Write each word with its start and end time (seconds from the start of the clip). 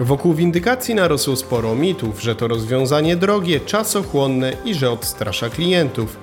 Wokół 0.00 0.34
windykacji 0.34 0.94
narosło 0.94 1.36
sporo 1.36 1.74
mitów, 1.74 2.22
że 2.22 2.34
to 2.34 2.48
rozwiązanie 2.48 3.16
drogie, 3.16 3.60
czasochłonne 3.60 4.52
i 4.64 4.74
że 4.74 4.90
odstrasza 4.90 5.50
klientów. 5.50 6.16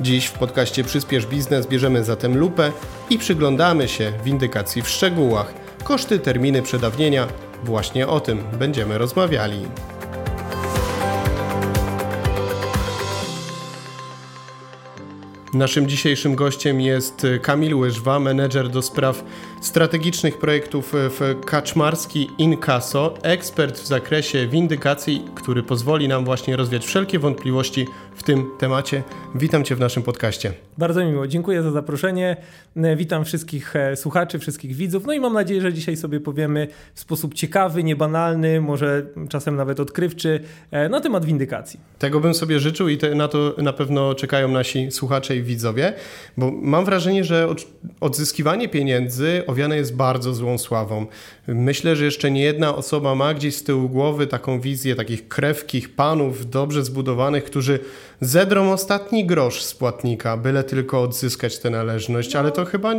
Dziś 0.00 0.26
w 0.26 0.32
podcaście 0.32 0.84
Przyspiesz 0.84 1.26
Biznes 1.26 1.66
bierzemy 1.66 2.04
zatem 2.04 2.38
lupę 2.38 2.72
i 3.10 3.18
przyglądamy 3.18 3.88
się 3.88 4.12
windykacji 4.24 4.82
w 4.82 4.88
szczegółach. 4.88 5.54
Koszty, 5.84 6.18
terminy 6.18 6.62
przedawnienia, 6.62 7.28
właśnie 7.64 8.08
o 8.08 8.20
tym 8.20 8.44
będziemy 8.58 8.98
rozmawiali. 8.98 9.66
Naszym 15.54 15.88
dzisiejszym 15.88 16.34
gościem 16.34 16.80
jest 16.80 17.26
Kamil 17.42 17.74
Łyżwa, 17.74 18.20
menedżer 18.20 18.68
do 18.68 18.82
spraw 18.82 19.24
strategicznych 19.60 20.38
projektów 20.38 20.92
w 20.94 21.34
Kaczmarski 21.46 22.30
Inkaso, 22.38 23.14
ekspert 23.22 23.78
w 23.78 23.86
zakresie 23.86 24.46
windykacji, 24.46 25.24
który 25.34 25.62
pozwoli 25.62 26.08
nam 26.08 26.24
właśnie 26.24 26.56
rozwiać 26.56 26.86
wszelkie 26.86 27.18
wątpliwości 27.18 27.86
tym 28.24 28.50
temacie. 28.58 29.02
Witam 29.34 29.64
Cię 29.64 29.76
w 29.76 29.80
naszym 29.80 30.02
podcaście. 30.02 30.52
Bardzo 30.78 31.04
miło, 31.04 31.26
dziękuję 31.26 31.62
za 31.62 31.70
zaproszenie. 31.70 32.36
Witam 32.96 33.24
wszystkich 33.24 33.76
e, 33.76 33.96
słuchaczy, 33.96 34.38
wszystkich 34.38 34.76
widzów. 34.76 35.06
No 35.06 35.12
i 35.12 35.20
mam 35.20 35.32
nadzieję, 35.32 35.60
że 35.60 35.72
dzisiaj 35.72 35.96
sobie 35.96 36.20
powiemy 36.20 36.68
w 36.94 37.00
sposób 37.00 37.34
ciekawy, 37.34 37.84
niebanalny, 37.84 38.60
może 38.60 39.06
czasem 39.28 39.56
nawet 39.56 39.80
odkrywczy 39.80 40.40
e, 40.70 40.88
na 40.88 41.00
temat 41.00 41.24
windykacji. 41.24 41.80
Tego 41.98 42.20
bym 42.20 42.34
sobie 42.34 42.60
życzył 42.60 42.88
i 42.88 42.98
te, 42.98 43.14
na 43.14 43.28
to 43.28 43.54
na 43.58 43.72
pewno 43.72 44.14
czekają 44.14 44.48
nasi 44.48 44.90
słuchacze 44.90 45.36
i 45.36 45.42
widzowie, 45.42 45.92
bo 46.36 46.50
mam 46.50 46.84
wrażenie, 46.84 47.24
że 47.24 47.48
odzyskiwanie 48.00 48.68
pieniędzy 48.68 49.42
owiane 49.46 49.76
jest 49.76 49.96
bardzo 49.96 50.34
złą 50.34 50.58
sławą. 50.58 51.06
Myślę, 51.46 51.96
że 51.96 52.04
jeszcze 52.04 52.30
nie 52.30 52.42
jedna 52.42 52.76
osoba 52.76 53.14
ma 53.14 53.34
gdzieś 53.34 53.56
z 53.56 53.62
tyłu 53.62 53.88
głowy 53.88 54.26
taką 54.26 54.60
wizję 54.60 54.94
takich 54.94 55.28
krewkich 55.28 55.94
panów, 55.94 56.50
dobrze 56.50 56.84
zbudowanych, 56.84 57.44
którzy 57.44 57.78
zedrą 58.20 58.72
ostatni 58.72 59.26
grosz 59.26 59.62
z 59.62 59.74
płatnika, 59.74 60.36
byle 60.36 60.64
tylko 60.64 61.02
odzyskać 61.02 61.58
tę 61.58 61.70
należność, 61.70 62.36
ale 62.36 62.52
to 62.52 62.64
chyba 62.64 62.94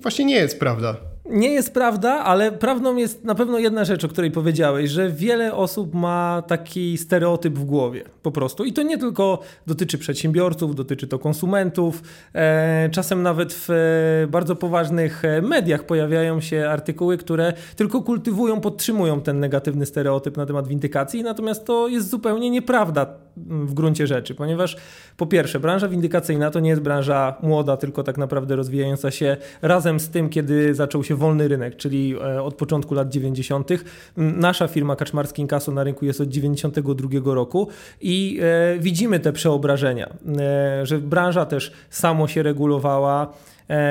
właśnie 0.00 0.24
nie 0.24 0.36
jest 0.36 0.60
prawda. 0.60 0.96
Nie 1.24 1.52
jest 1.52 1.74
prawda, 1.74 2.12
ale 2.12 2.52
prawdą 2.52 2.96
jest 2.96 3.24
na 3.24 3.34
pewno 3.34 3.58
jedna 3.58 3.84
rzecz, 3.84 4.04
o 4.04 4.08
której 4.08 4.30
powiedziałeś, 4.30 4.90
że 4.90 5.10
wiele 5.10 5.54
osób 5.54 5.94
ma 5.94 6.42
taki 6.46 6.98
stereotyp 6.98 7.58
w 7.58 7.64
głowie 7.64 8.04
po 8.22 8.32
prostu. 8.32 8.64
I 8.64 8.72
to 8.72 8.82
nie 8.82 8.98
tylko 8.98 9.40
dotyczy 9.66 9.98
przedsiębiorców, 9.98 10.74
dotyczy 10.74 11.06
to 11.06 11.18
konsumentów. 11.18 12.02
E, 12.34 12.88
czasem 12.92 13.22
nawet 13.22 13.52
w 13.52 13.70
e, 13.70 14.26
bardzo 14.26 14.56
poważnych 14.56 15.24
e, 15.24 15.42
mediach 15.42 15.86
pojawiają 15.86 16.40
się 16.40 16.68
artykuły, 16.68 17.18
które 17.18 17.52
tylko 17.76 18.02
kultywują, 18.02 18.60
podtrzymują 18.60 19.20
ten 19.20 19.40
negatywny 19.40 19.86
stereotyp 19.86 20.36
na 20.36 20.46
temat 20.46 20.68
windykacji, 20.68 21.22
natomiast 21.22 21.64
to 21.64 21.88
jest 21.88 22.10
zupełnie 22.10 22.50
nieprawda 22.50 23.06
w 23.36 23.74
gruncie 23.74 24.06
rzeczy, 24.06 24.34
ponieważ 24.34 24.76
po 25.16 25.26
pierwsze, 25.26 25.60
branża 25.60 25.88
windykacyjna 25.88 26.50
to 26.50 26.60
nie 26.60 26.70
jest 26.70 26.82
branża 26.82 27.36
młoda, 27.42 27.76
tylko 27.76 28.02
tak 28.02 28.18
naprawdę 28.18 28.56
rozwijająca 28.56 29.10
się 29.10 29.36
razem 29.62 30.00
z 30.00 30.08
tym, 30.08 30.28
kiedy 30.28 30.74
zaczął 30.74 31.04
się 31.04 31.11
wolny 31.16 31.48
rynek, 31.48 31.76
czyli 31.76 32.14
e, 32.14 32.42
od 32.42 32.54
początku 32.54 32.94
lat 32.94 33.08
90. 33.08 33.70
Nasza 34.16 34.68
firma 34.68 34.96
Kaczmarski 34.96 35.42
Inkaso 35.42 35.72
na 35.72 35.84
rynku 35.84 36.04
jest 36.04 36.20
od 36.20 36.28
92 36.28 37.34
roku 37.34 37.68
i 38.00 38.40
e, 38.42 38.78
widzimy 38.78 39.20
te 39.20 39.32
przeobrażenia, 39.32 40.12
e, 40.38 40.86
że 40.86 40.98
branża 40.98 41.46
też 41.46 41.72
samo 41.90 42.28
się 42.28 42.42
regulowała, 42.42 43.32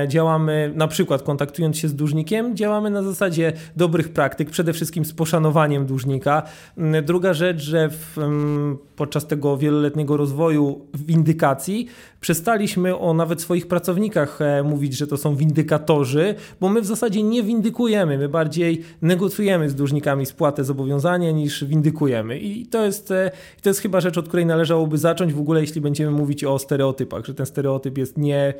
działamy 0.08 0.72
na 0.76 0.88
przykład 0.88 1.22
kontaktując 1.24 1.78
się 1.78 1.88
z 1.88 1.96
dłużnikiem, 1.96 2.56
działamy 2.56 2.90
na 2.90 3.04
zasadzie 3.04 3.54
dobrych 3.76 4.10
praktyk, 4.10 4.50
przede 4.50 4.74
wszystkim 4.74 5.06
z 5.06 5.14
poszanowaniem 5.14 5.86
dłużnika. 5.86 6.44
Mm, 6.78 7.06
druga 7.06 7.34
rzecz, 7.34 7.62
że 7.62 7.90
w, 7.90 8.18
mm, 8.18 8.78
podczas 8.96 9.28
tego 9.28 9.58
wieloletniego 9.58 10.18
rozwoju 10.18 10.86
windykacji 10.94 11.88
przestaliśmy 12.22 12.98
o 12.98 13.14
nawet 13.14 13.42
swoich 13.42 13.68
pracownikach 13.68 14.42
e, 14.42 14.64
mówić, 14.64 14.98
że 14.98 15.08
to 15.08 15.18
są 15.18 15.36
windykatorzy, 15.36 16.36
bo 16.60 16.70
my 16.70 16.82
w 16.82 16.86
zasadzie 16.86 17.24
nie 17.24 17.44
windykujemy, 17.44 18.18
my 18.18 18.30
bardziej 18.30 18.82
negocjujemy 19.02 19.70
z 19.70 19.76
dłużnikami 19.76 20.26
spłatę 20.26 20.64
zobowiązania 20.64 21.32
niż 21.32 21.66
windykujemy. 21.66 22.40
I 22.40 22.66
to 22.66 22.86
jest, 22.86 23.12
e, 23.12 23.32
to 23.62 23.70
jest 23.70 23.80
chyba 23.80 24.02
rzecz, 24.02 24.18
od 24.18 24.28
której 24.28 24.46
należałoby 24.46 24.98
zacząć 24.98 25.34
w 25.34 25.40
ogóle, 25.40 25.62
jeśli 25.62 25.82
będziemy 25.82 26.12
mówić 26.12 26.44
o 26.44 26.60
stereotypach, 26.60 27.26
że 27.26 27.34
ten 27.34 27.46
stereotyp 27.46 27.98
jest 27.98 28.18
nie 28.18 28.54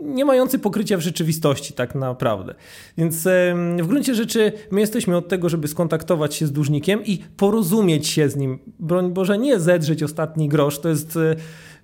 nie 0.00 0.24
mający 0.24 0.55
pokrycia 0.58 0.96
w 0.96 1.00
rzeczywistości 1.00 1.72
tak 1.72 1.94
naprawdę. 1.94 2.54
Więc 2.98 3.24
w 3.82 3.86
gruncie 3.86 4.14
rzeczy 4.14 4.52
my 4.70 4.80
jesteśmy 4.80 5.16
od 5.16 5.28
tego, 5.28 5.48
żeby 5.48 5.68
skontaktować 5.68 6.34
się 6.34 6.46
z 6.46 6.52
dłużnikiem 6.52 7.04
i 7.04 7.18
porozumieć 7.36 8.08
się 8.08 8.28
z 8.28 8.36
nim. 8.36 8.58
Broń 8.78 9.12
Boże, 9.12 9.38
nie 9.38 9.60
zedrzeć 9.60 10.02
ostatni 10.02 10.48
grosz, 10.48 10.78
to 10.78 10.88
jest 10.88 11.16
e, 11.16 11.36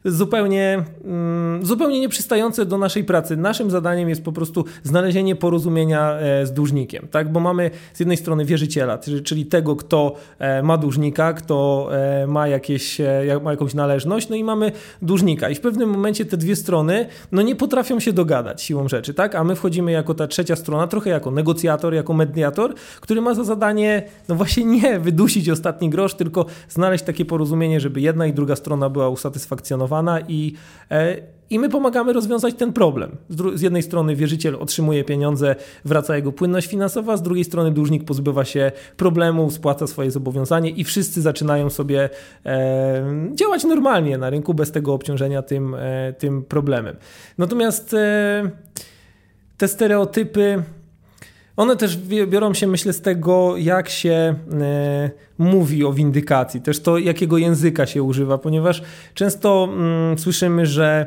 zupełnie, 0.05 0.84
mm, 1.05 1.66
zupełnie 1.66 2.00
nieprzystające 2.00 2.66
do 2.66 2.78
naszej 2.78 3.05
pracy. 3.05 3.37
Naszym 3.37 3.71
zadaniem 3.71 4.09
jest 4.09 4.25
po 4.25 4.32
prostu 4.32 4.65
znalezienie 4.82 5.37
porozumienia 5.37 6.15
e, 6.15 6.47
z 6.47 6.53
dłużnikiem, 6.53 7.09
tak? 7.11 7.32
bo 7.32 7.41
mamy 7.41 7.71
z 7.94 8.00
jednej 8.00 8.16
strony 8.16 8.44
wierzyciela, 8.44 8.99
czyli 9.25 9.47
tego, 9.47 9.77
kto 9.77 10.15
e, 10.38 10.62
ma 10.62 10.78
dłużnika, 10.78 11.32
kto 11.32 11.88
ma, 12.27 12.49
jakieś, 12.49 13.00
ma 13.43 13.50
jakąś 13.50 13.75
należność, 13.75 14.28
no 14.28 14.37
i 14.37 14.44
mamy 14.44 14.72
dłużnika. 15.03 15.50
I 15.50 15.55
w 15.55 15.61
pewnym 15.61 15.91
momencie 15.91 16.25
te 16.25 16.37
dwie 16.37 16.56
strony 16.56 17.06
no 17.32 17.43
nie 17.43 17.56
potrafią 17.56 18.00
się 18.00 18.12
dogadać 18.12 18.62
siłą 18.62 18.89
rzeczy, 18.89 19.15
tak? 19.15 19.34
a 19.34 19.45
my 19.45 19.56
wchodzimy 19.56 19.93
jako 19.93 20.15
ta 20.15 20.27
trzecia 20.27 20.56
strona, 20.56 20.87
trochę 20.87 21.11
jako 21.11 21.31
negocjator, 21.31 21.95
jako 21.95 22.12
mediator, 22.12 22.75
który 23.00 23.21
ma 23.21 23.34
za 23.34 23.45
zadanie 23.45 24.03
no 24.28 24.34
właśnie 24.34 24.65
nie 24.65 25.00
wydusić 25.00 25.49
ostatni 25.49 25.91
grosz, 25.91 26.15
tylko 26.15 26.47
znaleźć 26.69 27.05
takie 27.05 27.25
porozumienie, 27.25 27.81
żeby 27.81 28.00
jedna 28.00 28.27
i 28.27 28.33
druga 28.33 28.56
strona 28.56 28.91
była 28.91 29.09
usatysfakcjonowana 29.09 30.21
i, 30.21 30.55
e, 30.91 31.17
i 31.51 31.59
my 31.59 31.69
pomagamy 31.69 32.13
rozwiązać 32.13 32.55
ten 32.55 32.73
problem. 32.73 33.17
Z 33.55 33.63
jednej 33.63 33.83
strony 33.83 34.17
wierzyciel 34.17 34.57
otrzymuje 34.61 35.05
pieniądze, 35.05 35.57
wraca 35.85 36.17
jego 36.17 36.33
płynność 36.33 36.67
finansowa, 36.67 37.17
z 37.17 37.23
drugiej 37.23 37.45
strony 37.45 37.71
dłużnik 37.71 38.05
pozbywa 38.05 38.45
się 38.45 38.73
problemu, 38.97 39.51
spłaca 39.51 39.87
swoje 39.87 40.11
zobowiązanie 40.11 40.71
i 40.71 40.85
wszyscy 40.85 41.23
zaczynają 41.23 41.71
sobie 41.71 42.11
e, 42.47 43.31
działać 43.35 43.65
normalnie 43.65 44.19
na 44.19 44.31
rynku 44.31 44.55
bez 44.55 44.73
tego 44.73 44.95
obciążenia 44.95 45.43
tym, 45.43 45.75
e, 45.75 46.13
tym 46.13 46.43
problemem. 46.43 46.97
Natomiast 47.39 47.95
e, 47.95 48.51
te 49.57 49.69
stereotypy 49.69 50.63
one 51.57 51.77
też 51.77 51.97
biorą 52.27 52.55
się, 52.55 52.67
myślę, 52.67 52.93
z 52.93 53.01
tego, 53.01 53.57
jak 53.57 53.89
się 53.89 54.35
e, 54.61 55.11
mówi 55.39 55.85
o 55.85 55.93
windykacji, 55.93 56.61
też 56.61 56.81
to, 56.81 56.99
jakiego 56.99 57.39
języka 57.39 57.87
się 57.87 58.03
używa, 58.03 58.39
ponieważ 58.39 58.83
często 59.15 59.69
mm, 59.73 60.19
słyszymy, 60.19 60.67
że 60.67 61.07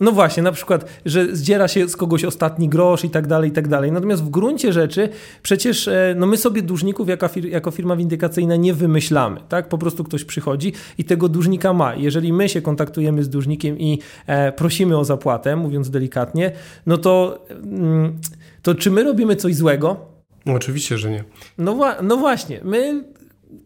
no 0.00 0.12
właśnie, 0.12 0.42
na 0.42 0.52
przykład, 0.52 1.00
że 1.04 1.36
zdziera 1.36 1.68
się 1.68 1.88
z 1.88 1.96
kogoś 1.96 2.24
ostatni 2.24 2.68
grosz 2.68 3.04
i 3.04 3.10
tak 3.10 3.26
dalej, 3.26 3.50
i 3.50 3.52
tak 3.52 3.68
dalej. 3.68 3.92
Natomiast 3.92 4.24
w 4.24 4.30
gruncie 4.30 4.72
rzeczy 4.72 5.08
przecież 5.42 5.88
e, 5.88 6.14
no 6.16 6.26
my 6.26 6.36
sobie 6.36 6.62
dłużników 6.62 7.08
jako, 7.08 7.28
fir 7.28 7.48
jako 7.48 7.70
firma 7.70 7.96
windykacyjna 7.96 8.56
nie 8.56 8.74
wymyślamy, 8.74 9.40
tak? 9.48 9.68
Po 9.68 9.78
prostu 9.78 10.04
ktoś 10.04 10.24
przychodzi 10.24 10.72
i 10.98 11.04
tego 11.04 11.28
dłużnika 11.28 11.72
ma. 11.72 11.94
Jeżeli 11.94 12.32
my 12.32 12.48
się 12.48 12.62
kontaktujemy 12.62 13.24
z 13.24 13.28
dłużnikiem 13.28 13.78
i 13.78 13.98
e, 14.26 14.52
prosimy 14.52 14.98
o 14.98 15.04
zapłatę, 15.04 15.56
mówiąc 15.56 15.90
delikatnie, 15.90 16.52
no 16.86 16.98
to... 16.98 17.44
Mm, 17.64 18.18
to 18.62 18.74
czy 18.74 18.90
my 18.90 19.04
robimy 19.04 19.36
coś 19.36 19.54
złego? 19.54 19.96
No, 20.46 20.52
oczywiście, 20.52 20.98
że 20.98 21.10
nie. 21.10 21.24
No, 21.58 21.78
no 22.02 22.16
właśnie, 22.16 22.60
my 22.64 23.04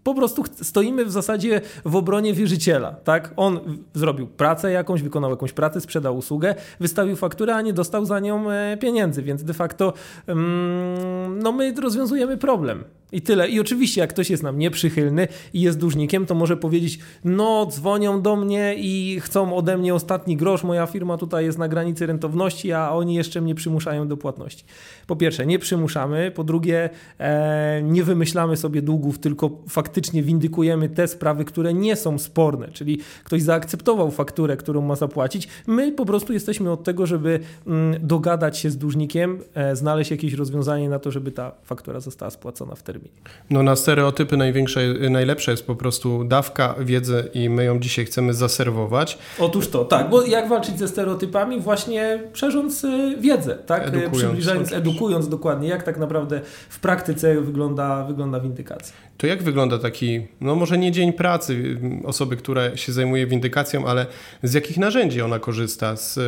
po 0.03 0.15
prostu 0.15 0.45
stoimy 0.63 1.05
w 1.05 1.11
zasadzie 1.11 1.61
w 1.85 1.97
obronie 1.97 2.35
wierzyciela. 2.35 2.93
Tak? 2.93 3.33
On 3.37 3.61
zrobił 3.95 4.27
pracę 4.27 4.73
jakąś, 4.73 5.03
wykonał 5.03 5.31
jakąś 5.31 5.53
pracę, 5.53 5.81
sprzedał 5.81 6.17
usługę, 6.17 6.55
wystawił 6.81 7.17
fakturę, 7.17 7.55
a 7.55 7.63
nie 7.63 7.73
dostał 7.73 8.05
za 8.05 8.21
nią 8.21 8.51
e, 8.51 8.77
pieniędzy, 8.77 9.23
więc 9.23 9.45
de 9.45 9.55
facto 9.55 9.93
mm, 10.27 11.39
no 11.43 11.53
my 11.53 11.75
rozwiązujemy 11.81 12.37
problem. 12.37 12.85
I 13.13 13.23
tyle. 13.23 13.49
I 13.49 13.61
oczywiście, 13.61 14.01
jak 14.01 14.11
ktoś 14.11 14.31
jest 14.31 14.43
nam 14.43 14.59
nieprzychylny 14.59 15.29
i 15.55 15.61
jest 15.61 15.79
dłużnikiem, 15.79 16.27
to 16.27 16.35
może 16.35 16.57
powiedzieć: 16.57 16.99
No, 17.25 17.67
dzwonią 17.67 18.23
do 18.23 18.37
mnie 18.37 18.75
i 18.79 19.21
chcą 19.21 19.57
ode 19.57 19.79
mnie 19.79 19.95
ostatni 19.95 20.37
grosz. 20.37 20.65
Moja 20.65 20.87
firma 20.87 21.17
tutaj 21.17 21.45
jest 21.45 21.59
na 21.59 21.69
granicy 21.69 22.07
rentowności, 22.07 22.73
a 22.73 22.91
oni 22.91 23.15
jeszcze 23.15 23.41
mnie 23.41 23.55
przymuszają 23.55 24.09
do 24.09 24.17
płatności. 24.17 24.65
Po 25.07 25.17
pierwsze, 25.17 25.47
nie 25.47 25.59
przymuszamy. 25.59 26.31
Po 26.31 26.45
drugie, 26.45 26.91
e, 27.19 27.83
nie 27.83 28.05
wymyślamy 28.05 28.57
sobie 28.57 28.83
długów, 28.83 29.19
tylko 29.19 29.51
faktycznie 29.77 30.23
windykujemy 30.23 30.89
te 30.89 31.09
sprawy, 31.09 31.45
które 31.45 31.75
nie 31.75 31.97
są 31.97 32.19
sporne, 32.19 32.69
czyli 32.69 33.01
ktoś 33.25 33.43
zaakceptował 33.43 34.11
fakturę, 34.11 34.57
którą 34.57 34.81
ma 34.81 34.97
zapłacić. 34.97 35.49
My 35.67 35.93
po 35.93 36.07
prostu 36.07 36.33
jesteśmy 36.33 36.71
od 36.71 36.85
tego, 36.85 37.07
żeby 37.07 37.41
mm, 37.67 38.07
dogadać 38.07 38.59
się 38.59 38.71
z 38.71 38.77
dłużnikiem, 38.77 39.41
e, 39.55 39.77
znaleźć 39.77 40.11
jakieś 40.11 40.33
rozwiązanie 40.33 40.89
na 40.89 40.99
to, 40.99 41.11
żeby 41.11 41.33
ta 41.33 41.53
faktura 41.65 42.01
została 42.01 42.31
spłacona 42.31 42.75
w 42.75 42.83
terminie. 42.83 43.15
No 43.51 43.63
na 43.63 43.77
stereotypy 43.77 44.37
największe, 44.37 44.81
najlepsze 45.11 45.51
jest 45.51 45.67
po 45.67 45.77
prostu 45.77 46.25
dawka 46.25 46.75
wiedzy 46.81 47.31
i 47.35 47.51
my 47.51 47.65
ją 47.65 47.81
dzisiaj 47.81 48.05
chcemy 48.05 48.35
zaserwować. 48.35 49.19
Otóż 49.39 49.69
to, 49.69 49.85
tak, 49.85 50.11
bo 50.11 50.23
jak 50.23 50.49
walczyć 50.49 50.79
ze 50.79 50.89
stereotypami? 50.89 51.61
Właśnie 51.61 52.23
szerząc 52.33 52.85
y, 52.85 53.17
wiedzę, 53.21 53.59
tak? 53.67 53.89
Edukując, 53.89 54.17
Przybliżając, 54.17 54.73
edukując 54.73 55.29
dokładnie, 55.29 55.69
jak 55.69 55.83
tak 55.83 55.99
naprawdę 55.99 56.41
w 56.69 56.81
praktyce 56.81 57.41
wygląda, 57.41 58.05
wygląda 58.05 58.41
windykacja. 58.41 58.95
To 59.17 59.27
jak 59.27 59.43
wygląda 59.43 59.79
taki, 59.79 60.27
no 60.41 60.55
może 60.55 60.79
nie 60.79 60.93
dzień 60.93 61.13
pracy 61.13 61.81
osoby, 62.05 62.37
która 62.37 62.77
się 62.77 62.93
zajmuje 62.93 63.27
windykacją, 63.27 63.87
ale 63.87 64.07
z 64.43 64.55
jakich 64.55 64.79
narzędzi 64.79 65.23
ona 65.23 65.39
korzysta? 65.39 65.97
Z 65.97 66.19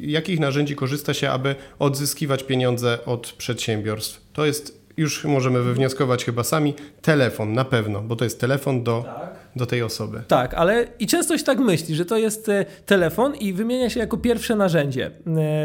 jakich 0.00 0.40
narzędzi 0.40 0.76
korzysta 0.76 1.14
się, 1.14 1.30
aby 1.30 1.54
odzyskiwać 1.78 2.44
pieniądze 2.44 2.98
od 3.06 3.32
przedsiębiorstw? 3.32 4.20
To 4.32 4.46
jest 4.46 4.78
już 4.96 5.24
możemy 5.24 5.62
wywnioskować 5.62 6.24
chyba 6.24 6.44
sami, 6.44 6.74
telefon 7.02 7.52
na 7.52 7.64
pewno, 7.64 8.02
bo 8.02 8.16
to 8.16 8.24
jest 8.24 8.40
telefon 8.40 8.84
do, 8.84 9.04
tak. 9.06 9.36
Do 9.58 9.66
tej 9.66 9.82
osoby. 9.82 10.22
Tak, 10.28 10.54
ale 10.54 10.86
i 10.98 11.06
często 11.06 11.38
się 11.38 11.44
tak 11.44 11.58
myśli, 11.58 11.94
że 11.94 12.04
to 12.04 12.16
jest 12.16 12.48
e, 12.48 12.64
telefon 12.86 13.34
i 13.34 13.52
wymienia 13.52 13.90
się 13.90 14.00
jako 14.00 14.16
pierwsze 14.16 14.56
narzędzie 14.56 15.06
e, 15.06 15.10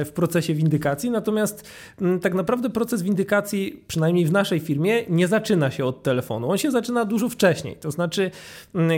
w 0.05 0.11
procesie 0.11 0.53
windykacji, 0.53 1.11
natomiast 1.11 1.69
tak 2.21 2.33
naprawdę 2.33 2.69
proces 2.69 3.01
windykacji, 3.01 3.83
przynajmniej 3.87 4.25
w 4.25 4.31
naszej 4.31 4.59
firmie, 4.59 5.03
nie 5.09 5.27
zaczyna 5.27 5.71
się 5.71 5.85
od 5.85 6.03
telefonu. 6.03 6.51
On 6.51 6.57
się 6.57 6.71
zaczyna 6.71 7.05
dużo 7.05 7.29
wcześniej, 7.29 7.75
to 7.75 7.91
znaczy 7.91 8.31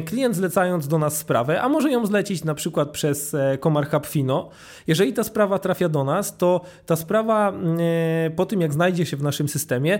klient 0.06 0.36
zlecając 0.36 0.88
do 0.88 1.00
nas 1.00 1.18
sprawę, 1.18 1.62
a 1.62 1.70
może 1.70 1.92
ją 1.92 2.06
zlecić 2.06 2.44
na 2.44 2.56
przykład 2.56 2.90
przez 2.90 3.34
e, 3.34 3.58
Komar 3.58 3.90
Hubfino, 3.90 4.50
jeżeli 4.88 5.14
ta 5.14 5.24
sprawa 5.24 5.60
trafia 5.60 5.90
do 5.90 6.04
nas, 6.04 6.38
to 6.38 6.62
ta 6.86 6.96
sprawa 6.96 7.54
po 8.36 8.46
tym 8.46 8.62
jak 8.62 8.74
znajdzie 8.74 9.06
się 9.06 9.18
w 9.18 9.24
naszym 9.24 9.50
systemie, 9.50 10.00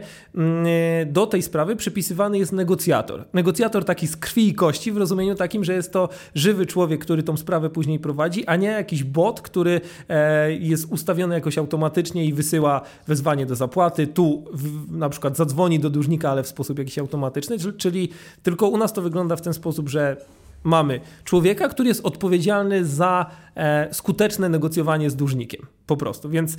do 1.06 1.28
tej 1.28 1.42
sprawy 1.42 1.76
przypisywany 1.76 2.38
jest 2.38 2.52
negocjator. 2.52 3.26
Negocjator 3.34 3.86
taki 3.86 4.08
z 4.08 4.18
krwi 4.18 4.48
i 4.48 4.54
kości, 4.54 4.85
w 4.92 4.98
rozumieniu 4.98 5.36
takim, 5.36 5.64
że 5.64 5.74
jest 5.74 5.92
to 5.92 6.10
żywy 6.36 6.66
człowiek, 6.66 7.02
który 7.02 7.24
tą 7.24 7.38
sprawę 7.38 7.70
później 7.70 8.00
prowadzi, 8.00 8.46
a 8.46 8.56
nie 8.56 8.68
jakiś 8.68 9.04
bot, 9.04 9.42
który 9.42 9.82
e, 10.10 10.54
jest 10.54 10.92
ustawiony 10.92 11.36
jakoś 11.36 11.58
automatycznie 11.58 12.26
i 12.26 12.34
wysyła 12.34 12.82
wezwanie 13.08 13.46
do 13.46 13.56
zapłaty. 13.56 14.08
Tu 14.08 14.44
na 14.92 15.10
przykład 15.10 15.38
zadzwoni 15.38 15.80
do 15.80 15.90
dłużnika, 15.90 16.32
ale 16.32 16.44
w 16.44 16.48
sposób 16.48 16.80
jakiś 16.80 17.00
automatyczny, 17.00 17.58
czyli 17.78 18.10
tylko 18.44 18.68
u 18.68 18.78
nas 18.78 18.94
to 18.94 19.02
wygląda 19.02 19.36
w 19.36 19.42
ten 19.42 19.54
sposób, 19.54 19.90
że 19.90 20.18
mamy 20.66 21.00
człowieka, 21.24 21.70
który 21.70 21.90
jest 21.90 22.06
odpowiedzialny 22.06 22.86
za 22.86 23.26
e, 23.56 23.94
skuteczne 23.94 24.50
negocjowanie 24.50 25.10
z 25.10 25.16
dłużnikiem. 25.16 25.68
Po 25.88 25.98
prostu. 25.98 26.30
Więc 26.30 26.58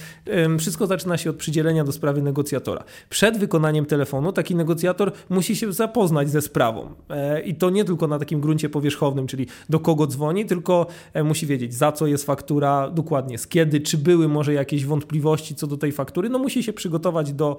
wszystko 0.59 0.87
zaczyna 0.87 1.17
się 1.17 1.31
od 1.31 1.37
przydzielenia 1.37 1.85
do 1.85 1.93
sprawy 1.93 2.23
negocjatora. 2.23 2.85
Przed 3.09 3.39
wykonaniem 3.39 3.87
telefonu 3.87 4.33
taki 4.33 4.55
negocjator 4.55 5.13
musi 5.29 5.57
się 5.57 5.73
zapoznać 5.73 6.31
ze 6.31 6.41
sprawą. 6.41 6.95
E, 7.11 7.41
I 7.41 7.55
to 7.55 7.71
nie 7.71 7.85
tylko 7.85 8.07
na 8.07 8.19
takim 8.19 8.41
gruncie 8.41 8.69
powierzchownym, 8.69 9.27
czyli 9.27 9.47
do 9.69 9.81
kogo 9.81 10.07
dzwoni, 10.07 10.47
tylko 10.47 10.87
e, 11.13 11.23
musi 11.23 11.47
wiedzieć, 11.47 11.75
za 11.75 11.93
co 11.93 12.07
jest 12.07 12.25
faktura, 12.25 12.91
dokładnie 12.91 13.39
z 13.39 13.47
kiedy, 13.47 13.81
czy 13.81 13.99
były 13.99 14.29
może 14.29 14.53
jakieś 14.53 14.85
wątpliwości 14.85 15.55
co 15.55 15.67
do 15.67 15.77
tej 15.77 15.93
faktury. 15.93 16.29
No 16.29 16.39
musi 16.39 16.63
się 16.63 16.73
przygotować 16.73 17.33
do 17.33 17.57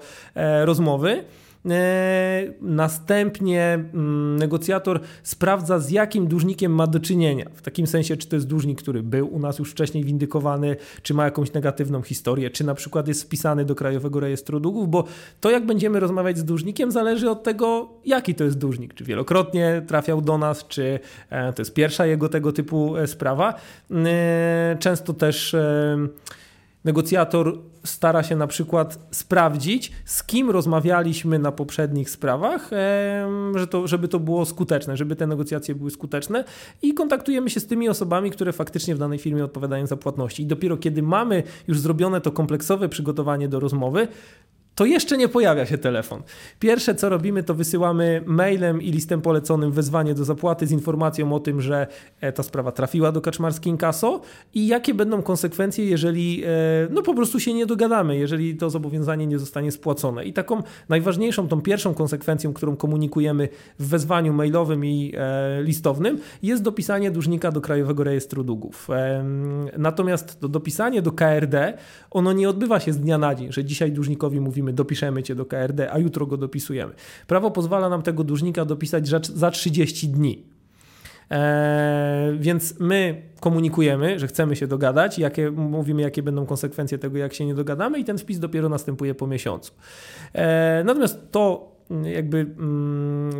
rozmowy. 0.64 1.24
E, 1.66 2.52
następnie 2.60 3.74
mm, 3.94 4.36
negocjator 4.36 5.00
sprawdza, 5.22 5.78
z 5.78 5.90
jakim 5.90 6.26
dłużnikiem 6.26 6.72
ma 6.72 6.86
do 6.86 7.00
czynienia. 7.00 7.46
W 7.54 7.62
takim 7.62 7.86
sensie, 7.86 8.16
czy 8.16 8.28
to 8.28 8.36
jest 8.36 8.46
dłużnik, 8.46 8.82
który 8.82 9.02
był 9.02 9.34
u 9.34 9.38
nas 9.38 9.58
już 9.58 9.70
wcześniej 9.70 10.04
windykowany, 10.04 10.76
czy 11.02 11.14
ma 11.14 11.24
jakąś 11.24 11.52
negatywną 11.52 12.02
historię, 12.02 12.50
czy 12.50 12.64
na 12.64 12.74
przykład 12.74 13.08
jest 13.08 13.22
wpisany 13.22 13.64
do 13.64 13.74
Krajowego 13.74 14.20
Rejestru 14.20 14.60
Długów, 14.60 14.90
bo 14.90 15.04
to, 15.40 15.50
jak 15.50 15.66
będziemy 15.66 16.00
rozmawiać 16.00 16.38
z 16.38 16.44
dłużnikiem, 16.44 16.92
zależy 16.92 17.30
od 17.30 17.42
tego, 17.42 17.88
jaki 18.04 18.34
to 18.34 18.44
jest 18.44 18.58
dłużnik. 18.58 18.94
Czy 18.94 19.04
wielokrotnie 19.04 19.82
trafiał 19.86 20.20
do 20.20 20.38
nas, 20.38 20.66
czy 20.68 21.00
e, 21.30 21.52
to 21.52 21.62
jest 21.62 21.74
pierwsza 21.74 22.06
jego 22.06 22.28
tego 22.28 22.52
typu 22.52 22.96
e, 22.96 23.06
sprawa. 23.06 23.54
Często 24.78 25.12
też 25.12 25.56
negocjator 26.88 27.58
stara 27.84 28.22
się 28.22 28.36
na 28.36 28.46
przykład 28.46 28.98
sprawdzić, 29.10 29.92
z 30.04 30.24
kim 30.24 30.50
rozmawialiśmy 30.50 31.38
na 31.38 31.52
poprzednich 31.52 32.10
sprawach, 32.10 32.70
że 33.54 33.66
to, 33.66 33.86
żeby 33.86 34.08
to 34.08 34.20
było 34.20 34.46
skuteczne, 34.46 34.96
żeby 34.96 35.16
te 35.16 35.26
negocjacje 35.26 35.74
były 35.74 35.90
skuteczne 35.90 36.44
i 36.82 36.94
kontaktujemy 36.94 37.50
się 37.50 37.60
z 37.60 37.66
tymi 37.66 37.88
osobami, 37.88 38.30
które 38.30 38.52
faktycznie 38.52 38.94
w 38.94 38.98
danej 38.98 39.18
firmie 39.18 39.44
odpowiadają 39.44 39.86
za 39.86 39.96
płatności. 39.96 40.42
I 40.42 40.46
dopiero 40.46 40.76
kiedy 40.76 41.02
mamy 41.02 41.42
już 41.68 41.80
zrobione 41.80 42.20
to 42.20 42.32
kompleksowe 42.32 42.88
przygotowanie 42.88 43.48
do 43.48 43.60
rozmowy, 43.60 44.08
to 44.78 44.86
jeszcze 44.86 45.16
nie 45.16 45.28
pojawia 45.28 45.66
się 45.66 45.78
telefon. 45.78 46.22
Pierwsze 46.60 46.94
co 46.94 47.08
robimy, 47.08 47.42
to 47.42 47.54
wysyłamy 47.54 48.22
mailem 48.26 48.82
i 48.82 48.90
listem 48.90 49.20
poleconym 49.20 49.72
wezwanie 49.72 50.14
do 50.14 50.24
zapłaty 50.24 50.66
z 50.66 50.72
informacją 50.72 51.32
o 51.32 51.40
tym, 51.40 51.60
że 51.60 51.86
e, 52.20 52.32
ta 52.32 52.42
sprawa 52.42 52.72
trafiła 52.72 53.12
do 53.12 53.20
Kaczmarski 53.20 53.70
Inkaso 53.70 54.20
i 54.54 54.66
jakie 54.66 54.94
będą 54.94 55.22
konsekwencje, 55.22 55.84
jeżeli 55.84 56.42
e, 56.44 56.48
no 56.90 57.02
po 57.02 57.14
prostu 57.14 57.40
się 57.40 57.54
nie 57.54 57.66
dogadamy, 57.66 58.16
jeżeli 58.16 58.56
to 58.56 58.70
zobowiązanie 58.70 59.26
nie 59.26 59.38
zostanie 59.38 59.72
spłacone. 59.72 60.24
I 60.24 60.32
taką 60.32 60.62
najważniejszą, 60.88 61.48
tą 61.48 61.60
pierwszą 61.60 61.94
konsekwencją, 61.94 62.52
którą 62.52 62.76
komunikujemy 62.76 63.48
w 63.78 63.88
wezwaniu 63.88 64.32
mailowym 64.32 64.84
i 64.84 65.12
e, 65.16 65.62
listownym, 65.62 66.18
jest 66.42 66.62
dopisanie 66.62 67.10
dłużnika 67.10 67.52
do 67.52 67.60
Krajowego 67.60 68.04
Rejestru 68.04 68.44
Długów. 68.44 68.88
Natomiast 69.78 70.40
to 70.40 70.48
dopisanie 70.48 71.02
do 71.02 71.12
KRD, 71.12 71.78
ono 72.10 72.32
nie 72.32 72.48
odbywa 72.48 72.80
się 72.80 72.92
z 72.92 72.98
dnia 72.98 73.18
na 73.18 73.34
dzień, 73.34 73.52
że 73.52 73.64
dzisiaj 73.64 73.92
dłużnikowi 73.92 74.40
mówimy 74.40 74.67
dopiszemy 74.72 75.22
cię 75.22 75.34
do 75.34 75.46
KRD, 75.46 75.92
a 75.92 75.98
jutro 75.98 76.26
go 76.26 76.36
dopisujemy. 76.36 76.94
Prawo 77.26 77.50
pozwala 77.50 77.88
nam 77.88 78.02
tego 78.02 78.24
dłużnika 78.24 78.64
dopisać 78.64 79.08
za 79.22 79.50
30 79.50 80.08
dni. 80.08 80.44
Eee, 81.30 82.38
więc 82.38 82.80
my 82.80 83.22
komunikujemy, 83.40 84.18
że 84.18 84.26
chcemy 84.26 84.56
się 84.56 84.66
dogadać, 84.66 85.18
jakie, 85.18 85.50
mówimy, 85.50 86.02
jakie 86.02 86.22
będą 86.22 86.46
konsekwencje 86.46 86.98
tego, 86.98 87.18
jak 87.18 87.34
się 87.34 87.46
nie 87.46 87.54
dogadamy, 87.54 87.98
i 87.98 88.04
ten 88.04 88.18
wpis 88.18 88.38
dopiero 88.38 88.68
następuje 88.68 89.14
po 89.14 89.26
miesiącu. 89.26 89.72
Eee, 90.34 90.84
natomiast 90.84 91.30
to 91.30 91.72
jakby, 92.14 92.38
mm, 92.38 93.30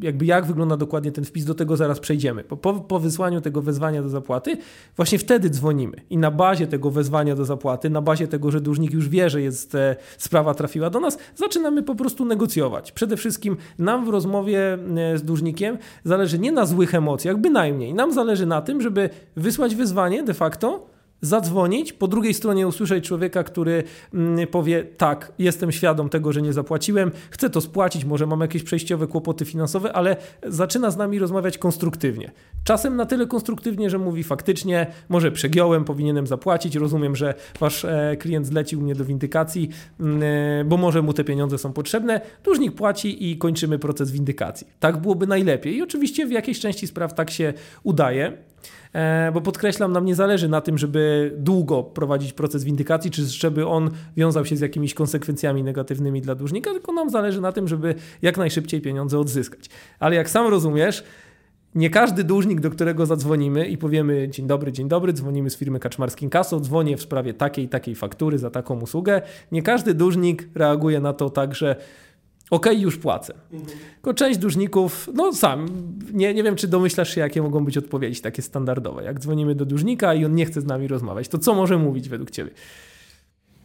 jakby 0.00 0.24
jak 0.24 0.46
wygląda 0.46 0.76
dokładnie 0.76 1.12
ten 1.12 1.24
wpis, 1.24 1.44
do 1.44 1.54
tego 1.54 1.76
zaraz 1.76 2.00
przejdziemy. 2.00 2.44
Po, 2.44 2.74
po 2.74 3.00
wysłaniu 3.00 3.40
tego 3.40 3.62
wezwania 3.62 4.02
do 4.02 4.08
zapłaty, 4.08 4.56
właśnie 4.96 5.18
wtedy 5.18 5.50
dzwonimy 5.50 5.96
i 6.10 6.18
na 6.18 6.30
bazie 6.30 6.66
tego 6.66 6.90
wezwania 6.90 7.34
do 7.34 7.44
zapłaty, 7.44 7.90
na 7.90 8.02
bazie 8.02 8.28
tego, 8.28 8.50
że 8.50 8.60
dłużnik 8.60 8.92
już 8.92 9.08
wie, 9.08 9.30
że 9.30 9.42
jest, 9.42 9.74
e, 9.74 9.96
sprawa 10.18 10.54
trafiła 10.54 10.90
do 10.90 11.00
nas, 11.00 11.18
zaczynamy 11.34 11.82
po 11.82 11.94
prostu 11.94 12.24
negocjować. 12.24 12.92
Przede 12.92 13.16
wszystkim 13.16 13.56
nam 13.78 14.06
w 14.06 14.08
rozmowie 14.08 14.78
e, 14.96 15.18
z 15.18 15.22
dłużnikiem 15.22 15.78
zależy 16.04 16.38
nie 16.38 16.52
na 16.52 16.66
złych 16.66 16.94
emocjach, 16.94 17.36
bynajmniej. 17.36 17.94
Nam 17.94 18.12
zależy 18.12 18.46
na 18.46 18.62
tym, 18.62 18.80
żeby 18.80 19.10
wysłać 19.36 19.74
wezwanie 19.74 20.22
de 20.22 20.34
facto, 20.34 20.91
zadzwonić, 21.22 21.92
po 21.92 22.08
drugiej 22.08 22.34
stronie 22.34 22.68
usłyszeć 22.68 23.04
człowieka, 23.04 23.44
który 23.44 23.84
mm, 24.14 24.46
powie: 24.46 24.84
Tak, 24.96 25.32
jestem 25.38 25.72
świadom 25.72 26.08
tego, 26.08 26.32
że 26.32 26.42
nie 26.42 26.52
zapłaciłem, 26.52 27.10
chcę 27.30 27.50
to 27.50 27.60
spłacić, 27.60 28.04
może 28.04 28.26
mam 28.26 28.40
jakieś 28.40 28.62
przejściowe 28.62 29.06
kłopoty 29.06 29.44
finansowe, 29.44 29.92
ale 29.92 30.16
zaczyna 30.46 30.90
z 30.90 30.96
nami 30.96 31.18
rozmawiać 31.18 31.58
konstruktywnie. 31.58 32.32
Czasem 32.64 32.96
na 32.96 33.06
tyle 33.06 33.26
konstruktywnie, 33.26 33.90
że 33.90 33.98
mówi 33.98 34.24
faktycznie, 34.24 34.86
może 35.08 35.32
przegiąłem, 35.32 35.84
powinienem 35.84 36.26
zapłacić, 36.26 36.76
rozumiem, 36.76 37.16
że 37.16 37.34
wasz 37.60 37.84
e, 37.84 38.16
klient 38.18 38.46
zlecił 38.46 38.80
mnie 38.80 38.94
do 38.94 39.04
windykacji, 39.04 39.68
mm, 40.00 40.22
e, 40.22 40.64
bo 40.64 40.76
może 40.76 41.02
mu 41.02 41.12
te 41.12 41.24
pieniądze 41.24 41.58
są 41.58 41.72
potrzebne. 41.72 42.20
Dłużnik 42.44 42.74
płaci 42.74 43.30
i 43.30 43.38
kończymy 43.38 43.78
proces 43.78 44.10
windykacji. 44.10 44.66
Tak 44.80 44.96
byłoby 44.96 45.26
najlepiej. 45.26 45.76
I 45.76 45.82
oczywiście 45.82 46.26
w 46.26 46.30
jakiejś 46.30 46.60
części 46.60 46.86
spraw 46.86 47.14
tak 47.14 47.30
się 47.30 47.54
udaje. 47.82 48.32
E, 48.92 49.32
bo 49.32 49.40
podkreślam, 49.40 49.92
nam 49.92 50.04
nie 50.04 50.14
zależy 50.14 50.48
na 50.48 50.60
tym, 50.60 50.78
żeby 50.78 51.32
długo 51.38 51.82
prowadzić 51.82 52.32
proces 52.32 52.64
windykacji, 52.64 53.10
czy 53.10 53.24
żeby 53.26 53.66
on 53.66 53.90
wiązał 54.16 54.44
się 54.44 54.56
z 54.56 54.60
jakimiś 54.60 54.94
konsekwencjami 54.94 55.62
negatywnymi 55.62 56.20
dla 56.20 56.34
dłużnika, 56.34 56.70
tylko 56.70 56.92
nam 56.92 57.10
zależy 57.10 57.40
na 57.40 57.52
tym, 57.52 57.68
żeby 57.68 57.94
jak 58.22 58.36
najszybciej 58.36 58.80
pieniądze 58.80 59.18
odzyskać. 59.18 59.60
Ale 59.98 60.16
jak 60.16 60.30
sam 60.30 60.46
rozumiesz, 60.46 61.04
nie 61.74 61.90
każdy 61.90 62.24
dłużnik, 62.24 62.60
do 62.60 62.70
którego 62.70 63.06
zadzwonimy 63.06 63.66
i 63.66 63.78
powiemy 63.78 64.28
dzień 64.28 64.46
dobry, 64.46 64.72
dzień 64.72 64.88
dobry, 64.88 65.12
dzwonimy 65.12 65.50
z 65.50 65.56
firmy 65.56 65.80
Kaczmarskim 65.80 66.30
Kaso, 66.30 66.60
dzwonię 66.60 66.96
w 66.96 67.02
sprawie 67.02 67.34
takiej 67.34 67.68
takiej 67.68 67.94
faktury 67.94 68.38
za 68.38 68.50
taką 68.50 68.80
usługę. 68.80 69.22
Nie 69.52 69.62
każdy 69.62 69.94
dłużnik 69.94 70.48
reaguje 70.54 71.00
na 71.00 71.12
to 71.12 71.30
tak, 71.30 71.54
że 71.54 71.76
ok, 72.52 72.66
już 72.78 72.96
płacę. 72.96 73.34
Mhm. 73.52 73.78
Tylko 73.94 74.14
część 74.14 74.38
dłużników, 74.38 75.08
no 75.14 75.32
sam, 75.32 75.66
nie, 76.12 76.34
nie 76.34 76.42
wiem, 76.42 76.56
czy 76.56 76.68
domyślasz 76.68 77.14
się, 77.14 77.20
jakie 77.20 77.42
mogą 77.42 77.64
być 77.64 77.78
odpowiedzi 77.78 78.20
takie 78.20 78.42
standardowe. 78.42 79.04
Jak 79.04 79.18
dzwonimy 79.18 79.54
do 79.54 79.64
dłużnika 79.64 80.14
i 80.14 80.24
on 80.24 80.34
nie 80.34 80.46
chce 80.46 80.60
z 80.60 80.64
nami 80.64 80.88
rozmawiać, 80.88 81.28
to 81.28 81.38
co 81.38 81.54
może 81.54 81.78
mówić 81.78 82.08
według 82.08 82.30
Ciebie? 82.30 82.50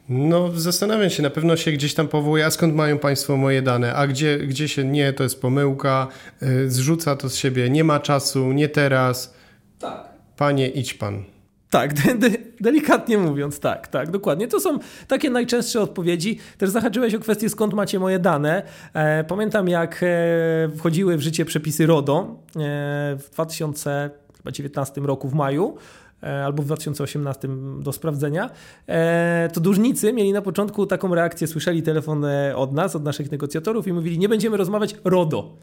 No, 0.10 0.52
zastanawiam 0.56 1.10
się, 1.10 1.24
na 1.24 1.30
pewno 1.30 1.58
się 1.58 1.72
gdzieś 1.72 1.94
tam 1.94 2.08
powołuje, 2.08 2.46
a 2.46 2.52
skąd 2.52 2.76
mają 2.76 3.00
Państwo 3.00 3.38
moje 3.38 3.62
dane, 3.62 3.94
a 3.94 4.08
gdzie, 4.08 4.38
gdzie 4.38 4.68
się 4.68 4.84
nie, 4.84 5.14
to 5.14 5.24
jest 5.24 5.42
pomyłka, 5.42 6.08
y, 6.44 6.72
zrzuca 6.72 7.16
to 7.16 7.30
z 7.30 7.36
siebie, 7.36 7.70
nie 7.70 7.84
ma 7.84 8.00
czasu, 8.00 8.52
nie 8.52 8.70
teraz. 8.70 9.34
Tak. 9.80 10.10
Panie, 10.38 10.68
idź 10.70 10.94
Pan. 10.94 11.37
Tak, 11.78 11.94
de 12.04 12.16
de 12.16 12.38
delikatnie 12.62 13.18
mówiąc, 13.18 13.60
tak, 13.60 13.88
tak, 13.88 14.12
dokładnie. 14.12 14.48
To 14.48 14.60
są 14.60 14.80
takie 15.08 15.30
najczęstsze 15.30 15.82
odpowiedzi. 15.82 16.40
Też 16.58 16.70
zahaczyłeś 16.70 17.16
o 17.16 17.20
kwestię, 17.20 17.50
skąd 17.50 17.74
macie 17.74 18.00
moje 18.00 18.20
dane. 18.20 18.64
E, 18.94 19.24
pamiętam, 19.24 19.68
jak 19.68 20.04
e, 20.04 20.08
wchodziły 20.78 21.18
w 21.18 21.22
życie 21.22 21.46
przepisy 21.46 21.86
RODO 21.86 22.20
e, 22.20 22.60
w 23.20 23.30
2019 23.34 25.02
roku 25.02 25.28
w 25.28 25.34
maju 25.34 25.78
e, 26.24 26.46
albo 26.46 26.64
w 26.64 26.66
2018 26.66 27.48
do 27.80 27.94
sprawdzenia, 27.94 28.50
e, 28.88 29.50
to 29.54 29.62
dłużnicy 29.62 30.14
mieli 30.14 30.34
na 30.34 30.42
początku 30.42 30.86
taką 30.86 31.16
reakcję, 31.16 31.48
słyszeli 31.48 31.84
telefon 31.84 32.26
e, 32.26 32.56
od 32.56 32.74
nas, 32.74 32.96
od 32.96 33.04
naszych 33.04 33.32
negocjatorów 33.32 33.88
i 33.88 33.94
mówili, 33.94 34.20
nie 34.20 34.30
będziemy 34.30 34.58
rozmawiać 34.58 34.96
RODO. 35.04 35.56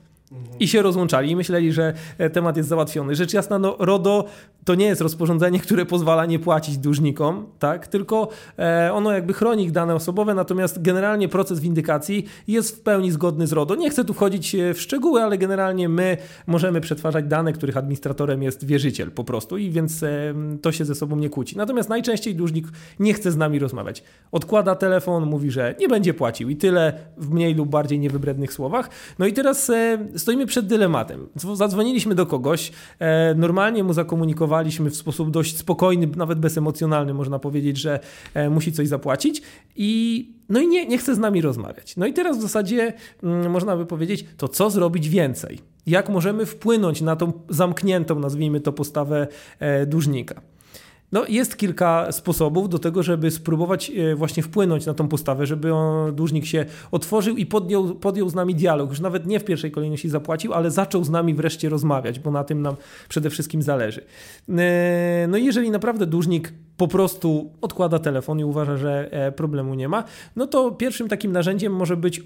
I 0.60 0.68
się 0.68 0.82
rozłączali 0.82 1.30
i 1.30 1.36
myśleli, 1.36 1.72
że 1.72 1.92
e, 2.18 2.30
temat 2.30 2.56
jest 2.56 2.68
załatwiony. 2.68 3.14
Rzecz 3.14 3.32
jasna, 3.32 3.58
no, 3.58 3.76
RODO 3.78 4.24
to 4.64 4.74
nie 4.74 4.86
jest 4.86 5.00
rozporządzenie, 5.00 5.58
które 5.60 5.86
pozwala 5.86 6.26
nie 6.26 6.38
płacić 6.38 6.78
dłużnikom, 6.78 7.46
tak? 7.58 7.86
tylko 7.86 8.28
e, 8.58 8.90
ono 8.92 9.12
jakby 9.12 9.32
chroni 9.32 9.64
ich 9.64 9.72
dane 9.72 9.94
osobowe, 9.94 10.34
natomiast 10.34 10.82
generalnie 10.82 11.28
proces 11.28 11.60
windykacji 11.60 12.26
jest 12.48 12.76
w 12.76 12.80
pełni 12.80 13.10
zgodny 13.10 13.46
z 13.46 13.52
RODO. 13.52 13.74
Nie 13.74 13.90
chcę 13.90 14.04
tu 14.04 14.14
wchodzić 14.14 14.54
e, 14.54 14.74
w 14.74 14.80
szczegóły, 14.80 15.22
ale 15.22 15.38
generalnie 15.38 15.88
my 15.88 16.16
możemy 16.46 16.80
przetwarzać 16.80 17.24
dane, 17.24 17.52
których 17.52 17.76
administratorem 17.76 18.42
jest 18.42 18.66
wierzyciel 18.66 19.10
po 19.10 19.24
prostu 19.24 19.58
i 19.58 19.70
więc 19.70 20.04
to 20.62 20.72
się 20.72 20.84
ze 20.84 20.94
sobą 20.94 21.16
nie 21.16 21.30
kłóci. 21.30 21.56
Natomiast 21.56 21.88
najczęściej 21.88 22.34
dłużnik 22.34 22.66
nie 22.98 23.14
chce 23.14 23.32
z 23.32 23.36
nami 23.36 23.58
rozmawiać. 23.58 24.02
Odkłada 24.32 24.74
telefon, 24.74 25.26
mówi, 25.26 25.50
że 25.50 25.74
nie 25.80 25.88
będzie 25.88 26.14
płacił 26.14 26.48
i 26.48 26.56
tyle 26.56 26.92
w 27.16 27.30
mniej 27.30 27.54
lub 27.54 27.68
bardziej 27.68 27.98
niewybrednych 27.98 28.52
słowach. 28.52 28.90
No 29.18 29.26
i 29.26 29.32
teraz 29.32 29.70
stoimy 30.16 30.46
przed 30.46 30.66
dylematem. 30.66 31.26
Zadzwoniliśmy 31.54 32.14
do 32.14 32.26
kogoś, 32.26 32.72
e, 32.98 33.34
normalnie 33.34 33.84
mu 33.84 33.92
zakomunikowaliśmy 33.92 34.90
w 34.90 34.96
sposób 34.96 35.30
dość 35.30 35.56
spokojny, 35.56 36.08
nawet 36.16 36.38
bezemocjonalny, 36.38 37.14
można 37.14 37.38
powiedzieć, 37.38 37.78
że 37.78 38.00
e, 38.34 38.50
musi 38.50 38.72
coś 38.72 38.88
zapłacić 38.88 39.42
i 39.76 40.30
no 40.48 40.60
i 40.60 40.68
nie, 40.68 40.86
nie 40.86 40.98
chce 40.98 41.14
z 41.14 41.18
nami 41.18 41.40
rozmawiać. 41.40 41.96
No 41.96 42.06
i 42.06 42.12
teraz 42.12 42.38
w 42.38 42.42
zasadzie 42.42 42.92
mm, 43.22 43.50
można 43.50 43.76
by 43.76 43.86
powiedzieć, 43.86 44.26
to 44.36 44.48
co 44.48 44.70
zrobić 44.70 45.08
więcej? 45.08 45.58
Jak 45.86 46.08
możemy 46.08 46.46
wpłynąć 46.46 47.00
na 47.00 47.16
tą 47.16 47.32
zamkniętą, 47.48 48.18
nazwijmy 48.18 48.60
to, 48.60 48.72
postawę 48.72 49.26
e, 49.58 49.86
dłużnika? 49.86 50.53
No, 51.14 51.24
jest 51.28 51.56
kilka 51.56 52.12
sposobów 52.12 52.68
do 52.68 52.78
tego, 52.78 53.02
żeby 53.02 53.30
spróbować 53.30 53.90
e, 53.90 54.14
właśnie 54.14 54.42
wpłynąć 54.42 54.86
na 54.86 54.94
tą 54.94 55.08
postawę, 55.08 55.46
żeby 55.46 55.74
on, 55.74 56.14
dłużnik 56.14 56.46
się 56.46 56.66
otworzył 56.90 57.36
i 57.36 57.46
podjął, 57.46 57.94
podjął 57.94 58.28
z 58.28 58.34
nami 58.34 58.54
dialog. 58.54 58.90
Już 58.90 59.00
nawet 59.00 59.26
nie 59.26 59.40
w 59.40 59.44
pierwszej 59.44 59.70
kolejności 59.70 60.08
zapłacił, 60.08 60.54
ale 60.54 60.70
zaczął 60.70 61.04
z 61.04 61.10
nami 61.10 61.34
wreszcie 61.34 61.68
rozmawiać, 61.68 62.18
bo 62.18 62.30
na 62.30 62.44
tym 62.44 62.62
nam 62.62 62.76
przede 63.08 63.30
wszystkim 63.30 63.62
zależy. 63.62 64.04
E, 64.48 65.26
no 65.28 65.36
i 65.36 65.44
jeżeli 65.44 65.70
naprawdę 65.70 66.06
dłużnik 66.06 66.52
po 66.76 66.88
prostu 66.88 67.50
odkłada 67.60 67.98
telefon 67.98 68.40
i 68.40 68.44
uważa, 68.44 68.76
że 68.76 69.12
e, 69.12 69.32
problemu 69.32 69.74
nie 69.74 69.88
ma, 69.88 70.04
no 70.36 70.46
to 70.46 70.70
pierwszym 70.70 71.08
takim 71.08 71.32
narzędziem 71.32 71.72
może 71.72 71.96
być 71.96 72.22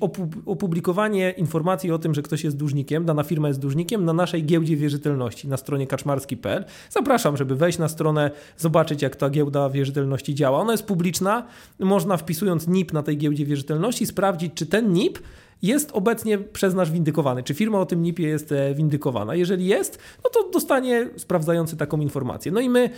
opublikowanie 0.46 1.30
informacji 1.30 1.92
o 1.92 1.98
tym, 1.98 2.14
że 2.14 2.22
ktoś 2.22 2.44
jest 2.44 2.56
dłużnikiem, 2.56 3.04
dana 3.04 3.22
firma 3.22 3.48
jest 3.48 3.60
dłużnikiem 3.60 4.04
na 4.04 4.12
naszej 4.12 4.44
giełdzie 4.44 4.76
wierzytelności 4.76 5.48
na 5.48 5.56
stronie 5.56 5.86
kaczmarski.pl. 5.86 6.64
Zapraszam, 6.90 7.36
żeby 7.36 7.56
wejść 7.56 7.78
na 7.78 7.88
stronę, 7.88 8.30
zobaczyć 8.56 9.02
jak 9.02 9.16
ta 9.16 9.30
giełda 9.30 9.70
wierzytelności 9.70 10.34
działa. 10.34 10.58
Ona 10.58 10.72
jest 10.72 10.86
publiczna, 10.86 11.46
można 11.78 12.16
wpisując 12.16 12.68
NIP 12.68 12.92
na 12.92 13.02
tej 13.02 13.18
giełdzie 13.18 13.46
wierzytelności 13.46 14.06
sprawdzić, 14.06 14.54
czy 14.54 14.66
ten 14.66 14.92
NIP 14.92 15.18
jest 15.62 15.90
obecnie 15.92 16.38
przez 16.38 16.74
nas 16.74 16.90
windykowany, 16.90 17.42
czy 17.42 17.54
firma 17.54 17.80
o 17.80 17.86
tym 17.86 18.02
NIP-ie 18.02 18.28
jest 18.28 18.52
e, 18.52 18.74
windykowana. 18.74 19.34
Jeżeli 19.34 19.66
jest, 19.66 19.98
no 20.24 20.30
to 20.30 20.50
dostanie 20.50 21.08
sprawdzający 21.16 21.76
taką 21.76 22.00
informację. 22.00 22.52
No 22.52 22.60
i 22.60 22.68
my 22.68 22.90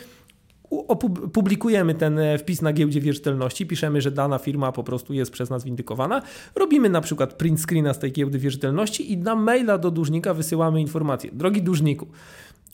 publikujemy 1.32 1.94
ten 1.94 2.18
e, 2.18 2.38
wpis 2.38 2.62
na 2.62 2.72
giełdzie 2.72 3.00
wierzytelności, 3.00 3.66
piszemy, 3.66 4.00
że 4.00 4.10
dana 4.10 4.38
firma 4.38 4.72
po 4.72 4.84
prostu 4.84 5.14
jest 5.14 5.30
przez 5.30 5.50
nas 5.50 5.64
windykowana, 5.64 6.22
robimy 6.54 6.88
na 6.88 7.00
przykład 7.00 7.34
print 7.34 7.60
screena 7.60 7.94
z 7.94 7.98
tej 7.98 8.12
giełdy 8.12 8.38
wierzytelności 8.38 9.12
i 9.12 9.16
na 9.16 9.34
maila 9.34 9.78
do 9.78 9.90
dłużnika 9.90 10.34
wysyłamy 10.34 10.80
informację. 10.80 11.30
Drogi 11.32 11.62
dłużniku, 11.62 12.06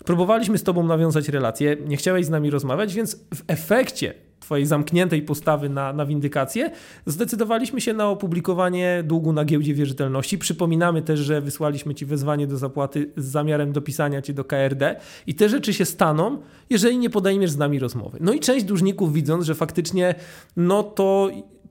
próbowaliśmy 0.05 0.59
z 0.59 0.63
Tobą 0.63 0.87
nawiązać 0.87 1.29
relację, 1.29 1.77
nie 1.87 1.97
chciałeś 1.97 2.27
z 2.27 2.31
nami 2.31 2.51
rozmawiać, 2.51 2.95
więc 2.95 3.15
w 3.35 3.43
efekcie 3.47 4.26
Twojej 4.41 4.67
zamkniętej 4.67 5.23
postawy 5.23 5.69
na, 5.69 5.93
na 5.93 6.07
windykację, 6.07 6.71
zdecydowaliśmy 7.07 7.81
się 7.81 7.93
na 7.93 8.09
opublikowanie 8.09 9.03
długu 9.07 9.33
na 9.33 9.45
giełdzie 9.45 9.75
wierzytelności. 9.75 10.39
Przypominamy 10.39 11.03
też, 11.03 11.21
że 11.21 11.41
wysłaliśmy 11.41 11.95
Ci 11.95 12.07
wezwanie 12.07 12.47
do 12.47 12.59
zapłaty 12.59 13.11
z 13.17 13.25
zamiarem 13.25 13.73
dopisania 13.73 14.23
Cię 14.23 14.33
do 14.33 14.45
KRD 14.45 14.97
i 15.27 15.35
te 15.35 15.49
rzeczy 15.49 15.75
się 15.75 15.85
staną, 15.85 16.39
jeżeli 16.71 16.99
nie 16.99 17.11
podejmiesz 17.11 17.51
z 17.51 17.57
nami 17.57 17.79
rozmowy. 17.79 18.19
No 18.21 18.33
i 18.33 18.41
część 18.41 18.65
dłużników 18.65 19.13
widząc, 19.13 19.45
że 19.45 19.55
faktycznie 19.55 20.15
no 20.57 20.83
to 20.83 21.31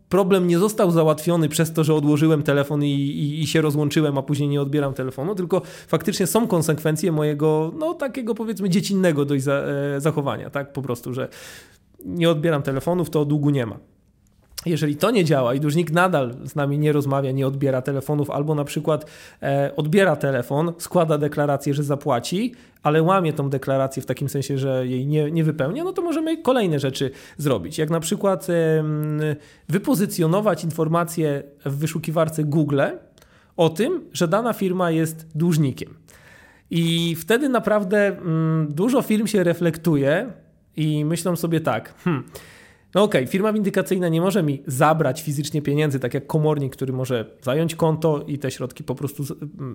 problem 0.10 0.48
nie 0.48 0.60
został 0.60 0.92
załatwiony 0.92 1.50
przez 1.50 1.74
to, 1.74 1.84
że 1.84 1.94
odłożyłem 1.94 2.44
telefon 2.44 2.84
i, 2.84 2.92
i, 2.92 3.42
i, 3.42 3.48
się 3.48 3.62
rozłączyłem, 3.62 4.18
a 4.18 4.22
później 4.22 4.50
nie 4.50 4.62
odbieram 4.62 4.94
telefonu, 4.94 5.36
tylko 5.36 5.62
faktycznie 5.88 6.28
są 6.28 6.48
konsekwencje 6.48 7.12
mojego, 7.12 7.72
no 7.80 7.94
takiego 7.94 8.36
powiedzmy 8.36 8.70
dziecinnego 8.70 9.26
dość 9.26 9.44
za, 9.44 9.54
e, 9.54 10.02
zachowania, 10.02 10.50
tak 10.50 10.74
po 10.74 10.82
prostu, 10.82 11.14
że 11.14 11.30
nie 12.06 12.30
odbieram 12.30 12.62
telefonów, 12.62 13.10
to 13.10 13.26
długu 13.26 13.50
nie 13.50 13.66
ma. 13.66 13.78
Jeżeli 14.66 14.96
to 14.96 15.12
nie 15.12 15.26
działa 15.26 15.54
i 15.54 15.60
dłużnik 15.60 15.92
nadal 15.92 16.36
z 16.44 16.56
nami 16.56 16.80
nie 16.80 16.92
rozmawia, 16.92 17.32
nie 17.32 17.48
odbiera 17.48 17.82
telefonów, 17.82 18.30
albo 18.30 18.56
na 18.56 18.64
przykład 18.64 19.06
e, 19.42 19.72
odbiera 19.76 20.16
telefon, 20.16 20.74
składa 20.78 21.18
deklarację, 21.18 21.74
że 21.74 21.84
zapłaci, 21.84 22.54
ale 22.84 23.04
łamie 23.04 23.34
tą 23.34 23.50
deklarację 23.50 24.02
w 24.04 24.06
takim 24.06 24.30
sensie, 24.30 24.58
że 24.58 24.88
jej 24.88 25.08
nie, 25.08 25.32
nie 25.32 25.44
wypełnia, 25.44 25.84
no 25.84 25.94
to 25.94 26.02
możemy 26.02 26.42
kolejne 26.42 26.80
rzeczy 26.80 27.12
zrobić. 27.38 27.78
Jak 27.78 27.90
na 27.90 28.00
przykład 28.00 28.48
e, 28.50 28.84
wypozycjonować 29.70 30.64
informacje 30.64 31.44
w 31.66 31.78
wyszukiwarce 31.78 32.44
Google 32.44 32.82
o 33.58 33.70
tym, 33.70 34.02
że 34.14 34.28
dana 34.28 34.54
firma 34.54 34.92
jest 34.92 35.28
dłużnikiem. 35.36 35.96
I 36.70 37.16
wtedy 37.16 37.50
naprawdę 37.50 38.08
mm, 38.08 38.68
dużo 38.74 39.02
firm 39.02 39.28
się 39.28 39.44
reflektuje 39.44 40.32
i 40.78 41.06
myślą 41.06 41.36
sobie 41.36 41.62
tak, 41.62 41.94
hmm, 42.04 42.24
no 42.96 43.04
okej, 43.04 43.22
okay, 43.22 43.32
firma 43.32 43.54
windykacyjna 43.54 44.10
nie 44.10 44.22
może 44.22 44.44
mi 44.44 44.64
zabrać 44.68 45.22
fizycznie 45.22 45.62
pieniędzy, 45.62 46.00
tak 46.00 46.14
jak 46.14 46.28
komornik, 46.28 46.74
który 46.74 46.94
może 46.94 47.26
zająć 47.42 47.76
konto 47.76 48.24
i 48.28 48.40
te 48.40 48.52
środki 48.52 48.84
po 48.84 48.96
prostu 48.96 49.24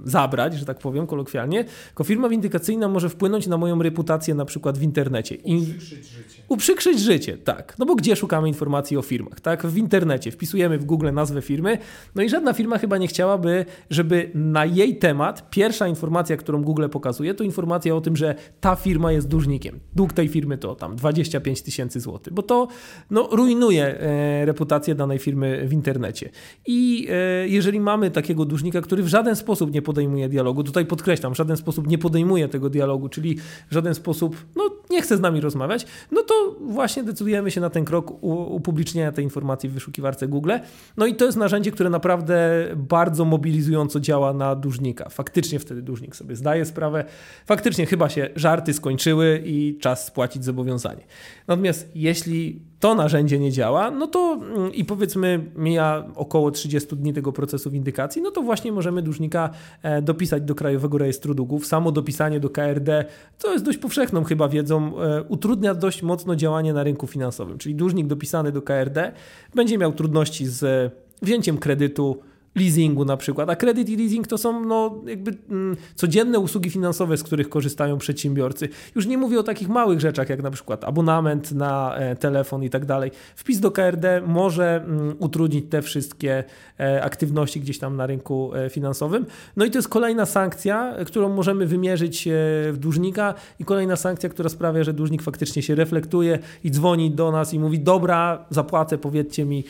zabrać, 0.04 0.54
że 0.54 0.64
tak 0.64 0.78
powiem 0.78 1.06
kolokwialnie, 1.06 1.64
tylko 1.86 2.04
firma 2.04 2.28
windykacyjna 2.28 2.88
może 2.88 3.08
wpłynąć 3.08 3.46
na 3.46 3.56
moją 3.56 3.82
reputację 3.82 4.34
na 4.34 4.44
przykład 4.44 4.78
w 4.78 4.82
internecie. 4.82 5.34
I 5.34 5.56
uprzykrzyć 5.56 6.06
życie. 6.06 6.42
Uprzykrzyć 6.48 7.00
życie, 7.00 7.38
tak. 7.38 7.74
No 7.78 7.86
bo 7.86 7.94
gdzie 7.94 8.16
szukamy 8.16 8.48
informacji 8.48 8.96
o 8.96 9.02
firmach, 9.02 9.40
tak? 9.40 9.66
W 9.66 9.76
internecie. 9.76 10.30
Wpisujemy 10.30 10.78
w 10.78 10.84
Google 10.84 11.12
nazwę 11.12 11.42
firmy, 11.42 11.78
no 12.14 12.22
i 12.22 12.28
żadna 12.28 12.52
firma 12.52 12.78
chyba 12.78 12.98
nie 12.98 13.06
chciałaby, 13.06 13.64
żeby 13.90 14.30
na 14.34 14.64
jej 14.64 14.98
temat 14.98 15.50
pierwsza 15.50 15.88
informacja, 15.88 16.36
którą 16.36 16.62
Google 16.62 16.88
pokazuje, 16.88 17.34
to 17.34 17.44
informacja 17.44 17.94
o 17.94 18.00
tym, 18.00 18.16
że 18.16 18.34
ta 18.60 18.76
firma 18.76 19.12
jest 19.12 19.28
dłużnikiem. 19.28 19.80
Dług 19.94 20.12
tej 20.12 20.28
firmy 20.28 20.58
to 20.58 20.74
tam 20.74 20.96
25 20.96 21.62
tysięcy 21.62 22.00
złotych, 22.00 22.32
bo 22.32 22.42
to 22.42 22.68
no, 23.10 23.28
rujnuje 23.32 24.00
e, 24.00 24.44
reputację 24.44 24.94
danej 24.94 25.18
firmy 25.18 25.68
w 25.68 25.72
internecie. 25.72 26.30
I 26.66 27.08
e, 27.10 27.48
jeżeli 27.48 27.80
mamy 27.80 28.10
takiego 28.10 28.44
dłużnika, 28.44 28.80
który 28.80 29.02
w 29.02 29.08
żaden 29.08 29.36
sposób 29.36 29.72
nie 29.72 29.82
podejmuje 29.82 30.28
dialogu, 30.28 30.64
tutaj 30.64 30.86
podkreślam, 30.86 31.34
w 31.34 31.36
żaden 31.36 31.56
sposób 31.56 31.86
nie 31.86 31.98
podejmuje 31.98 32.48
tego 32.48 32.70
dialogu, 32.70 33.08
czyli 33.08 33.38
w 33.70 33.74
żaden 33.74 33.94
sposób 33.94 34.36
no, 34.56 34.70
nie 34.90 35.02
chce 35.02 35.16
z 35.16 35.20
nami 35.20 35.40
rozmawiać, 35.40 35.86
no 36.12 36.22
to 36.22 36.56
właśnie 36.60 37.02
decydujemy 37.02 37.50
się 37.50 37.60
na 37.60 37.70
ten 37.70 37.84
krok 37.84 38.22
upublicznienia 38.22 39.12
tej 39.12 39.24
informacji 39.24 39.68
w 39.68 39.72
wyszukiwarce 39.72 40.28
Google. 40.28 40.52
No 40.96 41.06
i 41.06 41.14
to 41.14 41.24
jest 41.24 41.38
narzędzie, 41.38 41.70
które 41.70 41.90
naprawdę 41.90 42.66
bardzo 42.76 43.24
mobilizująco 43.24 44.00
działa 44.00 44.32
na 44.32 44.54
dłużnika. 44.54 45.08
Faktycznie 45.08 45.58
wtedy 45.58 45.82
dłużnik 45.82 46.16
sobie 46.16 46.36
zdaje 46.36 46.64
sprawę, 46.64 47.04
faktycznie 47.46 47.86
chyba 47.86 48.08
się 48.08 48.28
żarty 48.36 48.72
skończyły 48.72 49.42
i 49.44 49.78
czas 49.80 50.06
spłacić 50.06 50.44
zobowiązanie. 50.44 51.04
Natomiast 51.50 51.90
jeśli 51.94 52.62
to 52.80 52.94
narzędzie 52.94 53.38
nie 53.38 53.52
działa, 53.52 53.90
no 53.90 54.06
to 54.06 54.40
mm, 54.56 54.74
i 54.74 54.84
powiedzmy 54.84 55.50
mija 55.56 56.04
około 56.14 56.50
30 56.50 56.96
dni 56.96 57.12
tego 57.12 57.32
procesu 57.32 57.70
windykacji, 57.70 58.22
no 58.22 58.30
to 58.30 58.42
właśnie 58.42 58.72
możemy 58.72 59.02
dłużnika 59.02 59.50
e, 59.82 60.02
dopisać 60.02 60.42
do 60.42 60.54
Krajowego 60.54 60.98
Rejestru 60.98 61.34
Długów. 61.34 61.66
Samo 61.66 61.92
dopisanie 61.92 62.40
do 62.40 62.50
KRD, 62.50 63.04
co 63.38 63.52
jest 63.52 63.64
dość 63.64 63.78
powszechną 63.78 64.24
chyba 64.24 64.48
wiedzą, 64.48 65.00
e, 65.00 65.22
utrudnia 65.22 65.74
dość 65.74 66.02
mocno 66.02 66.36
działanie 66.36 66.72
na 66.72 66.82
rynku 66.82 67.06
finansowym. 67.06 67.58
Czyli 67.58 67.74
dłużnik 67.74 68.06
dopisany 68.06 68.52
do 68.52 68.62
KRD 68.62 69.12
będzie 69.54 69.78
miał 69.78 69.92
trudności 69.92 70.46
z 70.46 70.92
wzięciem 71.22 71.58
kredytu, 71.58 72.18
leasingu 72.54 73.04
na 73.04 73.16
przykład, 73.16 73.50
a 73.50 73.56
kredyt 73.56 73.88
i 73.88 73.96
leasing 73.96 74.26
to 74.26 74.38
są 74.38 74.64
no, 74.64 75.02
jakby 75.06 75.34
mm, 75.50 75.76
codzienne 75.94 76.38
usługi 76.38 76.70
finansowe, 76.70 77.16
z 77.16 77.22
których 77.22 77.48
korzystają 77.48 77.98
przedsiębiorcy. 77.98 78.68
Już 78.94 79.06
nie 79.06 79.18
mówię 79.18 79.40
o 79.40 79.42
takich 79.42 79.68
małych 79.68 80.00
rzeczach, 80.00 80.28
jak 80.28 80.42
na 80.42 80.50
przykład 80.50 80.84
abonament 80.84 81.52
na 81.52 81.96
e, 81.96 82.16
telefon 82.16 82.62
i 82.62 82.70
tak 82.70 82.84
dalej. 82.84 83.10
Wpis 83.36 83.60
do 83.60 83.70
KRD 83.70 84.22
może 84.26 84.84
mm, 84.84 85.16
utrudnić 85.18 85.64
te 85.70 85.82
wszystkie 85.82 86.44
e, 86.80 87.02
aktywności 87.02 87.60
gdzieś 87.60 87.78
tam 87.78 87.96
na 87.96 88.06
rynku 88.06 88.54
e, 88.54 88.70
finansowym. 88.70 89.26
No 89.56 89.64
i 89.64 89.70
to 89.70 89.78
jest 89.78 89.88
kolejna 89.88 90.26
sankcja, 90.26 90.94
którą 91.06 91.28
możemy 91.28 91.66
wymierzyć 91.66 92.26
e, 92.26 92.30
w 92.72 92.76
dłużnika 92.78 93.34
i 93.58 93.64
kolejna 93.64 93.96
sankcja, 93.96 94.28
która 94.28 94.48
sprawia, 94.48 94.84
że 94.84 94.92
dłużnik 94.92 95.22
faktycznie 95.22 95.62
się 95.62 95.74
reflektuje 95.74 96.38
i 96.64 96.70
dzwoni 96.70 97.10
do 97.10 97.32
nas 97.32 97.54
i 97.54 97.58
mówi 97.58 97.80
dobra, 97.80 98.44
zapłacę, 98.50 98.98
powiedzcie 98.98 99.44
mi 99.44 99.64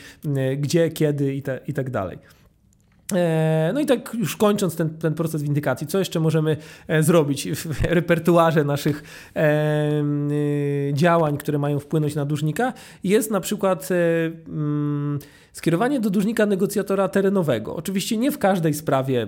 gdzie, 0.57 0.89
kiedy 0.89 1.35
i, 1.35 1.41
te, 1.41 1.59
i 1.67 1.73
tak 1.73 1.89
dalej. 1.89 2.40
E, 3.13 3.71
no 3.73 3.79
i 3.79 3.85
tak 3.85 4.13
już 4.13 4.37
kończąc 4.37 4.75
ten, 4.75 4.89
ten 4.89 5.13
proces 5.13 5.43
windykacji, 5.43 5.87
co 5.87 5.99
jeszcze 5.99 6.19
możemy 6.19 6.57
e, 6.87 7.03
zrobić 7.03 7.49
w 7.51 7.83
repertuarze 7.99 8.63
naszych 8.63 9.03
e, 9.35 9.91
działań, 10.93 11.37
które 11.37 11.57
mają 11.57 11.79
wpłynąć 11.79 12.15
na 12.15 12.25
dłużnika, 12.25 12.73
jest 13.03 13.31
na 13.31 13.39
przykład 13.39 13.89
mm, 14.47 15.19
skierowanie 15.53 15.99
do 15.99 16.09
dłużnika 16.09 16.45
negocjatora 16.45 17.07
terenowego. 17.07 17.75
Oczywiście 17.75 18.17
nie 18.17 18.31
w 18.31 18.37
każdej 18.37 18.73
sprawie 18.73 19.27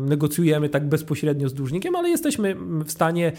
negocjujemy 0.00 0.68
tak 0.68 0.88
bezpośrednio 0.88 1.48
z 1.48 1.54
dłużnikiem, 1.54 1.96
ale 1.96 2.08
jesteśmy 2.08 2.56
w 2.84 2.90
stanie 2.90 3.32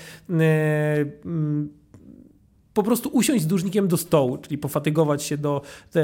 po 2.74 2.84
prostu 2.84 3.10
usiąść 3.10 3.44
z 3.44 3.48
dłużnikiem 3.48 3.88
do 3.88 3.98
stołu, 3.98 4.38
czyli 4.38 4.58
pofatygować 4.58 5.24
się 5.24 5.38
do 5.38 5.62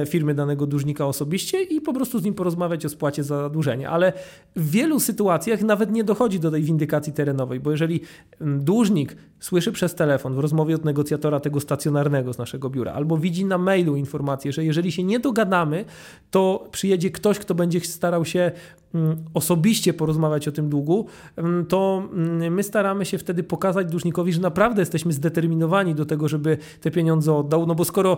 firmy 0.08 0.34
danego 0.34 0.68
dłużnika 0.68 1.06
osobiście 1.06 1.64
i 1.64 1.82
po 1.82 1.94
prostu 1.94 2.20
z 2.20 2.24
nim 2.24 2.34
porozmawiać 2.34 2.86
o 2.86 2.90
spłacie 2.90 3.24
zadłużenia. 3.24 3.90
Ale 3.90 4.14
w 4.56 4.72
wielu 4.72 5.00
sytuacjach 5.00 5.62
nawet 5.62 5.92
nie 5.92 6.04
dochodzi 6.04 6.40
do 6.40 6.52
tej 6.52 6.64
windykacji 6.64 7.14
terenowej, 7.14 7.60
bo 7.60 7.72
jeżeli 7.72 8.02
mm, 8.42 8.64
dłużnik 8.64 9.16
słyszy 9.40 9.72
przez 9.72 9.96
telefon 9.96 10.36
w 10.36 10.40
rozmowie 10.40 10.76
od 10.76 10.86
negocjatora 10.86 11.40
tego 11.40 11.60
stacjonarnego 11.60 12.34
z 12.34 12.38
naszego 12.38 12.70
biura, 12.70 12.94
albo 12.94 13.18
widzi 13.18 13.46
na 13.46 13.58
mailu 13.58 13.96
informację, 13.96 14.52
że 14.52 14.66
jeżeli 14.66 14.92
się 14.92 15.04
nie 15.04 15.20
dogadamy, 15.20 15.86
to 16.32 16.68
przyjedzie 16.72 17.12
ktoś, 17.12 17.40
kto 17.40 17.56
będzie 17.56 17.80
starał 17.80 18.26
się 18.26 18.52
Mm, 18.94 19.18
osobiście 19.34 19.94
porozmawiać 19.94 20.48
o 20.48 20.52
tym 20.52 20.70
długu, 20.70 21.06
mm, 21.36 21.66
to 21.66 22.04
mm, 22.14 22.54
my 22.54 22.64
staramy 22.64 23.06
się 23.06 23.18
wtedy 23.18 23.44
pokazać 23.44 23.88
dłużnikowi, 23.88 24.34
że 24.34 24.42
naprawdę 24.42 24.82
jesteśmy 24.82 25.14
zdeterminowani 25.14 25.96
do 25.96 26.06
tego, 26.06 26.28
żeby 26.28 26.58
te 26.82 26.92
pieniądze 26.92 27.34
oddał, 27.34 27.66
no 27.66 27.76
bo 27.76 27.86
skoro 27.86 28.18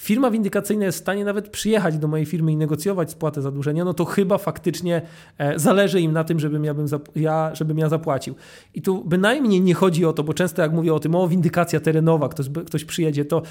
firma 0.00 0.30
windykacyjna 0.30 0.84
jest 0.84 0.98
w 0.98 1.00
stanie 1.00 1.24
nawet 1.24 1.48
przyjechać 1.48 1.98
do 1.98 2.08
mojej 2.08 2.26
firmy 2.26 2.52
i 2.52 2.56
negocjować 2.56 3.10
spłatę 3.10 3.42
zadłużenia, 3.42 3.84
no 3.84 3.94
to 3.94 4.04
chyba 4.04 4.38
faktycznie 4.38 5.02
e, 5.38 5.58
zależy 5.58 6.00
im 6.00 6.12
na 6.12 6.24
tym, 6.24 6.40
żebym 6.40 6.64
ja, 6.64 6.74
bym 6.74 6.86
ja, 7.16 7.50
żebym 7.54 7.78
ja 7.78 7.88
zapłacił. 7.88 8.34
I 8.74 8.82
tu 8.82 9.04
bynajmniej 9.04 9.60
nie 9.60 9.74
chodzi 9.74 10.04
o 10.04 10.12
to, 10.12 10.24
bo 10.24 10.34
często 10.34 10.62
jak 10.62 10.72
mówię 10.72 10.94
o 10.94 11.00
tym, 11.00 11.14
o 11.14 11.28
windykacja 11.28 11.80
terenowa, 11.80 12.28
ktoś, 12.28 12.46
ktoś 12.66 12.84
przyjedzie, 12.84 13.24
to 13.24 13.42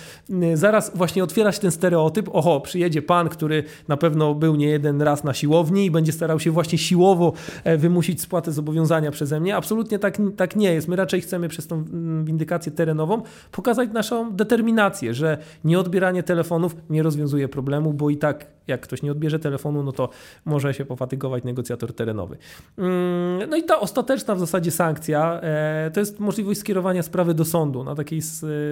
zaraz 0.53 0.91
właśnie 0.95 1.23
otwiera 1.23 1.51
się 1.51 1.59
ten 1.59 1.71
stereotyp, 1.71 2.29
oho, 2.33 2.61
przyjedzie 2.61 3.01
pan, 3.01 3.29
który 3.29 3.63
na 3.87 3.97
pewno 3.97 4.35
był 4.35 4.55
nie 4.55 4.67
jeden 4.67 5.01
raz 5.01 5.23
na 5.23 5.33
siłowni 5.33 5.85
i 5.85 5.91
będzie 5.91 6.11
starał 6.11 6.39
się 6.39 6.51
właśnie 6.51 6.77
siłowo 6.77 7.33
e, 7.63 7.77
wymusić 7.77 8.21
spłatę 8.21 8.51
zobowiązania 8.51 9.11
przeze 9.11 9.39
mnie. 9.39 9.55
Absolutnie 9.55 9.99
tak, 9.99 10.17
tak 10.37 10.55
nie 10.55 10.73
jest. 10.73 10.87
My 10.87 10.95
raczej 10.95 11.21
chcemy 11.21 11.49
przez 11.49 11.67
tą 11.67 11.83
windykację 12.23 12.71
terenową 12.71 13.21
pokazać 13.51 13.89
naszą 13.93 14.35
determinację, 14.35 15.13
że 15.13 15.37
nieodbieranie 15.63 16.23
telefonu 16.23 16.38
telefonów 16.39 16.75
nie 16.89 17.03
rozwiązuje 17.03 17.47
problemu, 17.47 17.93
bo 17.93 18.09
i 18.09 18.17
tak 18.17 18.47
jak 18.67 18.81
ktoś 18.81 19.03
nie 19.03 19.11
odbierze 19.11 19.39
telefonu, 19.39 19.83
no 19.83 19.91
to 19.91 20.09
może 20.45 20.73
się 20.73 20.85
pofatygować 20.85 21.43
negocjator 21.43 21.93
terenowy. 21.93 22.37
Mm, 22.77 23.49
no 23.49 23.57
i 23.57 23.63
ta 23.63 23.79
ostateczna 23.79 24.35
w 24.35 24.39
zasadzie 24.39 24.71
sankcja 24.71 25.41
e, 25.41 25.91
to 25.93 25.99
jest 25.99 26.19
możliwość 26.19 26.59
skierowania 26.59 27.03
sprawy 27.03 27.33
do 27.33 27.45
sądu 27.45 27.83
na 27.83 27.95
takiej 27.95 28.21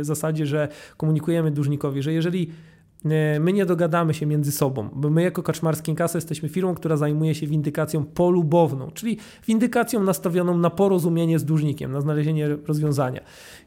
zasadzie, 0.01 0.45
że 0.45 0.67
komunikujemy 0.97 1.51
dłużnikowi, 1.51 2.01
że 2.01 2.13
jeżeli 2.13 2.51
E, 2.51 2.76
my 3.39 3.53
nie 3.53 3.65
dogadamy 3.65 4.13
się 4.13 4.25
między 4.25 4.51
sobą, 4.51 4.89
bo 4.93 5.09
my 5.09 5.23
jako 5.23 5.43
Kaczmarski 5.43 5.95
Kasa 5.95 6.17
jesteśmy 6.17 6.49
firmą, 6.49 6.75
która 6.75 6.97
zajmuje 6.97 7.35
się 7.35 7.47
windykacją 7.47 8.05
polubowną, 8.05 8.91
czyli 8.91 9.17
windykacją 9.47 10.03
nastawioną 10.03 10.57
na 10.57 10.69
porozumienie 10.69 11.39
z 11.39 11.45
dłużnikiem, 11.45 11.91
na 11.91 12.01
znalezienie 12.01 12.47
rozwiązania. 12.67 13.21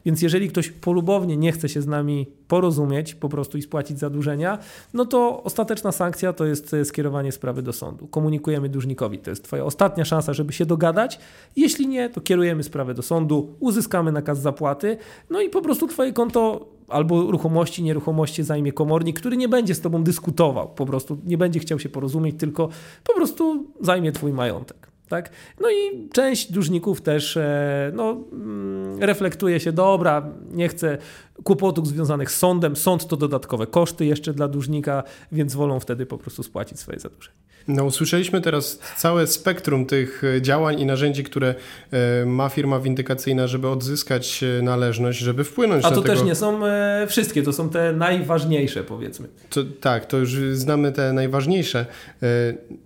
Więc 0.05 0.21
jeżeli 0.21 0.49
ktoś 0.49 0.69
polubownie 0.69 1.37
nie 1.37 1.51
chce 1.51 1.69
się 1.69 1.81
z 1.81 1.87
nami 1.87 2.27
porozumieć 2.47 3.15
po 3.15 3.29
prostu 3.29 3.57
i 3.57 3.61
spłacić 3.61 3.99
zadłużenia, 3.99 4.57
no 4.93 5.05
to 5.05 5.43
ostateczna 5.43 5.91
sankcja 5.91 6.33
to 6.33 6.45
jest 6.45 6.73
e, 6.73 6.85
skierowanie 6.85 7.31
sprawy 7.31 7.61
do 7.61 7.73
sądu. 7.73 8.07
Komunikujemy 8.07 8.69
dłużnikowi, 8.69 9.17
to 9.17 9.29
jest 9.29 9.43
twoja 9.43 9.65
ostatnia 9.65 10.05
szansa, 10.05 10.33
żeby 10.33 10.53
się 10.53 10.65
dogadać. 10.65 11.19
Jeśli 11.55 11.87
nie, 11.87 12.09
to 12.09 12.21
kierujemy 12.21 12.63
sprawę 12.63 12.93
do 12.93 13.01
sądu, 13.01 13.55
uzyskamy 13.59 14.11
nakaz 14.11 14.39
zapłaty, 14.39 14.97
no 15.29 15.41
i 15.41 15.49
po 15.49 15.61
prostu 15.61 15.87
twoje 15.87 16.13
konto 16.13 16.67
albo 16.91 17.31
ruchomości, 17.31 17.83
nieruchomości 17.83 18.43
zajmie 18.43 18.73
komornik, 18.73 19.19
który 19.19 19.37
nie 19.37 19.49
będzie 19.49 19.75
z 19.75 19.81
tobą 19.81 20.03
dyskutował, 20.03 20.69
po 20.69 20.85
prostu 20.85 21.17
nie 21.25 21.37
będzie 21.37 21.59
chciał 21.59 21.79
się 21.79 21.89
porozumieć, 21.89 22.35
tylko 22.39 22.69
po 23.03 23.13
prostu 23.13 23.65
zajmie 23.79 24.11
twój 24.11 24.33
majątek. 24.33 24.91
Tak? 25.09 25.29
No 25.59 25.69
i 25.69 26.09
część 26.13 26.51
dłużników 26.51 27.01
też 27.01 27.37
e, 27.37 27.91
no, 27.95 28.17
mm, 28.31 29.03
reflektuje 29.03 29.59
się, 29.59 29.71
dobra, 29.71 30.29
nie 30.51 30.67
chcę 30.67 30.97
kłopotów 31.43 31.87
związanych 31.87 32.31
z 32.31 32.37
sądem, 32.37 32.75
sąd 32.75 33.07
to 33.07 33.17
dodatkowe 33.17 33.67
koszty 33.67 34.05
jeszcze 34.05 34.33
dla 34.33 34.47
dłużnika, 34.47 35.03
więc 35.31 35.55
wolą 35.55 35.79
wtedy 35.79 36.05
po 36.05 36.17
prostu 36.17 36.43
spłacić 36.43 36.79
swoje 36.79 36.99
zadłużenie. 36.99 37.41
No, 37.67 37.85
usłyszeliśmy 37.85 38.41
teraz 38.41 38.79
całe 38.97 39.27
spektrum 39.27 39.85
tych 39.85 40.23
e, 40.23 40.41
działań 40.41 40.79
i 40.79 40.85
narzędzi, 40.85 41.23
które 41.23 41.55
e, 41.91 42.25
ma 42.25 42.49
firma 42.49 42.79
windykacyjna, 42.79 43.47
żeby 43.47 43.67
odzyskać 43.67 44.43
e, 44.43 44.61
należność, 44.61 45.19
żeby 45.19 45.43
wpłynąć 45.43 45.85
A 45.85 45.89
na 45.89 45.95
to 45.95 46.01
tego... 46.01 46.15
też 46.15 46.23
nie 46.23 46.35
są 46.35 46.61
wszystkie, 47.07 47.43
to 47.43 47.53
są 47.53 47.69
te 47.69 47.93
najważniejsze, 47.93 48.83
powiedzmy. 48.83 49.27
To, 49.49 49.61
tak, 49.81 50.05
to 50.05 50.17
już 50.17 50.35
znamy 50.53 50.91
te 50.91 51.13
najważniejsze. 51.13 51.85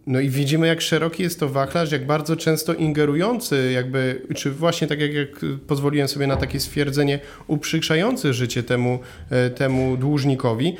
No 0.07 0.19
i 0.19 0.29
widzimy, 0.29 0.67
jak 0.67 0.81
szeroki 0.81 1.23
jest 1.23 1.39
to 1.39 1.49
wachlarz, 1.49 1.91
jak 1.91 2.05
bardzo 2.05 2.35
często 2.35 2.73
ingerujący, 2.73 3.71
jakby, 3.71 4.21
czy 4.35 4.51
właśnie 4.51 4.87
tak 4.87 4.99
jak, 4.99 5.13
jak 5.13 5.29
pozwoliłem 5.67 6.07
sobie 6.07 6.27
na 6.27 6.35
takie 6.35 6.59
stwierdzenie, 6.59 7.19
uprzykrzający 7.47 8.33
życie 8.33 8.44
temu, 8.63 8.99
temu 9.55 9.97
dłużnikowi. 9.97 10.75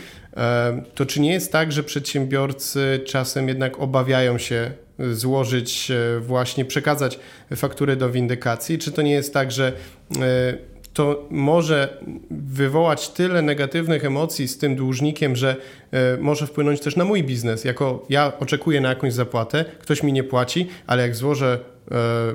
To 0.96 1.06
czy 1.06 1.22
nie 1.22 1.34
jest 1.34 1.52
tak, 1.52 1.72
że 1.72 1.84
przedsiębiorcy 1.84 3.00
czasem 3.06 3.48
jednak 3.48 3.80
obawiają 3.80 4.38
się 4.38 4.72
złożyć, 5.00 5.92
e, 5.92 6.20
właśnie 6.20 6.66
przekazać 6.66 7.20
fakturę 7.56 7.96
do 7.96 8.10
windykacji? 8.10 8.78
Czy 8.78 8.92
to 8.92 9.02
nie 9.02 9.12
jest 9.12 9.34
tak, 9.34 9.52
że 9.52 9.74
e, 10.22 10.58
to 10.94 11.28
może 11.30 11.98
wywołać 12.32 13.10
tyle 13.10 13.42
negatywnych 13.42 14.06
emocji 14.06 14.48
z 14.48 14.58
tym 14.58 14.76
dłużnikiem, 14.76 15.36
że 15.36 15.56
e, 15.92 16.18
może 16.18 16.48
wpłynąć 16.48 16.80
też 16.80 16.96
na 16.96 17.06
mój 17.06 17.24
biznes. 17.24 17.66
Jako 17.66 18.06
ja 18.10 18.34
oczekuję 18.40 18.82
na 18.82 18.90
jakąś 18.90 19.14
zapłatę, 19.14 19.66
ktoś 19.80 20.04
mi 20.04 20.14
nie 20.14 20.24
płaci, 20.24 20.68
ale 20.88 21.02
jak 21.02 21.16
złożę 21.16 21.60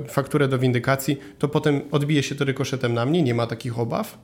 fakturę 0.07 0.47
do 0.47 0.59
windykacji, 0.59 1.17
to 1.39 1.47
potem 1.47 1.81
odbije 1.91 2.23
się 2.23 2.35
to 2.35 2.45
rykoszetem 2.45 2.93
na 2.93 3.05
mnie. 3.05 3.23
Nie 3.23 3.33
ma 3.33 3.47
takich 3.47 3.79
obaw? 3.79 4.17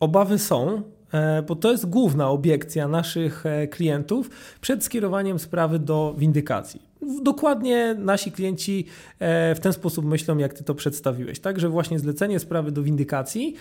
Obawy 0.00 0.38
są, 0.38 0.82
E, 1.14 1.42
bo 1.42 1.56
to 1.56 1.70
jest 1.72 1.86
główna 1.86 2.30
obiekcja 2.30 2.88
naszych 2.88 3.46
e, 3.46 3.68
klientów 3.68 4.30
przed 4.60 4.84
skierowaniem 4.84 5.38
sprawy 5.38 5.78
do 5.78 6.14
windykacji. 6.18 6.82
Dokładnie 7.22 7.94
nasi 7.98 8.32
klienci 8.32 8.86
e, 9.18 9.54
w 9.54 9.60
ten 9.60 9.72
sposób 9.72 10.04
myślą, 10.04 10.38
jak 10.38 10.54
ty 10.54 10.64
to 10.64 10.74
przedstawiłeś. 10.74 11.40
Także 11.40 11.68
właśnie 11.68 11.98
zlecenie 11.98 12.38
sprawy 12.38 12.72
do 12.72 12.82
windykacji 12.82 13.54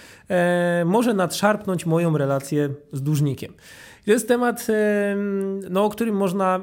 może 0.85 1.13
nadszarpnąć 1.13 1.85
moją 1.85 2.17
relację 2.17 2.69
z 2.93 3.01
dłużnikiem. 3.01 3.53
To 4.05 4.11
jest 4.11 4.27
temat, 4.27 4.67
no, 5.69 5.85
o 5.85 5.89
którym 5.89 6.15
można 6.15 6.61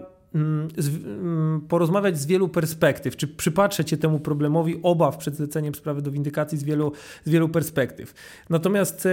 porozmawiać 1.68 2.18
z 2.18 2.26
wielu 2.26 2.48
perspektyw, 2.48 3.16
czy 3.16 3.28
przypatrzeć 3.28 3.90
się 3.90 3.96
temu 3.96 4.20
problemowi? 4.20 4.80
Obaw 4.82 5.16
przed 5.16 5.36
zleceniem 5.36 5.74
sprawy 5.74 6.02
do 6.02 6.10
windykacji 6.10 6.58
z 6.58 6.64
wielu, 6.64 6.92
z 7.24 7.30
wielu 7.30 7.48
perspektyw. 7.48 8.14
Natomiast 8.50 9.08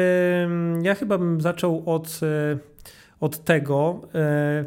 ja 0.82 0.96
chyba 0.96 1.18
bym 1.18 1.42
zaczął 1.42 1.84
od, 1.86 2.20
e, 2.24 2.58
od 3.20 3.44
tego, 3.44 4.02
e, 4.16 4.66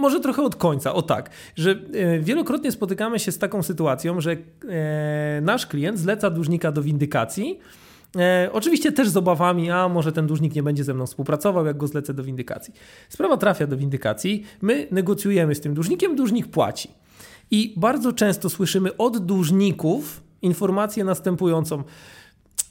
może 0.00 0.20
trochę 0.20 0.42
od 0.42 0.56
końca, 0.56 0.94
o 0.94 1.02
tak, 1.02 1.30
że 1.56 1.70
e, 1.70 2.18
wielokrotnie 2.18 2.72
spotykamy 2.72 3.18
się 3.18 3.32
z 3.32 3.38
taką 3.38 3.62
sytuacją, 3.62 4.20
że 4.20 4.36
nasz 5.42 5.66
klient 5.66 5.98
zleca 5.98 6.30
dłużnika 6.30 6.72
do 6.72 6.82
windykacji, 6.82 7.58
E, 8.18 8.50
oczywiście 8.52 8.92
też 8.92 9.08
z 9.08 9.16
obawami, 9.16 9.70
a 9.70 9.88
może 9.88 10.12
ten 10.12 10.26
dłużnik 10.26 10.54
nie 10.54 10.62
będzie 10.62 10.84
ze 10.84 10.94
mną 10.94 11.06
współpracował, 11.06 11.66
jak 11.66 11.76
go 11.76 11.86
zlecę 11.86 12.14
do 12.14 12.24
windykacji. 12.24 12.74
Sprawa 13.08 13.36
trafia 13.36 13.66
do 13.66 13.76
windykacji, 13.76 14.44
my 14.62 14.86
negocjujemy 14.90 15.54
z 15.54 15.60
tym 15.60 15.74
dłużnikiem, 15.74 16.16
dłużnik 16.16 16.46
płaci. 16.46 16.90
I 17.50 17.74
bardzo 17.76 18.12
często 18.12 18.50
słyszymy 18.50 18.96
od 18.96 19.18
dłużników 19.18 20.22
informację 20.42 21.04
następującą. 21.04 21.82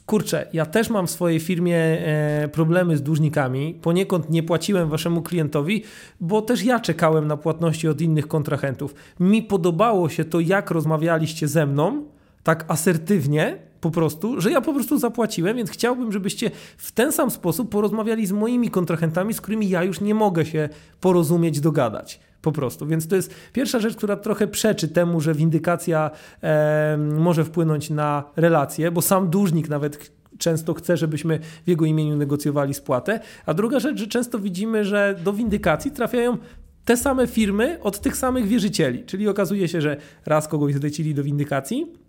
kurczę, 0.06 0.46
ja 0.52 0.66
też 0.66 0.90
mam 0.90 1.06
w 1.06 1.10
swojej 1.10 1.40
firmie 1.40 1.76
e, 1.76 2.48
problemy 2.52 2.96
z 2.96 3.02
dłużnikami, 3.02 3.78
poniekąd 3.82 4.30
nie 4.30 4.42
płaciłem 4.42 4.88
waszemu 4.88 5.22
klientowi, 5.22 5.82
bo 6.20 6.42
też 6.42 6.62
ja 6.62 6.80
czekałem 6.80 7.26
na 7.26 7.36
płatności 7.36 7.88
od 7.88 8.00
innych 8.00 8.28
kontrahentów. 8.28 8.94
Mi 9.20 9.42
podobało 9.42 10.08
się 10.08 10.24
to, 10.24 10.40
jak 10.40 10.70
rozmawialiście 10.70 11.48
ze 11.48 11.66
mną, 11.66 12.04
tak 12.42 12.64
asertywnie, 12.68 13.58
po 13.84 13.90
prostu, 13.90 14.40
że 14.40 14.50
ja 14.50 14.60
po 14.60 14.74
prostu 14.74 14.98
zapłaciłem, 14.98 15.56
więc 15.56 15.70
chciałbym, 15.70 16.12
żebyście 16.12 16.50
w 16.76 16.92
ten 16.92 17.12
sam 17.12 17.30
sposób 17.30 17.70
porozmawiali 17.70 18.26
z 18.26 18.32
moimi 18.32 18.70
kontrahentami, 18.70 19.34
z 19.34 19.40
którymi 19.40 19.68
ja 19.68 19.82
już 19.82 20.00
nie 20.00 20.14
mogę 20.14 20.46
się 20.46 20.68
porozumieć, 21.00 21.60
dogadać. 21.60 22.20
Po 22.42 22.52
prostu. 22.52 22.86
Więc 22.86 23.08
to 23.08 23.16
jest 23.16 23.34
pierwsza 23.52 23.78
rzecz, 23.78 23.96
która 23.96 24.16
trochę 24.16 24.46
przeczy 24.46 24.88
temu, 24.88 25.20
że 25.20 25.34
windykacja 25.34 26.10
e, 26.42 26.96
może 27.18 27.44
wpłynąć 27.44 27.90
na 27.90 28.24
relacje, 28.36 28.90
bo 28.90 29.02
sam 29.02 29.30
dłużnik 29.30 29.68
nawet 29.68 30.10
często 30.38 30.74
chce, 30.74 30.96
żebyśmy 30.96 31.38
w 31.66 31.68
jego 31.68 31.84
imieniu 31.84 32.16
negocjowali 32.16 32.74
spłatę. 32.74 33.20
A 33.46 33.54
druga 33.54 33.80
rzecz, 33.80 33.98
że 33.98 34.06
często 34.06 34.38
widzimy, 34.38 34.84
że 34.84 35.20
do 35.24 35.32
windykacji 35.32 35.90
trafiają 35.90 36.38
te 36.84 36.96
same 36.96 37.26
firmy 37.26 37.78
od 37.82 38.00
tych 38.00 38.16
samych 38.16 38.46
wierzycieli. 38.46 39.04
Czyli 39.04 39.28
okazuje 39.28 39.68
się, 39.68 39.80
że 39.80 39.96
raz 40.26 40.48
kogoś 40.48 40.74
zlecili 40.74 41.14
do 41.14 41.22
windykacji 41.22 42.03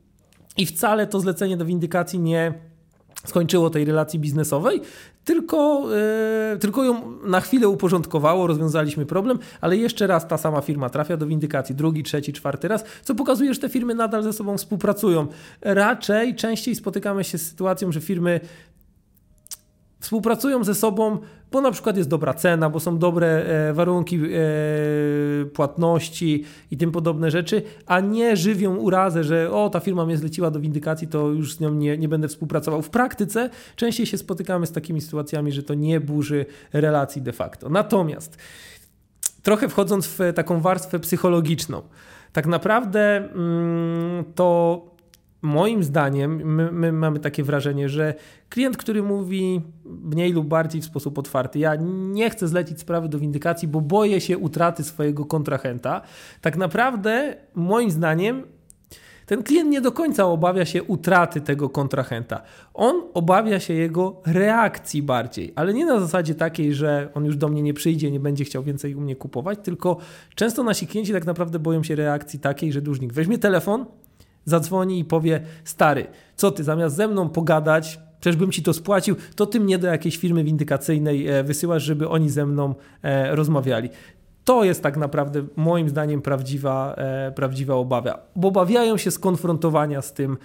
i 0.57 0.65
wcale 0.65 1.07
to 1.07 1.19
zlecenie 1.19 1.57
do 1.57 1.65
windykacji 1.65 2.19
nie 2.19 2.53
skończyło 3.25 3.69
tej 3.69 3.85
relacji 3.85 4.19
biznesowej, 4.19 4.81
tylko, 5.25 5.87
yy, 6.51 6.59
tylko 6.59 6.83
ją 6.83 7.11
na 7.25 7.41
chwilę 7.41 7.67
uporządkowało, 7.67 8.47
rozwiązaliśmy 8.47 9.05
problem, 9.05 9.39
ale 9.61 9.77
jeszcze 9.77 10.07
raz 10.07 10.27
ta 10.27 10.37
sama 10.37 10.61
firma 10.61 10.89
trafia 10.89 11.17
do 11.17 11.27
windykacji, 11.27 11.75
drugi, 11.75 12.03
trzeci, 12.03 12.33
czwarty 12.33 12.67
raz, 12.67 12.85
co 13.03 13.15
pokazuje, 13.15 13.53
że 13.53 13.59
te 13.59 13.69
firmy 13.69 13.95
nadal 13.95 14.23
ze 14.23 14.33
sobą 14.33 14.57
współpracują. 14.57 15.27
Raczej 15.61 16.35
częściej 16.35 16.75
spotykamy 16.75 17.23
się 17.23 17.37
z 17.37 17.47
sytuacją, 17.49 17.91
że 17.91 18.01
firmy 18.01 18.39
współpracują 20.05 20.63
ze 20.63 20.75
sobą, 20.75 21.17
bo 21.51 21.61
na 21.61 21.71
przykład 21.71 21.97
jest 21.97 22.09
dobra 22.09 22.33
cena, 22.33 22.69
bo 22.69 22.79
są 22.79 22.97
dobre 22.97 23.27
e, 23.27 23.73
warunki 23.73 24.15
e, 24.15 25.45
płatności 25.45 26.43
i 26.71 26.77
tym 26.77 26.91
podobne 26.91 27.31
rzeczy, 27.31 27.61
a 27.85 27.99
nie 27.99 28.37
żywią 28.37 28.75
urazę, 28.75 29.23
że 29.23 29.51
o, 29.51 29.69
ta 29.69 29.79
firma 29.79 30.05
mnie 30.05 30.17
zleciła 30.17 30.51
do 30.51 30.59
windykacji, 30.59 31.07
to 31.07 31.27
już 31.27 31.55
z 31.55 31.59
nią 31.59 31.73
nie, 31.73 31.97
nie 31.97 32.07
będę 32.07 32.27
współpracował. 32.27 32.81
W 32.81 32.89
praktyce 32.89 33.49
częściej 33.75 34.05
się 34.05 34.17
spotykamy 34.17 34.65
z 34.65 34.71
takimi 34.71 35.01
sytuacjami, 35.01 35.51
że 35.51 35.63
to 35.63 35.73
nie 35.73 35.99
burzy 35.99 36.45
relacji 36.73 37.21
de 37.21 37.33
facto. 37.33 37.69
Natomiast 37.69 38.37
trochę 39.43 39.69
wchodząc 39.69 40.07
w 40.07 40.19
taką 40.35 40.61
warstwę 40.61 40.99
psychologiczną, 40.99 41.81
tak 42.33 42.47
naprawdę 42.47 43.17
mm, 43.17 44.23
to 44.35 44.94
moim 45.45 45.84
zdaniem, 45.84 46.55
my, 46.55 46.71
my, 46.71 46.91
mamy 46.91 47.19
takie 47.19 47.43
wrażenie, 47.43 47.89
że 47.89 48.13
klient, 48.49 48.77
który 48.77 49.03
mówi 49.03 49.62
mniej 49.86 50.34
lub 50.34 50.47
bardziej 50.47 50.81
w 50.81 50.86
sposób 50.86 51.17
otwarty, 51.17 51.60
ja 51.60 51.75
nie 52.12 52.29
chcę 52.29 52.47
zlecić 52.47 52.79
sprawy 52.79 53.10
do 53.10 53.19
windykacji, 53.19 53.67
bo 53.67 53.81
boję 53.81 54.21
się 54.21 54.38
utraty 54.38 54.84
swojego 54.84 55.25
kontrahenta, 55.25 56.01
tak 56.41 56.58
naprawdę, 56.58 57.36
moim 57.55 57.91
zdaniem, 57.91 58.43
ten 59.25 59.43
klient 59.43 59.69
nie 59.69 59.81
do 59.81 59.91
końca 59.91 60.25
obawia 60.25 60.65
się 60.65 60.84
utraty 60.84 61.41
tego 61.41 61.69
kontrahenta. 61.69 62.41
On 62.73 63.01
obawia 63.13 63.60
się 63.60 63.73
jego 63.73 64.21
reakcji 64.25 65.03
bardziej, 65.03 65.53
ale 65.55 65.73
nie 65.73 65.86
na 65.86 65.99
zasadzie 65.99 66.36
takiej, 66.36 66.73
że 66.73 67.10
on 67.13 67.25
już 67.25 67.38
do 67.38 67.47
mnie 67.47 67.62
nie 67.62 67.73
przyjdzie, 67.73 68.12
nie 68.12 68.19
będzie 68.19 68.45
chciał 68.45 68.63
więcej 68.63 68.95
u 68.95 69.01
mnie 69.01 69.15
kupować, 69.15 69.60
tylko 69.63 69.97
często 70.36 70.63
nasi 70.63 70.88
klienci 70.88 71.13
tak 71.13 71.25
naprawdę 71.25 71.60
boją 71.60 71.84
się 71.84 71.95
reakcji 71.95 72.39
takiej, 72.39 72.71
że 72.71 72.81
dłużnik 72.81 73.13
weźmie 73.13 73.38
telefon, 73.38 73.86
zadzwoni 74.45 74.99
i 74.99 75.05
powie: 75.05 75.41
Stary, 75.63 76.08
co 76.36 76.51
ty 76.51 76.63
zamiast 76.63 76.95
ze 76.95 77.08
mną 77.08 77.29
pogadać, 77.29 77.99
przecież 78.19 78.39
bym 78.39 78.51
ci 78.51 78.63
to 78.63 78.73
spłacił, 78.73 79.15
to 79.36 79.45
ty 79.45 79.60
mnie 79.60 79.77
do 79.77 79.88
jakiejś 79.88 80.17
firmy 80.17 80.43
windykacyjnej 80.43 81.27
e, 81.27 81.43
wysyłasz, 81.43 81.84
żeby 81.84 82.10
oni 82.10 82.29
ze 82.29 82.45
mną 82.45 82.75
e, 83.03 83.36
rozmawiali. 83.36 83.89
To 84.43 84.63
jest 84.63 84.84
tak 84.84 84.97
naprawdę 84.97 85.45
moim 85.55 85.89
zdaniem 85.89 86.21
prawdziwa, 86.21 86.95
e, 86.97 87.31
prawdziwa 87.31 87.75
obawa. 87.75 88.31
Bo 88.36 88.47
obawiają 88.47 88.97
się 88.97 89.12
skonfrontowania 89.12 90.01
z 90.01 90.13
tym 90.13 90.38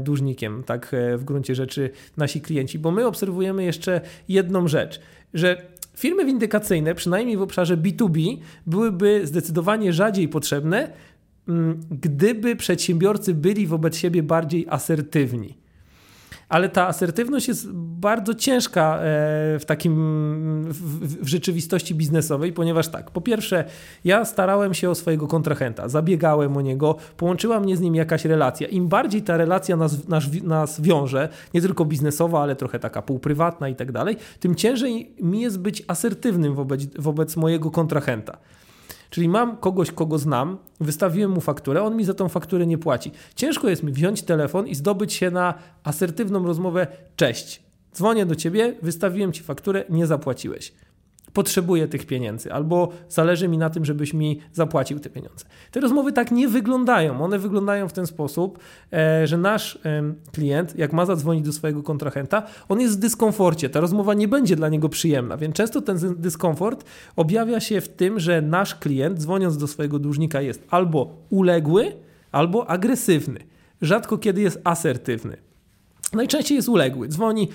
dłużnikiem, 0.00 0.62
tak 0.66 0.96
w 1.16 1.24
gruncie 1.24 1.54
rzeczy 1.54 1.90
nasi 2.16 2.40
klienci, 2.40 2.78
bo 2.78 2.90
my 2.90 3.06
obserwujemy 3.06 3.64
jeszcze 3.64 4.00
jedną 4.28 4.68
rzecz, 4.68 5.00
że 5.34 5.62
firmy 5.96 6.24
windykacyjne, 6.24 6.94
przynajmniej 6.94 7.36
w 7.36 7.42
obszarze 7.42 7.76
B2B, 7.76 8.38
byłyby 8.66 9.26
zdecydowanie 9.26 9.92
rzadziej 9.92 10.28
potrzebne, 10.28 10.90
gdyby 11.90 12.56
przedsiębiorcy 12.56 13.34
byli 13.34 13.66
wobec 13.66 13.96
siebie 13.96 14.22
bardziej 14.22 14.66
asertywni. 14.68 15.66
Ale 16.48 16.68
ta 16.68 16.86
asertywność 16.86 17.48
jest 17.48 17.72
bardzo 17.72 18.34
ciężka 18.34 18.98
e, 18.98 19.00
w 19.58 19.64
takim 19.66 19.94
w, 20.68 21.24
w, 21.24 21.28
rzeczywistości 21.28 21.94
biznesowej, 21.94 22.52
ponieważ 22.52 22.88
tak, 22.88 23.10
po 23.10 23.20
pierwsze, 23.20 23.64
ja 24.04 24.24
starałem 24.24 24.74
się 24.74 24.90
o 24.90 24.94
swojego 24.94 25.26
kontrahenta, 25.26 25.88
zabiegałem 25.88 26.56
o 26.56 26.60
niego, 26.60 26.96
połączyła 27.16 27.60
mnie 27.60 27.76
z 27.76 27.80
nim 27.80 27.94
jakaś 27.94 28.24
relacja. 28.24 28.68
Im 28.68 28.88
bardziej 28.88 29.22
ta 29.22 29.36
relacja 29.36 29.76
nas, 29.76 30.08
nas, 30.08 30.24
nas 30.42 30.80
wiąże, 30.80 31.28
nie 31.54 31.60
tylko 31.60 31.84
biznesowa, 31.84 32.42
ale 32.42 32.56
trochę 32.56 32.78
taka 32.78 33.02
półprywatna 33.02 33.68
i 33.68 33.74
tak 33.74 33.92
dalej, 33.92 34.16
tym 34.40 34.54
ciężej 34.54 35.14
mi 35.20 35.40
jest 35.40 35.60
być 35.60 35.82
asertywnym 35.88 36.54
wobec, 36.54 36.86
wobec 36.98 37.36
mojego 37.36 37.70
kontrahenta. 37.70 38.38
Czyli 39.10 39.28
mam 39.28 39.56
kogoś, 39.56 39.90
kogo 39.90 40.18
znam, 40.18 40.58
wystawiłem 40.80 41.30
mu 41.30 41.40
fakturę, 41.40 41.82
on 41.82 41.96
mi 41.96 42.04
za 42.04 42.14
tą 42.14 42.28
fakturę 42.28 42.66
nie 42.66 42.78
płaci. 42.78 43.12
Ciężko 43.34 43.68
jest 43.68 43.82
mi 43.82 43.92
wziąć 43.92 44.22
telefon 44.22 44.66
i 44.66 44.74
zdobyć 44.74 45.12
się 45.12 45.30
na 45.30 45.54
asertywną 45.84 46.46
rozmowę: 46.46 46.86
Cześć, 47.16 47.62
dzwonię 47.94 48.26
do 48.26 48.34
ciebie, 48.34 48.74
wystawiłem 48.82 49.32
ci 49.32 49.42
fakturę, 49.42 49.84
nie 49.88 50.06
zapłaciłeś 50.06 50.72
potrzebuję 51.36 51.88
tych 51.88 52.06
pieniędzy, 52.06 52.52
albo 52.52 52.88
zależy 53.08 53.48
mi 53.48 53.58
na 53.58 53.70
tym, 53.70 53.84
żebyś 53.84 54.14
mi 54.14 54.40
zapłacił 54.52 55.00
te 55.00 55.10
pieniądze. 55.10 55.44
Te 55.70 55.80
rozmowy 55.80 56.12
tak 56.12 56.32
nie 56.32 56.48
wyglądają. 56.48 57.24
One 57.24 57.38
wyglądają 57.38 57.88
w 57.88 57.92
ten 57.92 58.06
sposób, 58.06 58.58
e, 58.92 59.26
że 59.26 59.36
nasz 59.36 59.78
klient, 60.32 60.78
jak 60.78 60.92
ma 60.92 61.06
zadzwonić 61.06 61.44
do 61.44 61.52
swojego 61.52 61.82
kontrahenta, 61.82 62.42
on 62.68 62.80
jest 62.80 62.96
w 62.96 63.00
dyskomforcie. 63.00 63.70
Ta 63.70 63.80
rozmowa 63.80 64.14
nie 64.14 64.28
będzie 64.28 64.56
dla 64.56 64.68
niego 64.68 64.88
przyjemna, 64.88 65.36
więc 65.36 65.56
często 65.56 65.82
ten 65.82 65.98
dyskomfort 66.18 66.84
objawia 67.16 67.60
się 67.60 67.80
w 67.80 67.88
tym, 67.88 68.20
że 68.20 68.42
nasz 68.42 68.74
klient, 68.74 69.18
dzwoniąc 69.18 69.56
do 69.56 69.66
swojego 69.66 69.98
dłużnika, 69.98 70.40
jest 70.40 70.64
albo 70.70 71.16
uległy, 71.30 71.92
albo 72.32 72.70
agresywny. 72.70 73.40
Rzadko 73.82 74.18
kiedy 74.18 74.40
jest 74.40 74.60
asertywny. 74.64 75.36
Najczęściej 76.12 76.56
jest 76.56 76.68
uległy. 76.68 77.08
Dzwoni, 77.08 77.48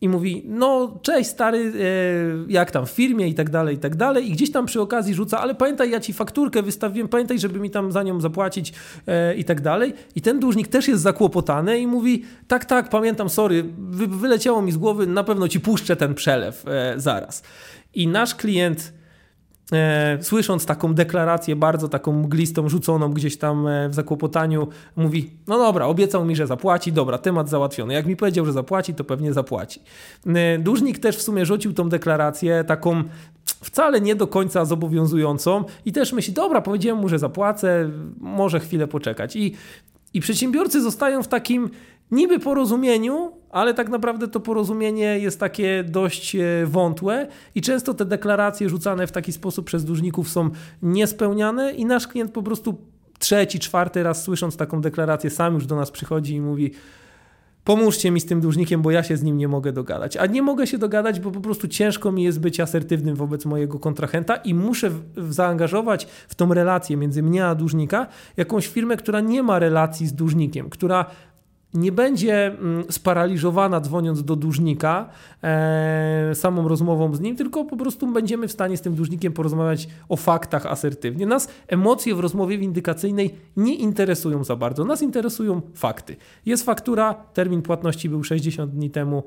i 0.00 0.08
mówi, 0.08 0.42
no 0.46 0.98
cześć 1.02 1.30
stary, 1.30 1.58
e, 1.58 2.52
jak 2.52 2.70
tam 2.70 2.86
w 2.86 2.90
firmie 2.90 3.28
i 3.28 3.34
tak 3.34 3.50
dalej, 3.50 3.76
i 3.76 3.78
tak 3.78 3.96
dalej. 3.96 4.28
I 4.28 4.32
gdzieś 4.32 4.52
tam 4.52 4.66
przy 4.66 4.80
okazji 4.80 5.14
rzuca, 5.14 5.40
ale 5.40 5.54
pamiętaj, 5.54 5.90
ja 5.90 6.00
ci 6.00 6.12
fakturkę 6.12 6.62
wystawiłem, 6.62 7.08
pamiętaj, 7.08 7.38
żeby 7.38 7.60
mi 7.60 7.70
tam 7.70 7.92
za 7.92 8.02
nią 8.02 8.20
zapłacić 8.20 8.72
e, 9.06 9.34
i 9.34 9.44
tak 9.44 9.60
dalej. 9.60 9.94
I 10.14 10.20
ten 10.20 10.40
dłużnik 10.40 10.68
też 10.68 10.88
jest 10.88 11.02
zakłopotany 11.02 11.80
i 11.80 11.86
mówi, 11.86 12.24
tak, 12.48 12.64
tak, 12.64 12.88
pamiętam, 12.88 13.28
sorry, 13.28 13.64
wyleciało 14.08 14.62
mi 14.62 14.72
z 14.72 14.76
głowy, 14.76 15.06
na 15.06 15.24
pewno 15.24 15.48
ci 15.48 15.60
puszczę 15.60 15.96
ten 15.96 16.14
przelew 16.14 16.64
e, 16.68 16.94
zaraz. 16.96 17.42
I 17.94 18.08
nasz 18.08 18.34
klient 18.34 18.92
słysząc 20.20 20.66
taką 20.66 20.94
deklarację, 20.94 21.56
bardzo 21.56 21.88
taką 21.88 22.12
mglistą, 22.12 22.68
rzuconą 22.68 23.12
gdzieś 23.12 23.38
tam 23.38 23.66
e, 23.66 23.88
w 23.88 23.94
zakłopotaniu, 23.94 24.68
mówi: 24.96 25.30
No 25.46 25.58
dobra, 25.58 25.86
obiecał 25.86 26.24
mi, 26.24 26.36
że 26.36 26.46
zapłaci, 26.46 26.92
dobra, 26.92 27.18
temat 27.18 27.48
załatwiony. 27.48 27.94
Jak 27.94 28.06
mi 28.06 28.16
powiedział, 28.16 28.46
że 28.46 28.52
zapłaci, 28.52 28.94
to 28.94 29.04
pewnie 29.04 29.32
zapłaci. 29.32 29.80
E, 30.26 30.58
dłużnik 30.58 30.98
też 30.98 31.16
w 31.16 31.22
sumie 31.22 31.46
rzucił 31.46 31.72
tą 31.72 31.88
deklarację, 31.88 32.64
taką 32.64 33.02
wcale 33.44 34.00
nie 34.00 34.14
do 34.14 34.26
końca 34.26 34.64
zobowiązującą 34.64 35.64
i 35.84 35.92
też 35.92 36.12
myśli: 36.12 36.32
Dobra, 36.32 36.60
powiedziałem 36.60 37.00
mu, 37.00 37.08
że 37.08 37.18
zapłacę, 37.18 37.90
może 38.20 38.60
chwilę 38.60 38.86
poczekać. 38.86 39.36
I, 39.36 39.54
i 40.14 40.20
przedsiębiorcy 40.20 40.82
zostają 40.82 41.22
w 41.22 41.28
takim 41.28 41.70
niby 42.10 42.38
porozumieniu, 42.38 43.32
ale 43.50 43.74
tak 43.74 43.88
naprawdę 43.88 44.28
to 44.28 44.40
porozumienie 44.40 45.18
jest 45.18 45.40
takie 45.40 45.84
dość 45.84 46.36
e, 46.36 46.66
wątłe 46.66 47.26
i 47.54 47.62
często 47.62 47.94
te 47.94 48.04
deklaracje 48.04 48.68
rzucane 48.68 49.06
w 49.06 49.12
taki 49.12 49.32
sposób 49.32 49.66
przez 49.66 49.84
dłużników 49.84 50.28
są 50.28 50.50
niespełniane 50.82 51.72
i 51.72 51.84
nasz 51.84 52.06
klient 52.06 52.32
po 52.32 52.42
prostu 52.42 52.78
trzeci, 53.18 53.58
czwarty 53.58 54.02
raz 54.02 54.22
słysząc 54.22 54.56
taką 54.56 54.80
deklarację 54.80 55.30
sam 55.30 55.54
już 55.54 55.66
do 55.66 55.76
nas 55.76 55.90
przychodzi 55.90 56.34
i 56.34 56.40
mówi 56.40 56.72
pomóżcie 57.64 58.10
mi 58.10 58.20
z 58.20 58.26
tym 58.26 58.40
dłużnikiem, 58.40 58.82
bo 58.82 58.90
ja 58.90 59.02
się 59.02 59.16
z 59.16 59.22
nim 59.22 59.36
nie 59.36 59.48
mogę 59.48 59.72
dogadać. 59.72 60.16
A 60.16 60.26
nie 60.26 60.42
mogę 60.42 60.66
się 60.66 60.78
dogadać, 60.78 61.20
bo 61.20 61.30
po 61.30 61.40
prostu 61.40 61.68
ciężko 61.68 62.12
mi 62.12 62.22
jest 62.22 62.40
być 62.40 62.60
asertywnym 62.60 63.16
wobec 63.16 63.44
mojego 63.44 63.78
kontrahenta 63.78 64.36
i 64.36 64.54
muszę 64.54 64.90
zaangażować 65.28 66.06
w 66.28 66.34
tą 66.34 66.54
relację 66.54 66.96
między 66.96 67.22
mnie 67.22 67.46
a 67.46 67.54
dłużnika 67.54 68.06
jakąś 68.36 68.68
firmę, 68.68 68.96
która 68.96 69.20
nie 69.20 69.42
ma 69.42 69.58
relacji 69.58 70.06
z 70.06 70.12
dłużnikiem, 70.12 70.70
która 70.70 71.06
nie 71.74 71.92
będzie 71.92 72.46
mm, 72.46 72.84
sparaliżowana 72.90 73.80
dzwoniąc 73.80 74.24
do 74.24 74.36
dłużnika 74.36 75.08
e, 75.42 76.30
samą 76.34 76.68
rozmową 76.68 77.14
z 77.14 77.20
nim, 77.20 77.36
tylko 77.36 77.64
po 77.64 77.76
prostu 77.76 78.12
będziemy 78.12 78.48
w 78.48 78.52
stanie 78.52 78.76
z 78.76 78.80
tym 78.80 78.94
dłużnikiem 78.94 79.32
porozmawiać 79.32 79.88
o 80.08 80.16
faktach 80.16 80.66
asertywnie. 80.66 81.26
Nas 81.26 81.48
emocje 81.68 82.14
w 82.14 82.20
rozmowie 82.20 82.58
windykacyjnej 82.58 83.34
nie 83.56 83.74
interesują 83.74 84.44
za 84.44 84.56
bardzo. 84.56 84.84
Nas 84.84 85.02
interesują 85.02 85.60
fakty. 85.74 86.16
Jest 86.46 86.64
faktura, 86.64 87.14
termin 87.14 87.62
płatności 87.62 88.08
był 88.08 88.24
60 88.24 88.72
dni 88.72 88.90
temu, 88.90 89.22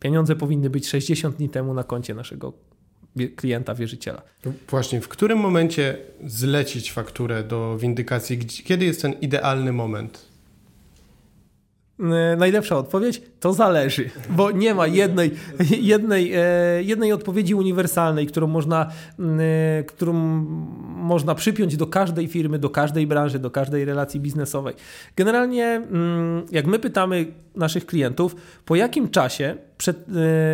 pieniądze 0.00 0.36
powinny 0.36 0.70
być 0.70 0.88
60 0.88 1.36
dni 1.36 1.48
temu 1.48 1.74
na 1.74 1.84
koncie 1.84 2.14
naszego 2.14 2.52
klienta, 3.36 3.74
wierzyciela. 3.74 4.22
Właśnie, 4.68 5.00
w 5.00 5.08
którym 5.08 5.38
momencie 5.38 5.98
zlecić 6.26 6.92
fakturę 6.92 7.44
do 7.44 7.78
windykacji? 7.78 8.38
Kiedy 8.38 8.84
jest 8.84 9.02
ten 9.02 9.12
idealny 9.12 9.72
moment? 9.72 10.27
E, 12.00 12.36
najlepsza 12.36 12.76
odpowiedź 12.76 13.22
to 13.40 13.52
zależy, 13.52 14.10
bo 14.30 14.50
nie 14.50 14.74
ma 14.74 14.86
jednej, 14.86 15.30
jednej, 15.80 16.32
e, 16.34 16.82
jednej 16.82 17.12
odpowiedzi 17.12 17.54
uniwersalnej, 17.54 18.26
którą 18.26 18.46
można, 18.46 18.90
e, 19.18 19.84
którą 19.84 20.12
można 20.96 21.34
przypiąć 21.34 21.76
do 21.76 21.86
każdej 21.86 22.28
firmy, 22.28 22.58
do 22.58 22.70
każdej 22.70 23.06
branży, 23.06 23.38
do 23.38 23.50
każdej 23.50 23.84
relacji 23.84 24.20
biznesowej. 24.20 24.74
Generalnie, 25.16 25.66
mm, 25.66 26.46
jak 26.50 26.66
my 26.66 26.78
pytamy 26.78 27.26
naszych 27.56 27.86
klientów, 27.86 28.36
po 28.64 28.76
jakim 28.76 29.08
czasie 29.08 29.56
przed, 29.78 30.06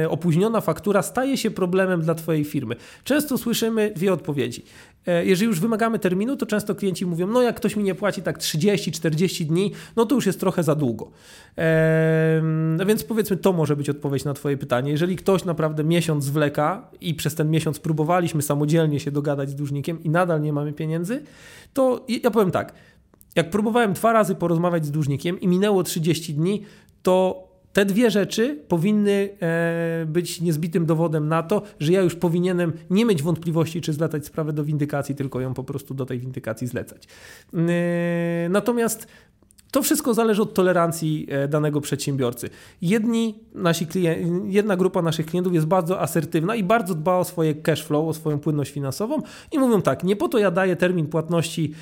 opóźniona 0.09 0.61
faktura 0.61 1.03
staje 1.03 1.37
się 1.37 1.51
problemem 1.51 2.01
dla 2.01 2.15
Twojej 2.15 2.45
firmy, 2.45 2.77
często 3.05 3.39
słyszymy 3.39 3.93
dwie 3.97 4.13
odpowiedzi. 4.13 4.65
E, 5.07 5.27
jeżeli 5.27 5.49
już 5.49 5.61
wymagamy 5.61 5.99
terminu, 5.99 6.37
to 6.37 6.47
często 6.47 6.75
klienci 6.75 7.07
mówią, 7.07 7.27
no 7.27 7.43
jak 7.43 7.57
ktoś 7.57 7.77
mi 7.77 7.85
nie 7.85 7.95
płaci 7.95 8.23
tak 8.23 8.39
30-40 8.39 9.45
dni, 9.45 9.73
no 9.97 10.07
to 10.07 10.15
już 10.15 10.27
jest 10.27 10.41
trochę 10.41 10.63
za 10.63 10.75
długo. 10.75 11.11
No 12.77 12.87
więc 12.87 13.05
powiedzmy, 13.05 13.37
to 13.37 13.53
może 13.53 13.77
być 13.77 13.91
odpowiedź 13.91 14.25
na 14.25 14.35
Twoje 14.35 14.57
pytanie. 14.57 14.91
Jeżeli 14.91 15.17
ktoś 15.17 15.45
naprawdę 15.45 15.85
miesiąc 15.85 16.25
zwleka 16.25 16.91
i 17.01 17.15
przez 17.15 17.35
ten 17.35 17.51
miesiąc 17.51 17.79
próbowaliśmy 17.79 18.43
samodzielnie 18.43 19.01
się 19.01 19.11
dogadać 19.11 19.51
z 19.51 19.55
dłużnikiem 19.55 20.03
i 20.03 20.11
nadal 20.11 20.41
nie 20.41 20.53
mamy 20.53 20.73
pieniędzy, 20.73 21.23
to 21.75 22.07
ja 22.09 22.31
powiem 22.31 22.51
tak, 22.51 22.75
jak 23.37 23.51
próbowałem 23.51 23.93
dwa 23.93 24.13
razy 24.13 24.35
porozmawiać 24.35 24.87
z 24.87 24.91
dłużnikiem 24.91 25.41
i 25.41 25.49
minęło 25.49 25.83
30 25.83 26.35
dni, 26.35 26.63
to 27.03 27.49
te 27.75 27.85
dwie 27.85 28.11
rzeczy 28.11 28.59
powinny 28.69 29.29
e, 29.43 30.07
być 30.09 30.41
niezbitym 30.41 30.87
dowodem 30.87 31.29
na 31.29 31.43
to, 31.43 31.63
że 31.81 31.93
ja 31.93 32.01
już 32.01 32.15
powinienem 32.15 32.73
nie 32.91 33.05
mieć 33.05 33.23
wątpliwości, 33.23 33.81
czy 33.81 33.93
zlecać 33.93 34.27
sprawę 34.27 34.53
do 34.53 34.65
windykacji, 34.65 35.15
tylko 35.15 35.41
ją 35.41 35.55
po 35.55 35.65
prostu 35.65 35.95
do 35.95 36.07
tej 36.07 36.19
windykacji 36.19 36.67
zlecać. 36.67 37.09
E, 37.55 38.49
natomiast 38.51 39.07
to 39.75 39.83
wszystko 39.83 40.15
zależy 40.15 40.43
od 40.43 40.55
tolerancji 40.55 41.27
e, 41.31 41.49
danego 41.49 41.81
przedsiębiorcy. 41.81 42.51
Jedni 42.83 43.35
nasi 43.55 43.87
klien- 43.87 44.47
jedna 44.47 44.77
grupa 44.77 45.03
naszych 45.03 45.27
klientów 45.27 45.55
jest 45.55 45.67
bardzo 45.67 46.01
asertywna 46.01 46.55
i 46.55 46.63
bardzo 46.65 46.95
dba 46.95 47.17
o 47.17 47.25
swoje 47.25 47.55
cash 47.55 47.85
flow, 47.85 48.09
o 48.09 48.15
swoją 48.15 48.39
płynność 48.39 48.71
finansową 48.71 49.23
i 49.53 49.59
mówią 49.59 49.83
tak, 49.83 50.05
nie 50.05 50.17
po 50.17 50.29
to 50.29 50.39
ja 50.39 50.51
daję 50.51 50.77
termin 50.77 51.07
płatności 51.07 51.75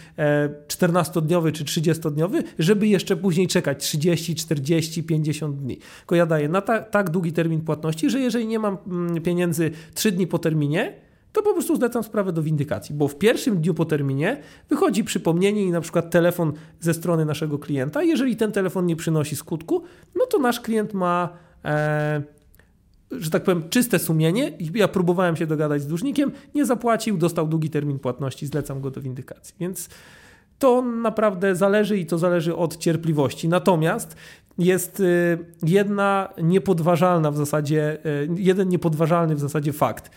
14-dniowy 0.69 1.49
e, 1.49 1.53
czy 1.53 1.65
30-dniowy, 1.65 2.43
żeby 2.59 2.87
jeszcze 2.87 3.17
później 3.17 3.49
czekać 3.49 3.79
30, 3.79 4.35
40, 4.35 5.03
50 5.03 5.57
dni. 5.57 5.79
Tylko 5.99 6.15
ja 6.15 6.27
daję 6.27 6.49
na 6.49 6.61
ta, 6.61 6.81
tak 6.81 7.11
długi 7.11 7.33
termin 7.33 7.61
płatności, 7.61 8.11
że 8.11 8.21
jeżeli 8.21 8.47
nie 8.47 8.59
mam 8.59 8.79
mm, 8.87 9.23
pieniędzy 9.23 9.71
3 9.95 10.13
dni 10.13 10.27
po 10.27 10.39
terminie, 10.39 10.93
to 11.33 11.43
po 11.43 11.53
prostu 11.53 11.77
zlecam 11.77 12.03
sprawę 12.03 12.33
do 12.33 12.43
windykacji, 12.43 12.95
bo 12.95 13.09
w 13.09 13.19
pierwszym 13.19 13.61
dniu 13.61 13.75
po 13.75 13.85
terminie 13.85 14.41
wychodzi 14.69 15.05
przypomnienie 15.05 15.65
i 15.65 15.71
na 15.71 15.81
przykład 15.81 16.11
telefon 16.11 16.53
ze 16.81 16.95
strony 16.95 17.25
naszego 17.25 17.59
klienta. 17.59 18.03
Jeżeli 18.03 18.37
ten 18.37 18.53
telefon 18.53 18.87
nie 18.87 18.97
przynosi 18.97 19.37
skutku, 19.37 19.83
no 20.15 20.27
to 20.27 20.39
nasz 20.39 20.61
klient 20.61 20.95
ma, 20.95 21.29
e, 21.65 22.23
że 23.11 23.31
tak 23.31 23.43
powiem, 23.43 23.63
czyste 23.71 23.99
sumienie. 23.99 24.53
Ja 24.75 24.89
próbowałem 24.89 25.37
się 25.37 25.47
dogadać 25.47 25.83
z 25.83 25.87
dłużnikiem, 25.87 26.33
nie 26.55 26.67
zapłacił, 26.67 27.19
dostał 27.19 27.49
długi 27.49 27.71
termin 27.71 27.99
płatności, 27.99 28.47
zlecam 28.47 28.81
go 28.81 28.91
do 28.91 29.01
windykacji. 29.01 29.55
Więc 29.61 29.89
to 30.59 30.83
naprawdę 30.83 31.57
zależy 31.57 31.99
i 31.99 32.07
to 32.07 32.19
zależy 32.19 32.57
od 32.57 32.77
cierpliwości. 32.77 33.49
Natomiast 33.49 34.17
jest 34.59 35.01
y, 35.01 35.39
jedna 35.63 36.29
niepodważalna 36.43 37.31
w 37.31 37.37
zasadzie, 37.37 37.99
y, 38.07 38.29
jeden 38.37 38.69
niepodważalny 38.69 39.35
w 39.35 39.41
zasadzie 39.41 39.73
fakt 39.73 40.11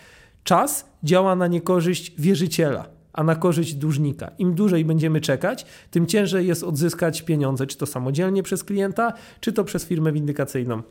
Czas 0.45 0.89
działa 1.03 1.35
na 1.35 1.47
niekorzyść 1.47 2.13
wierzyciela, 2.17 2.85
a 3.13 3.23
na 3.23 3.35
korzyść 3.35 3.73
dłużnika. 3.73 4.31
Im 4.37 4.55
dłużej 4.55 4.85
będziemy 4.85 5.21
czekać, 5.21 5.65
tym 5.91 6.07
ciężej 6.07 6.47
jest 6.47 6.63
odzyskać 6.63 7.21
pieniądze, 7.21 7.67
czy 7.67 7.77
to 7.77 7.85
samodzielnie 7.85 8.43
przez 8.43 8.63
klienta, 8.63 9.13
czy 9.39 9.53
to 9.53 9.63
przez 9.63 9.85
firmę 9.85 10.11
windykacyjną. 10.11 10.81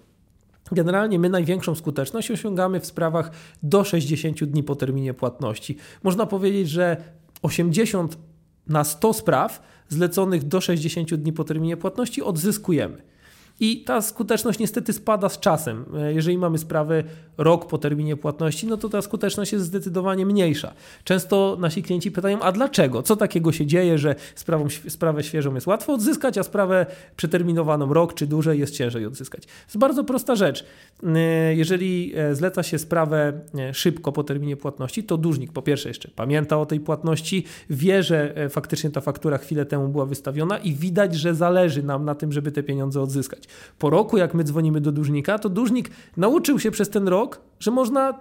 Generalnie 0.73 1.19
my 1.19 1.29
największą 1.29 1.75
skuteczność 1.75 2.31
osiągamy 2.31 2.81
w 2.81 2.87
sprawach 2.87 3.31
do 3.63 3.85
60 3.85 4.45
dni 4.45 4.63
po 4.63 4.77
terminie 4.77 5.15
płatności. 5.15 5.77
Można 6.03 6.27
powiedzieć, 6.27 6.69
że 6.69 6.97
80 7.43 8.19
na 8.67 8.85
100 8.85 9.13
spraw 9.13 9.63
zleconych 9.89 10.49
do 10.49 10.61
60 10.61 11.15
dni 11.15 11.33
po 11.33 11.45
terminie 11.45 11.77
płatności 11.77 12.23
odzyskujemy. 12.23 13.14
I 13.61 13.85
ta 13.85 14.03
skuteczność 14.03 14.59
niestety 14.59 14.93
spada 14.93 15.29
z 15.29 15.41
czasem. 15.41 15.85
E, 15.97 16.13
jeżeli 16.15 16.39
mamy 16.39 16.59
sprawę 16.59 17.05
rok 17.39 17.69
po 17.69 17.79
terminie 17.79 18.17
płatności, 18.17 18.67
no 18.67 18.77
to 18.77 18.89
ta 18.89 19.03
skuteczność 19.03 19.53
jest 19.53 19.65
zdecydowanie 19.65 20.27
mniejsza. 20.27 20.73
Często 21.05 21.57
nasi 21.61 21.83
klienci 21.83 22.11
pytają, 22.11 22.41
a 22.41 22.53
dlaczego? 22.53 23.03
Co 23.03 23.17
takiego 23.17 23.53
się 23.53 23.67
dzieje, 23.67 23.99
że 23.99 24.15
sprawą, 24.35 24.67
sprawę 24.89 25.23
świeżą 25.23 25.55
jest 25.55 25.67
łatwo 25.67 25.93
odzyskać, 25.93 26.39
a 26.39 26.43
sprawę 26.43 26.87
przeterminowaną 27.17 27.95
rok 27.95 28.15
czy 28.15 28.27
dłużej 28.27 28.59
jest 28.59 28.75
ciężej 28.75 29.07
odzyskać? 29.07 29.47
To 29.47 29.53
jest 29.67 29.79
bardzo 29.79 30.05
prosta 30.05 30.37
rzecz. 30.37 30.65
E, 31.03 31.55
jeżeli 31.55 32.13
e, 32.17 32.35
zleca 32.35 32.63
się 32.63 32.79
sprawę 32.79 33.41
szybko 33.73 34.13
po 34.13 34.25
terminie 34.25 34.57
płatności, 34.57 35.05
to 35.05 35.17
dłużnik 35.17 35.53
po 35.53 35.63
pierwsze 35.63 35.89
jeszcze 35.89 36.09
pamięta 36.09 36.61
o 36.61 36.67
tej 36.67 36.81
płatności, 36.81 37.45
wie, 37.71 38.03
że 38.03 38.35
faktycznie 38.51 38.91
ta 38.91 39.01
faktura 39.01 39.39
chwilę 39.39 39.67
temu 39.67 39.89
była 39.89 40.07
wystawiona 40.07 40.59
i 40.59 40.75
widać, 40.75 41.15
że 41.15 41.35
zależy 41.35 41.83
nam 41.83 42.05
na 42.05 42.15
tym, 42.15 42.33
żeby 42.33 42.53
te 42.53 42.63
pieniądze 42.63 43.01
odzyskać. 43.01 43.44
Po 43.79 43.91
roku, 43.91 44.19
jak 44.19 44.35
my 44.35 44.45
dzwonimy 44.45 44.81
do 44.81 44.93
dłużnika, 44.93 45.39
to 45.39 45.49
dłużnik 45.49 45.91
nauczył 46.17 46.59
się 46.59 46.71
przez 46.71 46.91
ten 46.91 47.09
rok, 47.09 47.41
że 47.61 47.71
można 47.71 48.15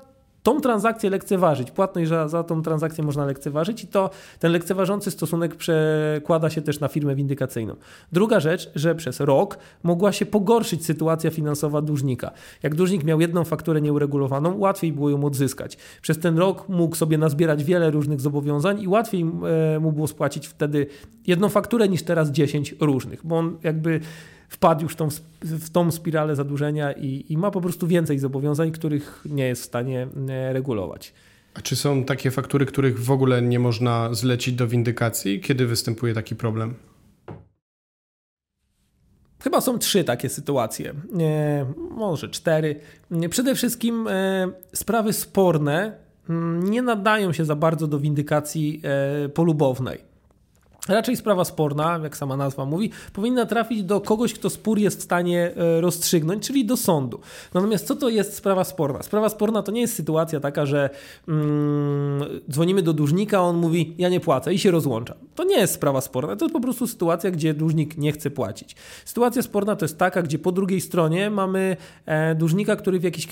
tą 0.43 0.62
transakcję 0.62 1.09
lekceważyć. 1.09 1.71
Płatność 1.71 2.09
za, 2.09 2.27
za 2.27 2.43
tą 2.43 2.62
transakcję 2.62 3.03
można 3.03 3.25
lekceważyć 3.25 3.83
i 3.83 3.88
to 3.88 4.09
ten 4.39 4.51
lekceważący 4.51 5.12
stosunek 5.12 5.55
przekłada 5.55 6.49
się 6.49 6.62
też 6.62 6.79
na 6.79 6.88
firmę 6.88 7.15
windykacyjną. 7.15 7.75
Druga 8.12 8.39
rzecz, 8.39 8.71
że 8.75 8.95
przez 8.95 9.19
rok 9.19 9.57
mogła 9.83 10.12
się 10.12 10.25
pogorszyć 10.25 10.86
sytuacja 10.86 11.31
finansowa 11.31 11.81
dłużnika. 11.81 12.31
Jak 12.63 12.75
dłużnik 12.75 13.03
miał 13.03 13.21
jedną 13.21 13.43
fakturę 13.43 13.81
nieuregulowaną, 13.81 14.57
łatwiej 14.57 14.93
było 14.93 15.09
ją 15.09 15.23
odzyskać. 15.23 15.77
Przez 16.01 16.19
ten 16.19 16.38
rok 16.38 16.69
mógł 16.69 16.95
sobie 16.95 17.17
nazbierać 17.17 17.63
wiele 17.63 17.91
różnych 17.91 18.21
zobowiązań 18.21 18.81
i 18.81 18.88
łatwiej 18.88 19.21
e, 19.75 19.79
mu 19.79 19.91
było 19.91 20.07
spłacić 20.07 20.47
wtedy 20.47 20.88
jedną 21.27 21.49
fakturę 21.49 21.89
niż 21.89 22.03
teraz 22.03 22.31
10 22.31 22.75
różnych, 22.79 23.25
bo 23.25 23.38
on 23.38 23.57
jakby 23.63 23.99
wpadł 24.53 24.83
już 24.83 24.93
w 24.93 24.95
tą, 24.95 25.07
w 25.41 25.69
tą 25.69 25.91
spiralę 25.91 26.35
zadłużenia 26.35 26.91
i, 26.91 27.25
i 27.29 27.37
ma 27.37 27.51
po 27.51 27.61
prostu 27.61 27.87
więcej 27.87 28.19
zobowiązań, 28.19 28.71
których 28.71 29.23
nie 29.25 29.47
jest 29.47 29.61
w 29.61 29.65
stanie 29.65 30.07
e, 30.29 30.53
regulować. 30.53 31.13
A 31.53 31.61
czy 31.61 31.75
są 31.75 32.03
takie 32.03 32.31
faktury, 32.31 32.65
których 32.65 32.99
w 32.99 33.11
ogóle 33.11 33.41
nie 33.41 33.59
można 33.59 34.13
zlecić 34.13 34.55
do 34.55 34.67
windykacji? 34.67 35.41
Kiedy 35.41 35.65
występuje 35.65 36.13
taki 36.13 36.35
problem? 36.35 36.75
Chyba 39.43 39.61
są 39.61 39.79
trzy 39.79 40.03
takie 40.03 40.29
sytuacje, 40.29 40.93
e, 41.19 41.65
może 41.91 42.29
cztery. 42.29 42.79
Przede 43.29 43.55
wszystkim 43.55 44.07
e, 44.07 44.47
sprawy 44.73 45.13
sporne 45.13 45.97
mm, 46.29 46.69
nie 46.69 46.81
nadają 46.81 47.33
się 47.33 47.45
za 47.45 47.55
bardzo 47.55 47.87
do 47.87 47.99
windykacji 47.99 48.81
polubownej. 49.33 50.12
Raczej 50.88 51.17
sprawa 51.17 51.46
sporna, 51.46 52.00
jak 52.04 52.17
sama 52.17 52.38
nazwa 52.38 52.65
mówi, 52.65 52.91
powinna 53.13 53.46
trafić 53.46 53.84
do 53.84 54.02
kogoś, 54.02 54.34
kto 54.34 54.50
spór 54.50 54.80
jest 54.80 55.00
w 55.00 55.04
stanie 55.04 55.52
e, 55.56 55.82
rozstrzygnąć, 55.82 56.48
czyli 56.48 56.65
do 56.65 56.78
sądu. 56.78 57.19
Natomiast 57.54 57.88
co 57.88 57.96
to 57.96 58.10
jest 58.10 58.36
sprawa 58.36 58.63
sporna? 58.63 59.04
Sprawa 59.04 59.30
sporna 59.30 59.63
to 59.63 59.72
nie 59.72 59.82
jest 59.82 59.96
sytuacja 59.96 60.39
taka, 60.39 60.65
że 60.65 60.89
mm, 61.28 62.24
dzwonimy 62.50 62.82
do 62.82 62.93
dłużnika, 62.93 63.41
on 63.41 63.58
mówi, 63.58 63.96
ja 63.98 64.10
nie 64.10 64.19
płacę 64.19 64.54
i 64.54 64.60
się 64.60 64.72
rozłącza. 64.72 65.15
To 65.36 65.43
nie 65.43 65.58
jest 65.58 65.74
sprawa 65.74 66.02
sporna, 66.02 66.36
to 66.36 66.46
jest 66.46 66.54
po 66.54 66.62
prostu 66.62 66.88
sytuacja, 66.88 67.32
gdzie 67.32 67.54
dłużnik 67.54 67.98
nie 67.98 68.12
chce 68.12 68.30
płacić. 68.30 68.76
Sytuacja 69.06 69.41
sporna 69.41 69.76
to 69.76 69.86
jest 69.86 69.98
taka, 69.98 70.22
gdzie 70.22 70.39
po 70.39 70.52
drugiej 70.52 70.82
stronie 70.82 71.30
mamy 71.30 71.78
e, 72.06 72.36
dłużnika, 72.36 72.76
który 72.76 73.00
w 73.00 73.04
jakiś. 73.04 73.28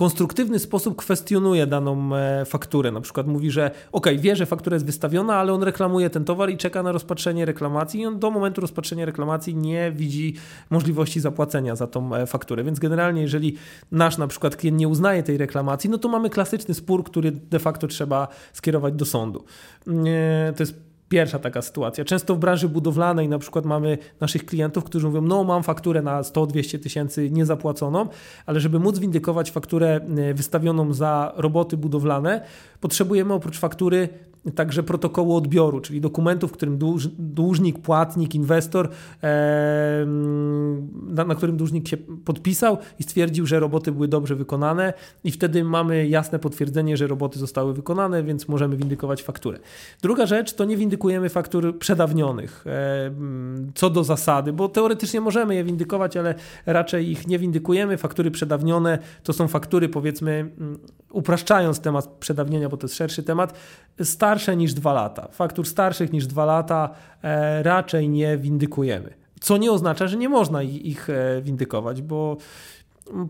Konstruktywny 0.00 0.58
sposób 0.58 0.96
kwestionuje 0.96 1.66
daną 1.66 2.16
e, 2.16 2.44
fakturę. 2.44 2.92
Na 2.92 3.00
przykład 3.00 3.26
mówi, 3.26 3.50
że 3.50 3.70
ok, 3.92 4.06
wie, 4.18 4.36
że 4.36 4.46
faktura 4.46 4.74
jest 4.74 4.86
wystawiona, 4.86 5.36
ale 5.36 5.52
on 5.52 5.62
reklamuje 5.62 6.10
ten 6.10 6.24
towar 6.24 6.50
i 6.50 6.56
czeka 6.56 6.82
na 6.82 6.92
rozpatrzenie 6.92 7.44
reklamacji 7.44 8.00
i 8.00 8.06
on 8.06 8.18
do 8.18 8.30
momentu 8.30 8.60
rozpatrzenia 8.60 9.04
reklamacji 9.04 9.56
nie 9.56 9.92
widzi 9.92 10.34
możliwości 10.70 11.20
zapłacenia 11.20 11.76
za 11.76 11.86
tą 11.86 12.14
e, 12.14 12.26
fakturę. 12.26 12.64
Więc 12.64 12.78
generalnie, 12.78 13.22
jeżeli 13.22 13.56
nasz 13.92 14.18
na 14.18 14.26
przykład 14.26 14.56
klient 14.56 14.78
nie 14.78 14.88
uznaje 14.88 15.22
tej 15.22 15.38
reklamacji, 15.38 15.90
no 15.90 15.98
to 15.98 16.08
mamy 16.08 16.30
klasyczny 16.30 16.74
spór, 16.74 17.04
który 17.04 17.32
de 17.32 17.58
facto 17.58 17.86
trzeba 17.86 18.28
skierować 18.52 18.94
do 18.94 19.04
sądu. 19.04 19.44
Mm, 19.86 20.04
e, 20.48 20.52
to 20.52 20.62
jest 20.62 20.89
Pierwsza 21.10 21.38
taka 21.38 21.62
sytuacja. 21.62 22.04
Często 22.04 22.34
w 22.34 22.38
branży 22.38 22.68
budowlanej 22.68 23.28
na 23.28 23.38
przykład 23.38 23.64
mamy 23.64 23.98
naszych 24.20 24.46
klientów, 24.46 24.84
którzy 24.84 25.06
mówią, 25.06 25.20
no 25.20 25.44
mam 25.44 25.62
fakturę 25.62 26.02
na 26.02 26.22
100-200 26.22 26.78
tysięcy 26.78 27.30
niezapłaconą, 27.30 28.08
ale 28.46 28.60
żeby 28.60 28.78
móc 28.78 28.98
windykować 28.98 29.50
fakturę 29.50 30.00
e, 30.18 30.34
wystawioną 30.34 30.92
za 30.92 31.32
roboty 31.36 31.76
budowlane, 31.76 32.44
potrzebujemy 32.80 33.34
oprócz 33.34 33.58
faktury 33.58 34.08
także 34.54 34.82
protokołu 34.82 35.36
odbioru, 35.36 35.80
czyli 35.80 36.00
dokumentów, 36.00 36.50
w 36.50 36.54
którym 36.54 36.78
dłuż, 36.78 37.08
dłużnik, 37.18 37.78
płatnik, 37.78 38.34
inwestor, 38.34 38.88
e, 39.22 40.06
na, 41.06 41.24
na, 41.24 41.34
którym 41.34 41.56
dłużnik 41.56 41.88
się 41.88 41.96
podpisał 41.96 42.78
i 42.98 43.02
stwierdził, 43.02 43.46
że 43.46 43.60
roboty 43.60 43.92
były 43.92 44.08
dobrze 44.08 44.36
wykonane 44.36 44.92
i 45.24 45.30
wtedy 45.30 45.64
mamy 45.64 46.08
jasne 46.08 46.38
potwierdzenie, 46.38 46.96
że 46.96 47.06
roboty 47.06 47.38
zostały 47.38 47.74
wykonane, 47.74 48.22
więc 48.22 48.48
możemy 48.48 48.76
windykować 48.76 49.22
fakturę. 49.22 49.58
Druga 50.02 50.26
rzecz 50.26 50.52
to 50.52 50.64
nie 50.64 50.76
windykujemy 50.76 51.28
faktur 51.28 51.78
przedawnionych, 51.78 52.64
e, 52.66 53.10
co 53.74 53.90
do 53.90 54.04
zasady, 54.04 54.52
bo 54.52 54.68
teoretycznie 54.68 55.20
możemy 55.20 55.54
je 55.54 55.64
windykować, 55.64 56.16
ale 56.16 56.34
raczej 56.66 57.10
ich 57.10 57.26
nie 57.26 57.38
windykujemy. 57.38 57.96
Faktury 57.96 58.30
przedawnione 58.30 58.98
to 59.24 59.32
są 59.32 59.48
faktury, 59.48 59.88
powiedzmy, 59.88 60.50
upraszczając 61.12 61.80
temat 61.80 62.08
przedawnienia, 62.08 62.68
bo 62.68 62.76
to 62.76 62.86
jest 62.86 62.96
szerszy 62.96 63.22
temat, 63.22 63.54
starsze 64.30 64.56
niż 64.56 64.74
dwa 64.74 64.92
lata. 64.92 65.28
Faktur 65.32 65.66
starszych 65.66 66.12
niż 66.12 66.26
dwa 66.26 66.44
lata 66.44 66.90
e, 67.22 67.62
raczej 67.62 68.08
nie 68.08 68.38
windykujemy. 68.38 69.14
Co 69.40 69.56
nie 69.56 69.72
oznacza, 69.72 70.08
że 70.08 70.16
nie 70.16 70.28
można 70.28 70.62
ich 70.62 71.10
e, 71.10 71.42
windykować, 71.42 72.02
bo 72.02 72.36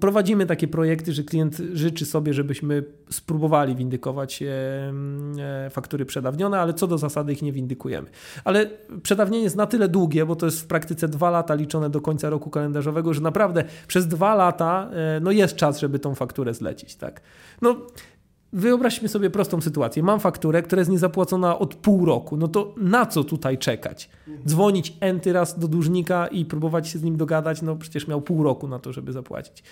prowadzimy 0.00 0.46
takie 0.46 0.68
projekty, 0.68 1.12
że 1.12 1.22
klient 1.22 1.62
życzy 1.72 2.06
sobie, 2.06 2.34
żebyśmy 2.34 2.84
spróbowali 3.10 3.76
windykować 3.76 4.42
e, 4.42 5.70
faktury 5.70 6.04
przedawnione, 6.04 6.60
ale 6.60 6.74
co 6.74 6.86
do 6.86 6.98
zasady 6.98 7.32
ich 7.32 7.42
nie 7.42 7.52
windykujemy. 7.52 8.08
Ale 8.44 8.66
przedawnienie 9.02 9.44
jest 9.44 9.56
na 9.56 9.66
tyle 9.66 9.88
długie, 9.88 10.26
bo 10.26 10.36
to 10.36 10.46
jest 10.46 10.60
w 10.60 10.66
praktyce 10.66 11.08
dwa 11.08 11.30
lata 11.30 11.54
liczone 11.54 11.90
do 11.90 12.00
końca 12.00 12.30
roku 12.30 12.50
kalendarzowego, 12.50 13.14
że 13.14 13.20
naprawdę 13.20 13.64
przez 13.86 14.08
dwa 14.08 14.34
lata 14.34 14.90
no 15.20 15.30
jest 15.30 15.56
czas, 15.56 15.80
żeby 15.80 15.98
tą 15.98 16.14
fakturę 16.14 16.54
zlecić. 16.54 16.96
Tak? 16.96 17.20
No, 17.62 17.76
Wyobraźmy 18.52 19.08
sobie 19.08 19.30
prostą 19.30 19.60
sytuację. 19.60 20.02
Mam 20.02 20.20
fakturę, 20.20 20.62
która 20.62 20.80
jest 20.80 20.90
niezapłacona 20.90 21.58
od 21.58 21.74
pół 21.74 22.04
roku. 22.04 22.36
No 22.36 22.48
to 22.48 22.74
na 22.76 23.06
co 23.06 23.24
tutaj 23.24 23.58
czekać? 23.58 24.10
Dzwonić 24.46 24.96
enty 25.00 25.32
raz 25.32 25.58
do 25.58 25.68
dłużnika 25.68 26.26
i 26.26 26.44
próbować 26.44 26.88
się 26.88 26.98
z 26.98 27.02
nim 27.02 27.16
dogadać? 27.16 27.62
No 27.62 27.76
przecież 27.76 28.08
miał 28.08 28.22
pół 28.22 28.42
roku 28.42 28.68
na 28.68 28.78
to, 28.78 28.92
żeby 28.92 29.12
zapłacić. 29.12 29.62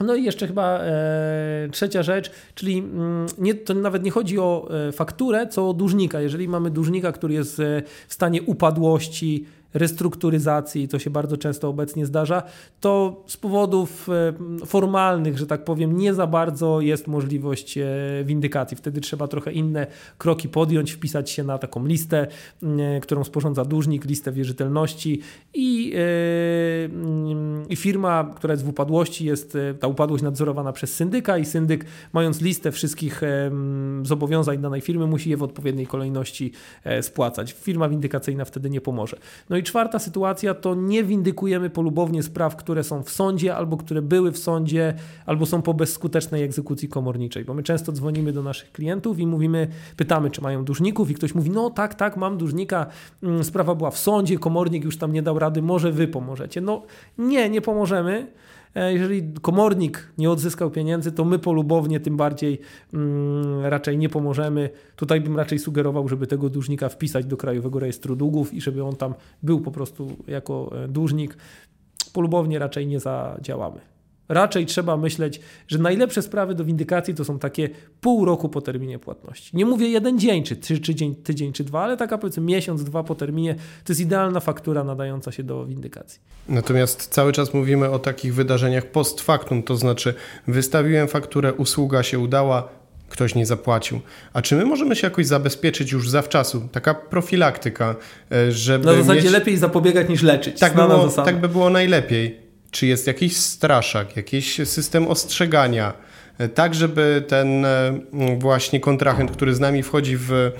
No 0.00 0.14
i 0.14 0.24
jeszcze 0.24 0.46
chyba 0.46 0.78
e, 0.78 1.68
trzecia 1.72 2.02
rzecz, 2.02 2.30
czyli 2.54 2.78
mm, 2.78 3.26
nie, 3.38 3.54
to 3.54 3.74
nawet 3.74 4.04
nie 4.04 4.10
chodzi 4.10 4.38
o 4.38 4.68
e, 4.88 4.92
fakturę, 4.92 5.46
co 5.46 5.68
o 5.68 5.74
dłużnika. 5.74 6.20
Jeżeli 6.20 6.48
mamy 6.48 6.70
dłużnika, 6.70 7.12
który 7.12 7.34
jest 7.34 7.60
e, 7.60 7.82
w 8.08 8.14
stanie 8.14 8.42
upadłości, 8.42 9.46
restrukturyzacji, 9.74 10.88
to 10.88 10.98
się 10.98 11.10
bardzo 11.10 11.36
często 11.36 11.68
obecnie 11.68 12.06
zdarza, 12.06 12.42
to 12.80 13.22
z 13.26 13.36
powodów 13.36 14.08
e, 14.08 14.66
formalnych, 14.66 15.38
że 15.38 15.46
tak 15.46 15.64
powiem, 15.64 15.96
nie 15.96 16.14
za 16.14 16.26
bardzo 16.26 16.80
jest 16.80 17.06
możliwość 17.06 17.78
e, 17.78 17.84
windykacji. 18.24 18.76
Wtedy 18.76 19.00
trzeba 19.00 19.28
trochę 19.28 19.52
inne 19.52 19.86
kroki 20.18 20.48
podjąć, 20.48 20.92
wpisać 20.92 21.30
się 21.30 21.44
na 21.44 21.58
taką 21.58 21.86
listę, 21.86 22.26
e, 22.62 23.00
którą 23.00 23.24
sporządza 23.24 23.64
dłużnik, 23.64 24.04
listę 24.04 24.32
wierzytelności 24.32 25.20
i, 25.54 25.94
i 27.68 27.76
firma, 27.76 28.32
która 28.36 28.52
jest 28.52 28.64
w 28.64 28.68
upadłości, 28.68 29.24
jest 29.24 29.58
ta 29.80 29.86
upadłość 29.86 30.22
nadzorowana 30.22 30.72
przez 30.72 30.94
syndyka 30.94 31.38
i 31.38 31.44
syndyk, 31.44 31.84
mając 32.12 32.40
listę 32.40 32.72
wszystkich 32.72 33.20
zobowiązań 34.02 34.58
danej 34.58 34.80
firmy, 34.80 35.06
musi 35.06 35.30
je 35.30 35.36
w 35.36 35.42
odpowiedniej 35.42 35.86
kolejności 35.86 36.52
spłacać. 37.00 37.52
Firma 37.52 37.88
windykacyjna 37.88 38.44
wtedy 38.44 38.70
nie 38.70 38.80
pomoże. 38.80 39.16
No 39.50 39.56
i 39.56 39.63
czwarta 39.64 39.98
sytuacja 39.98 40.54
to 40.54 40.74
nie 40.74 41.04
windykujemy 41.04 41.70
polubownie 41.70 42.22
spraw, 42.22 42.56
które 42.56 42.84
są 42.84 43.02
w 43.02 43.10
sądzie, 43.10 43.56
albo 43.56 43.76
które 43.76 44.02
były 44.02 44.32
w 44.32 44.38
sądzie, 44.38 44.94
albo 45.26 45.46
są 45.46 45.62
po 45.62 45.74
bezskutecznej 45.74 46.42
egzekucji 46.42 46.88
komorniczej. 46.88 47.44
Bo 47.44 47.54
my 47.54 47.62
często 47.62 47.92
dzwonimy 47.92 48.32
do 48.32 48.42
naszych 48.42 48.72
klientów 48.72 49.18
i 49.18 49.26
mówimy, 49.26 49.68
pytamy, 49.96 50.30
czy 50.30 50.42
mają 50.42 50.64
dłużników, 50.64 51.10
i 51.10 51.14
ktoś 51.14 51.34
mówi, 51.34 51.50
no 51.50 51.70
tak, 51.70 51.94
tak, 51.94 52.16
mam 52.16 52.38
dłużnika, 52.38 52.86
mm, 53.22 53.44
sprawa 53.44 53.74
była 53.74 53.90
w 53.90 53.98
sądzie, 53.98 54.38
komornik 54.38 54.84
już 54.84 54.96
tam 54.96 55.12
nie 55.12 55.22
dał 55.22 55.38
rady, 55.38 55.62
może 55.62 55.92
wy 55.92 56.08
pomożecie. 56.08 56.60
No 56.60 56.82
nie, 57.18 57.50
nie 57.50 57.60
pomożemy. 57.60 58.26
E, 58.74 58.92
jeżeli 58.92 59.32
komornik 59.42 60.12
nie 60.18 60.30
odzyskał 60.30 60.70
pieniędzy, 60.70 61.12
to 61.12 61.24
my 61.24 61.38
polubownie 61.38 62.00
tym 62.00 62.16
bardziej 62.16 62.60
mm, 62.94 63.64
raczej 63.64 63.98
nie 63.98 64.08
pomożemy. 64.08 64.70
Tutaj 64.96 65.20
bym 65.20 65.36
raczej 65.36 65.58
sugerował, 65.58 66.08
żeby 66.08 66.26
tego 66.26 66.50
dłużnika 66.50 66.88
wpisać 66.88 67.26
do 67.26 67.36
Krajowego 67.36 67.78
Rejestru 67.78 68.16
Długów 68.16 68.54
i 68.54 68.60
żeby 68.60 68.84
on 68.84 68.96
tam 68.96 69.14
był 69.42 69.60
po 69.60 69.70
prostu 69.70 70.16
jako 70.26 70.70
e, 70.84 70.88
dłużnik. 70.88 71.36
Polubownie 72.12 72.58
raczej 72.58 72.86
nie 72.86 73.00
zadziałamy. 73.00 73.93
Raczej 74.28 74.66
trzeba 74.66 74.96
myśleć, 74.96 75.40
że 75.68 75.78
najlepsze 75.78 76.22
sprawy 76.22 76.54
do 76.54 76.64
windykacji 76.64 77.14
to 77.14 77.24
są 77.24 77.38
takie 77.38 77.70
pół 78.00 78.24
roku 78.24 78.48
po 78.48 78.60
terminie 78.60 78.98
płatności. 78.98 79.56
Nie 79.56 79.66
mówię 79.66 79.88
jeden 79.88 80.18
dzień, 80.18 80.42
czy 80.42 80.56
trzy, 80.56 80.80
czy 80.80 80.94
dzień, 80.94 81.14
tydzień, 81.14 81.52
czy 81.52 81.64
dwa, 81.64 81.82
ale 81.82 81.96
taka 81.96 82.18
powiedzmy 82.18 82.42
miesiąc, 82.42 82.84
dwa 82.84 83.02
po 83.02 83.14
terminie 83.14 83.54
to 83.54 83.92
jest 83.92 84.00
idealna 84.00 84.40
faktura 84.40 84.84
nadająca 84.84 85.32
się 85.32 85.42
do 85.42 85.66
windykacji. 85.66 86.20
Natomiast 86.48 87.08
cały 87.08 87.32
czas 87.32 87.54
mówimy 87.54 87.90
o 87.90 87.98
takich 87.98 88.34
wydarzeniach 88.34 88.86
post 88.86 89.20
factum, 89.20 89.62
to 89.62 89.76
znaczy 89.76 90.14
wystawiłem 90.46 91.08
fakturę, 91.08 91.54
usługa 91.54 92.02
się 92.02 92.18
udała, 92.18 92.68
ktoś 93.08 93.34
nie 93.34 93.46
zapłacił. 93.46 94.00
A 94.32 94.42
czy 94.42 94.56
my 94.56 94.64
możemy 94.64 94.96
się 94.96 95.06
jakoś 95.06 95.26
zabezpieczyć 95.26 95.92
już 95.92 96.10
zawczasu? 96.10 96.68
Taka 96.72 96.94
profilaktyka, 96.94 97.96
e, 98.32 98.52
żeby. 98.52 98.86
Na 98.86 98.94
zasadzie 98.94 99.22
mieć... 99.22 99.32
lepiej 99.32 99.56
zapobiegać 99.56 100.08
niż 100.08 100.22
leczyć. 100.22 100.60
Tak 100.60 100.74
by, 100.74 100.82
było, 100.82 101.08
tak 101.08 101.40
by 101.40 101.48
było 101.48 101.70
najlepiej 101.70 102.43
czy 102.74 102.86
jest 102.86 103.06
jakiś 103.06 103.36
straszak, 103.36 104.16
jakiś 104.16 104.54
system 104.64 105.08
ostrzegania, 105.08 105.92
e, 106.38 106.48
tak 106.48 106.74
żeby 106.74 107.24
ten 107.28 107.64
e, 107.64 108.00
właśnie 108.38 108.80
kontrahent, 108.80 109.30
który 109.30 109.54
z 109.54 109.60
nami 109.60 109.82
wchodzi 109.82 110.16
w, 110.16 110.32
e, 110.32 110.50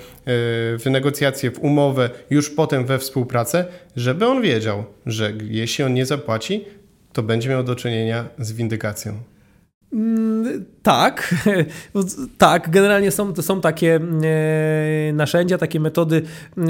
w 0.77 0.83
negocjacje, 0.85 1.51
w 1.51 1.59
umowę, 1.59 2.09
już 2.29 2.49
potem 2.49 2.85
we 2.85 2.99
współpracę, 2.99 3.65
żeby 3.95 4.27
on 4.27 4.41
wiedział, 4.41 4.83
że 5.05 5.33
jeśli 5.43 5.83
on 5.83 5.93
nie 5.93 6.05
zapłaci, 6.05 6.65
to 7.13 7.23
będzie 7.23 7.49
miał 7.49 7.63
do 7.63 7.75
czynienia 7.75 8.25
z 8.39 8.51
windykacją. 8.51 9.34
Mm, 9.93 10.65
tak, 10.83 11.35
tak, 12.37 12.69
generalnie 12.69 13.11
są, 13.11 13.35
są 13.35 13.61
takie 13.61 13.99
e, 15.09 15.13
narzędzia, 15.13 15.57
takie 15.57 15.79
metody, 15.79 16.21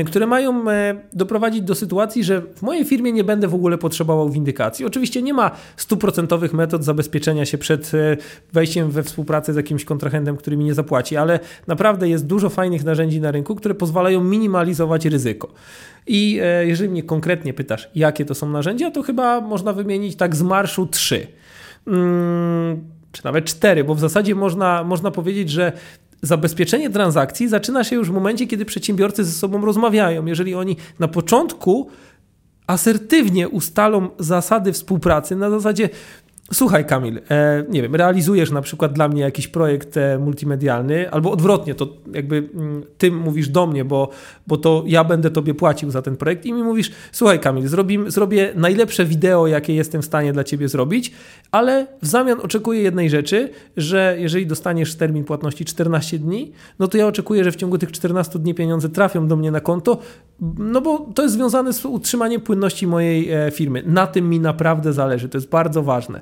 które 0.05 0.27
mają 0.27 0.69
e, 0.69 0.95
doprowadzić 1.13 1.61
do 1.61 1.75
sytuacji, 1.75 2.23
że 2.23 2.41
w 2.41 2.61
mojej 2.61 2.85
firmie 2.85 3.11
nie 3.11 3.23
będę 3.23 3.47
w 3.47 3.55
ogóle 3.55 3.77
potrzebował 3.77 4.29
windykacji. 4.29 4.85
Oczywiście 4.85 5.21
nie 5.21 5.33
ma 5.33 5.51
stuprocentowych 5.77 6.53
metod 6.53 6.83
zabezpieczenia 6.83 7.45
się 7.45 7.57
przed 7.57 7.91
e, 7.93 8.17
wejściem 8.53 8.91
we 8.91 9.03
współpracę 9.03 9.53
z 9.53 9.55
jakimś 9.55 9.85
kontrahentem, 9.85 10.37
który 10.37 10.57
mi 10.57 10.65
nie 10.65 10.73
zapłaci, 10.73 11.17
ale 11.17 11.39
naprawdę 11.67 12.09
jest 12.09 12.25
dużo 12.25 12.49
fajnych 12.49 12.83
narzędzi 12.83 13.21
na 13.21 13.31
rynku, 13.31 13.55
które 13.55 13.75
pozwalają 13.75 14.23
minimalizować 14.23 15.05
ryzyko. 15.05 15.53
I 16.07 16.39
jeżeli 16.61 16.89
mnie 16.89 17.03
konkretnie 17.03 17.53
pytasz, 17.53 17.89
jakie 17.95 18.25
to 18.25 18.35
są 18.35 18.49
narzędzia, 18.49 18.91
to 18.91 19.01
chyba 19.01 19.41
można 19.41 19.73
wymienić 19.73 20.15
tak 20.15 20.35
z 20.35 20.41
marszu 20.41 20.87
trzy. 20.87 21.27
Hmm, 21.85 22.94
czy 23.15 23.25
nawet 23.25 23.45
cztery, 23.45 23.83
bo 23.83 23.95
w 23.95 23.99
zasadzie 23.99 24.35
można, 24.35 24.83
można 24.83 25.11
powiedzieć, 25.11 25.49
że 25.49 25.71
zabezpieczenie 26.21 26.89
transakcji 26.89 27.47
zaczyna 27.49 27.83
się 27.83 27.95
już 27.95 28.09
w 28.09 28.13
momencie, 28.13 28.47
kiedy 28.47 28.65
przedsiębiorcy 28.65 29.23
ze 29.23 29.31
sobą 29.31 29.65
rozmawiają. 29.65 30.25
Jeżeli 30.25 30.55
oni 30.55 30.77
na 30.99 31.07
początku 31.07 31.89
asertywnie 32.67 33.49
ustalą 33.49 34.07
zasady 34.19 34.73
współpracy 34.73 35.35
na 35.35 35.49
zasadzie 35.49 35.89
Słuchaj, 36.53 36.85
Kamil, 36.85 37.21
e, 37.29 37.63
nie 37.69 37.81
wiem, 37.81 37.95
realizujesz 37.95 38.51
na 38.51 38.61
przykład 38.61 38.93
dla 38.93 39.07
mnie 39.07 39.21
jakiś 39.21 39.47
projekt 39.47 39.97
e, 39.97 40.19
multimedialny, 40.19 41.11
albo 41.11 41.31
odwrotnie, 41.31 41.75
to 41.75 41.87
jakby 42.13 42.49
mm, 42.53 42.83
ty 42.97 43.11
mówisz 43.11 43.49
do 43.49 43.67
mnie, 43.67 43.85
bo, 43.85 44.09
bo 44.47 44.57
to 44.57 44.83
ja 44.87 45.03
będę 45.03 45.31
tobie 45.31 45.53
płacił 45.53 45.91
za 45.91 46.01
ten 46.01 46.17
projekt 46.17 46.45
i 46.45 46.53
mi 46.53 46.63
mówisz, 46.63 46.91
słuchaj, 47.11 47.39
Kamil, 47.39 47.67
zrobim, 47.67 48.11
zrobię 48.11 48.51
najlepsze 48.55 49.05
wideo, 49.05 49.47
jakie 49.47 49.75
jestem 49.75 50.01
w 50.01 50.05
stanie 50.05 50.33
dla 50.33 50.43
ciebie 50.43 50.67
zrobić, 50.67 51.11
ale 51.51 51.87
w 52.01 52.07
zamian 52.07 52.39
oczekuję 52.43 52.81
jednej 52.81 53.09
rzeczy, 53.09 53.49
że 53.77 54.15
jeżeli 54.19 54.47
dostaniesz 54.47 54.95
termin 54.95 55.23
płatności 55.23 55.65
14 55.65 56.19
dni, 56.19 56.51
no 56.79 56.87
to 56.87 56.97
ja 56.97 57.07
oczekuję, 57.07 57.43
że 57.43 57.51
w 57.51 57.55
ciągu 57.55 57.77
tych 57.77 57.91
14 57.91 58.39
dni 58.39 58.53
pieniądze 58.53 58.89
trafią 58.89 59.27
do 59.27 59.35
mnie 59.35 59.51
na 59.51 59.59
konto, 59.59 59.97
no 60.57 60.81
bo 60.81 60.99
to 60.99 61.23
jest 61.23 61.35
związane 61.35 61.73
z 61.73 61.85
utrzymaniem 61.85 62.41
płynności 62.41 62.87
mojej 62.87 63.31
e, 63.31 63.51
firmy. 63.51 63.83
Na 63.85 64.07
tym 64.07 64.29
mi 64.29 64.39
naprawdę 64.39 64.93
zależy, 64.93 65.29
to 65.29 65.37
jest 65.37 65.49
bardzo 65.49 65.83
ważne. 65.83 66.21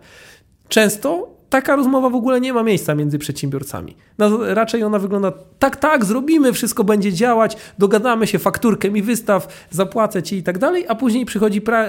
Często 0.67 1.33
taka 1.49 1.75
rozmowa 1.75 2.09
w 2.09 2.15
ogóle 2.15 2.41
nie 2.41 2.53
ma 2.53 2.63
miejsca 2.63 2.95
między 2.95 3.19
przedsiębiorcami. 3.19 3.95
No, 4.17 4.53
raczej 4.53 4.83
ona 4.83 4.99
wygląda 4.99 5.31
tak, 5.59 5.75
tak, 5.75 6.05
zrobimy, 6.05 6.53
wszystko 6.53 6.83
będzie 6.83 7.13
działać, 7.13 7.57
dogadamy 7.77 8.27
się, 8.27 8.39
fakturkę 8.39 8.91
mi 8.91 9.01
wystaw, 9.01 9.67
zapłacę 9.69 10.23
ci 10.23 10.37
i 10.37 10.43
tak 10.43 10.57
dalej, 10.57 10.85
a 10.87 10.95
później 10.95 11.25
przychodzi 11.25 11.61
pra- 11.61 11.87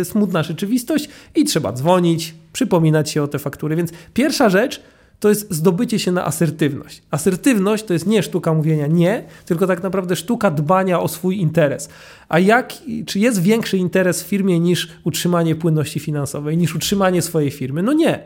e, 0.00 0.04
smutna 0.04 0.42
rzeczywistość 0.42 1.08
i 1.34 1.44
trzeba 1.44 1.72
dzwonić, 1.72 2.34
przypominać 2.52 3.10
się 3.10 3.22
o 3.22 3.28
te 3.28 3.38
faktury. 3.38 3.76
Więc 3.76 3.90
pierwsza 4.14 4.48
rzecz 4.48 4.82
to 5.20 5.28
jest 5.28 5.54
zdobycie 5.54 5.98
się 5.98 6.12
na 6.12 6.24
asertywność. 6.26 7.02
Asertywność 7.10 7.84
to 7.84 7.92
jest 7.92 8.06
nie 8.06 8.22
sztuka 8.22 8.54
mówienia 8.54 8.86
nie, 8.86 9.24
tylko 9.46 9.66
tak 9.66 9.82
naprawdę 9.82 10.16
sztuka 10.16 10.50
dbania 10.50 11.00
o 11.00 11.08
swój 11.08 11.40
interes. 11.40 11.88
A 12.28 12.38
jak, 12.38 12.72
czy 13.06 13.18
jest 13.18 13.42
większy 13.42 13.78
interes 13.78 14.22
w 14.22 14.26
firmie 14.26 14.60
niż 14.60 14.88
utrzymanie 15.04 15.54
płynności 15.54 16.00
finansowej, 16.00 16.58
niż 16.58 16.74
utrzymanie 16.74 17.22
swojej 17.22 17.50
firmy? 17.50 17.82
No 17.82 17.92
nie. 17.92 18.24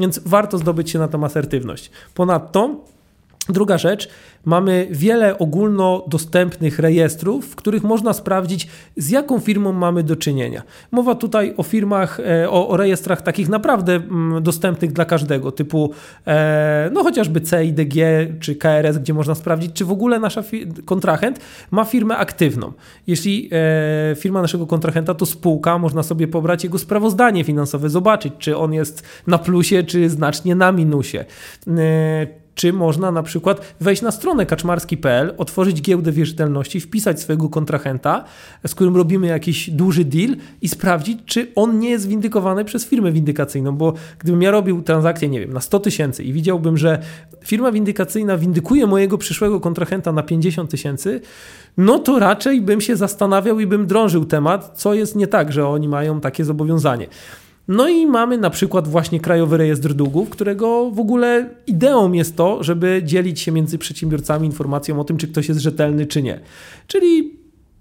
Więc 0.00 0.20
warto 0.24 0.58
zdobyć 0.58 0.90
się 0.90 0.98
na 0.98 1.08
tą 1.08 1.24
asertywność. 1.24 1.90
Ponadto 2.14 2.84
Druga 3.48 3.78
rzecz, 3.78 4.08
mamy 4.44 4.86
wiele 4.90 5.38
ogólnodostępnych 5.38 6.78
rejestrów, 6.78 7.46
w 7.46 7.56
których 7.56 7.82
można 7.82 8.12
sprawdzić, 8.12 8.68
z 8.96 9.10
jaką 9.10 9.40
firmą 9.40 9.72
mamy 9.72 10.02
do 10.02 10.16
czynienia. 10.16 10.62
Mowa 10.90 11.14
tutaj 11.14 11.54
o 11.56 11.62
firmach, 11.62 12.20
e, 12.20 12.50
o, 12.50 12.68
o 12.68 12.76
rejestrach 12.76 13.22
takich 13.22 13.48
naprawdę 13.48 13.94
mm, 13.94 14.42
dostępnych 14.42 14.92
dla 14.92 15.04
każdego, 15.04 15.52
typu 15.52 15.92
e, 16.26 16.90
no 16.92 17.02
chociażby 17.02 17.40
CIDG 17.40 17.94
czy 18.40 18.56
KRS, 18.56 18.98
gdzie 18.98 19.14
można 19.14 19.34
sprawdzić, 19.34 19.72
czy 19.72 19.84
w 19.84 19.90
ogóle 19.90 20.18
nasza 20.18 20.42
kontrahent 20.84 21.40
ma 21.70 21.84
firmę 21.84 22.16
aktywną. 22.16 22.72
Jeśli 23.06 23.50
e, 23.52 24.16
firma 24.16 24.42
naszego 24.42 24.66
kontrahenta 24.66 25.14
to 25.14 25.26
spółka, 25.26 25.78
można 25.78 26.02
sobie 26.02 26.28
pobrać 26.28 26.64
jego 26.64 26.78
sprawozdanie 26.78 27.44
finansowe, 27.44 27.88
zobaczyć, 27.88 28.32
czy 28.38 28.56
on 28.56 28.72
jest 28.72 29.02
na 29.26 29.38
plusie, 29.38 29.82
czy 29.82 30.10
znacznie 30.10 30.54
na 30.54 30.72
minusie 30.72 31.24
czy 32.58 32.72
można 32.72 33.12
na 33.12 33.22
przykład 33.22 33.74
wejść 33.80 34.02
na 34.02 34.10
stronę 34.10 34.46
kaczmarski.pl, 34.46 35.34
otworzyć 35.38 35.82
giełdę 35.82 36.12
wierzytelności, 36.12 36.80
wpisać 36.80 37.20
swojego 37.20 37.48
kontrahenta, 37.48 38.24
z 38.66 38.74
którym 38.74 38.96
robimy 38.96 39.26
jakiś 39.26 39.70
duży 39.70 40.04
deal 40.04 40.36
i 40.62 40.68
sprawdzić, 40.68 41.18
czy 41.26 41.46
on 41.54 41.78
nie 41.78 41.90
jest 41.90 42.08
windykowany 42.08 42.64
przez 42.64 42.86
firmę 42.86 43.12
windykacyjną, 43.12 43.76
bo 43.76 43.92
gdybym 44.18 44.42
ja 44.42 44.50
robił 44.50 44.82
transakcję, 44.82 45.28
nie 45.28 45.40
wiem, 45.40 45.52
na 45.52 45.60
100 45.60 45.80
tysięcy 45.80 46.24
i 46.24 46.32
widziałbym, 46.32 46.76
że 46.76 47.02
firma 47.44 47.72
windykacyjna 47.72 48.36
windykuje 48.36 48.86
mojego 48.86 49.18
przyszłego 49.18 49.60
kontrahenta 49.60 50.12
na 50.12 50.22
50 50.22 50.70
tysięcy, 50.70 51.20
no 51.76 51.98
to 51.98 52.18
raczej 52.18 52.60
bym 52.60 52.80
się 52.80 52.96
zastanawiał 52.96 53.60
i 53.60 53.66
bym 53.66 53.86
drążył 53.86 54.24
temat, 54.24 54.72
co 54.74 54.94
jest 54.94 55.16
nie 55.16 55.26
tak, 55.26 55.52
że 55.52 55.68
oni 55.68 55.88
mają 55.88 56.20
takie 56.20 56.44
zobowiązanie. 56.44 57.06
No 57.68 57.88
i 57.88 58.06
mamy 58.06 58.38
na 58.38 58.50
przykład 58.50 58.88
właśnie 58.88 59.20
Krajowy 59.20 59.56
Rejestr 59.56 59.94
Długów, 59.94 60.30
którego 60.30 60.90
w 60.90 61.00
ogóle 61.00 61.50
ideą 61.66 62.12
jest 62.12 62.36
to, 62.36 62.62
żeby 62.62 63.00
dzielić 63.04 63.40
się 63.40 63.52
między 63.52 63.78
przedsiębiorcami 63.78 64.46
informacją 64.46 65.00
o 65.00 65.04
tym, 65.04 65.16
czy 65.16 65.28
ktoś 65.28 65.48
jest 65.48 65.60
rzetelny, 65.60 66.06
czy 66.06 66.22
nie. 66.22 66.40
Czyli 66.86 67.38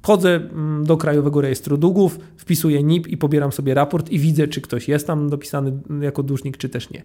Chodzę 0.08 0.36
mm, 0.36 0.86
do 0.86 0.98
Krajowego 0.98 1.42
Rejestru 1.42 1.78
Długów, 1.78 2.20
wpisuję 2.38 2.84
NIP 2.84 3.08
i 3.08 3.18
pobieram 3.18 3.52
sobie 3.52 3.74
raport 3.74 4.10
i 4.10 4.20
widzę, 4.20 4.48
czy 4.48 4.62
ktoś 4.62 4.88
jest 4.88 5.08
tam 5.08 5.30
dopisany 5.30 5.72
jako 6.02 6.24
dłużnik, 6.24 6.58
czy 6.58 6.70
też 6.70 6.90
nie. 6.90 7.04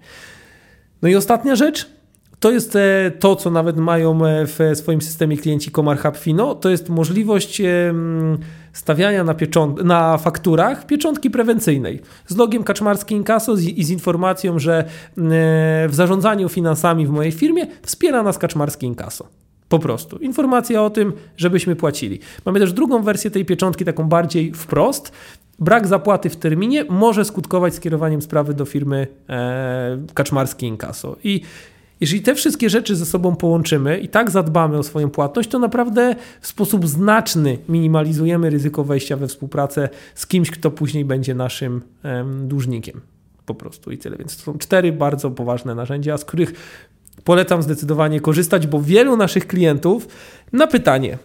No 1.03 1.09
i 1.09 1.16
ostatnia 1.16 1.57
rzecz, 1.57 1.91
to 2.41 2.51
jest 2.51 2.76
e, 2.76 3.12
to, 3.18 3.37
co 3.37 3.51
nawet 3.51 3.76
mają 3.76 4.26
e, 4.26 4.47
w 4.47 4.59
swoim 4.74 5.03
systemie 5.03 5.37
klienci 5.37 5.70
Komar 5.70 5.99
Hub 5.99 6.16
Fino, 6.16 6.55
to 6.55 6.70
jest 6.70 6.89
możliwość 6.89 7.62
stawiania 8.72 9.24
na, 9.24 9.34
na 9.84 10.18
fakturach 10.18 10.86
pieczątki 10.86 11.30
prewencyjnej 11.30 12.00
z 12.26 12.36
logiem 12.36 12.64
kaczmarski 12.64 13.14
inkaso 13.14 13.54
i 13.76 13.84
z 13.84 13.90
informacją, 13.90 14.58
że 14.58 14.78
e, 14.78 14.84
w 15.88 15.90
zarządzaniu 15.90 16.48
finansami 16.48 17.06
w 17.06 17.10
mojej 17.10 17.32
firmie 17.32 17.66
wspiera 17.82 18.22
nas 18.22 18.38
kaczmarski 18.38 18.86
inkaso. 18.86 19.28
Po 19.68 19.78
prostu. 19.78 20.18
Informacja 20.18 20.82
o 20.82 20.90
tym, 20.90 21.12
żebyśmy 21.36 21.76
płacili. 21.76 22.18
Mamy 22.46 22.60
też 22.60 22.72
drugą 22.72 23.02
wersję 23.02 23.30
tej 23.30 23.44
pieczątki, 23.44 23.84
taką 23.84 24.08
bardziej 24.08 24.52
wprost. 24.52 25.12
Brak 25.58 25.86
zapłaty 25.86 26.30
w 26.30 26.36
terminie 26.36 26.84
może 26.88 27.24
skutkować 27.24 27.74
skierowaniem 27.74 28.22
sprawy 28.22 28.54
do 28.54 28.64
firmy 28.64 29.06
e, 29.28 29.98
Kaczmarski 30.14 30.66
Inkaso. 30.66 31.16
I 31.24 31.40
jeżeli 32.03 32.22
te 32.22 32.34
wszystkie 32.34 32.70
rzeczy 32.70 32.96
ze 32.96 33.07
sobą 33.07 33.36
połączymy 33.36 33.98
i 33.98 34.09
tak 34.09 34.30
zadbamy 34.30 34.78
o 34.78 34.82
swoją 34.82 35.11
płatność, 35.11 35.48
to 35.48 35.59
naprawdę 35.59 36.16
w 36.40 36.46
sposób 36.46 36.88
znaczny 36.88 37.59
minimalizujemy 37.68 38.50
ryzyko 38.50 38.84
wejścia 38.84 39.16
we 39.16 39.28
współpracę 39.28 39.88
z 40.14 40.26
kimś, 40.26 40.50
kto 40.50 40.70
później 40.70 41.05
będzie 41.05 41.34
naszym 41.34 41.82
em, 42.03 42.48
dłużnikiem. 42.48 43.00
Po 43.46 43.55
prostu 43.55 43.90
i 43.90 43.98
tyle. 43.98 44.16
Więc 44.16 44.36
to 44.36 44.42
są 44.42 44.59
cztery 44.59 44.92
bardzo 44.92 45.30
poważne 45.30 45.74
narzędzia, 45.74 46.18
z 46.18 46.24
których 46.24 46.53
polecam 47.24 47.62
zdecydowanie 47.62 48.20
korzystać, 48.20 48.66
bo 48.66 48.82
wielu 48.82 49.16
naszych 49.16 49.46
klientów 49.46 50.09
na 50.53 50.66
pytanie, 50.66 51.18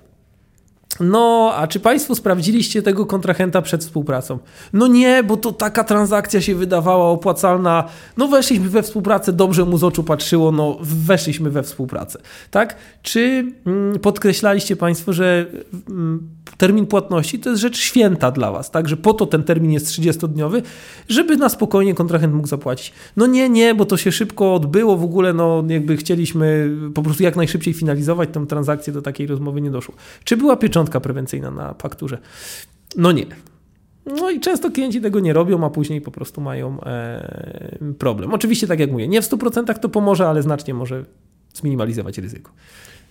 no, 1.00 1.52
a 1.56 1.68
czy 1.68 1.80
Państwo 1.80 2.16
sprawdziliście 2.16 2.82
tego 2.82 3.06
kontrahenta 3.06 3.62
przed 3.62 3.84
współpracą? 3.84 4.40
No 4.74 4.88
nie, 4.88 5.24
bo 5.24 5.38
to 5.38 5.52
taka 5.52 5.84
transakcja 5.84 6.42
się 6.42 6.56
wydawała 6.56 7.06
opłacalna. 7.06 7.84
No 8.18 8.28
weszliśmy 8.28 8.70
we 8.70 8.84
współpracę, 8.84 9.34
dobrze 9.34 9.66
mu 9.66 9.78
z 9.78 9.84
oczu 9.84 10.04
patrzyło, 10.04 10.52
no 10.52 10.78
weszliśmy 10.82 11.50
we 11.50 11.64
współpracę. 11.64 12.20
Tak? 12.52 12.76
Czy 13.02 13.52
mm, 13.66 14.00
podkreślaliście 14.00 14.76
Państwo, 14.76 15.14
że 15.14 15.46
mm, 15.90 16.30
termin 16.58 16.88
płatności 16.88 17.40
to 17.40 17.50
jest 17.50 17.62
rzecz 17.62 17.78
święta 17.78 18.32
dla 18.32 18.52
Was, 18.52 18.72
tak? 18.72 18.90
Że 18.90 18.98
po 18.98 19.14
to 19.14 19.26
ten 19.26 19.44
termin 19.44 19.72
jest 19.72 19.88
30-dniowy, 19.88 20.62
żeby 21.10 21.38
na 21.38 21.50
spokojnie 21.50 21.94
kontrahent 21.94 22.34
mógł 22.34 22.48
zapłacić. 22.48 22.94
No 23.18 23.26
nie, 23.26 23.50
nie, 23.50 23.76
bo 23.76 23.86
to 23.86 23.98
się 23.98 24.12
szybko 24.12 24.54
odbyło, 24.54 24.98
w 24.98 25.04
ogóle 25.04 25.34
no 25.34 25.64
jakby 25.68 25.98
chcieliśmy 25.98 26.72
po 26.94 27.04
prostu 27.04 27.24
jak 27.24 27.36
najszybciej 27.36 27.74
finalizować 27.74 28.30
tę 28.34 28.46
transakcję, 28.48 28.94
do 28.94 29.02
takiej 29.02 29.28
rozmowy 29.28 29.62
nie 29.62 29.72
doszło. 29.72 29.96
Czy 30.24 30.38
była 30.38 30.56
pieczątka 30.56 30.87
prewencyjna 30.90 31.52
na 31.52 31.74
fakturze? 31.74 32.18
No 32.96 33.12
nie. 33.12 33.26
No 34.06 34.30
i 34.30 34.40
często 34.40 34.72
klienci 34.72 35.02
tego 35.02 35.20
nie 35.20 35.34
robią, 35.34 35.66
a 35.66 35.70
później 35.70 36.02
po 36.02 36.12
prostu 36.12 36.42
mają 36.42 36.82
e, 36.82 37.78
problem. 38.00 38.34
Oczywiście, 38.34 38.68
tak 38.68 38.80
jak 38.80 38.92
mówię, 38.92 39.08
nie 39.08 39.22
w 39.22 39.26
100% 39.26 39.80
to 39.80 39.90
pomoże, 39.90 40.28
ale 40.28 40.44
znacznie 40.44 40.74
może 40.74 41.06
zminimalizować 41.54 42.18
ryzyko. 42.18 42.52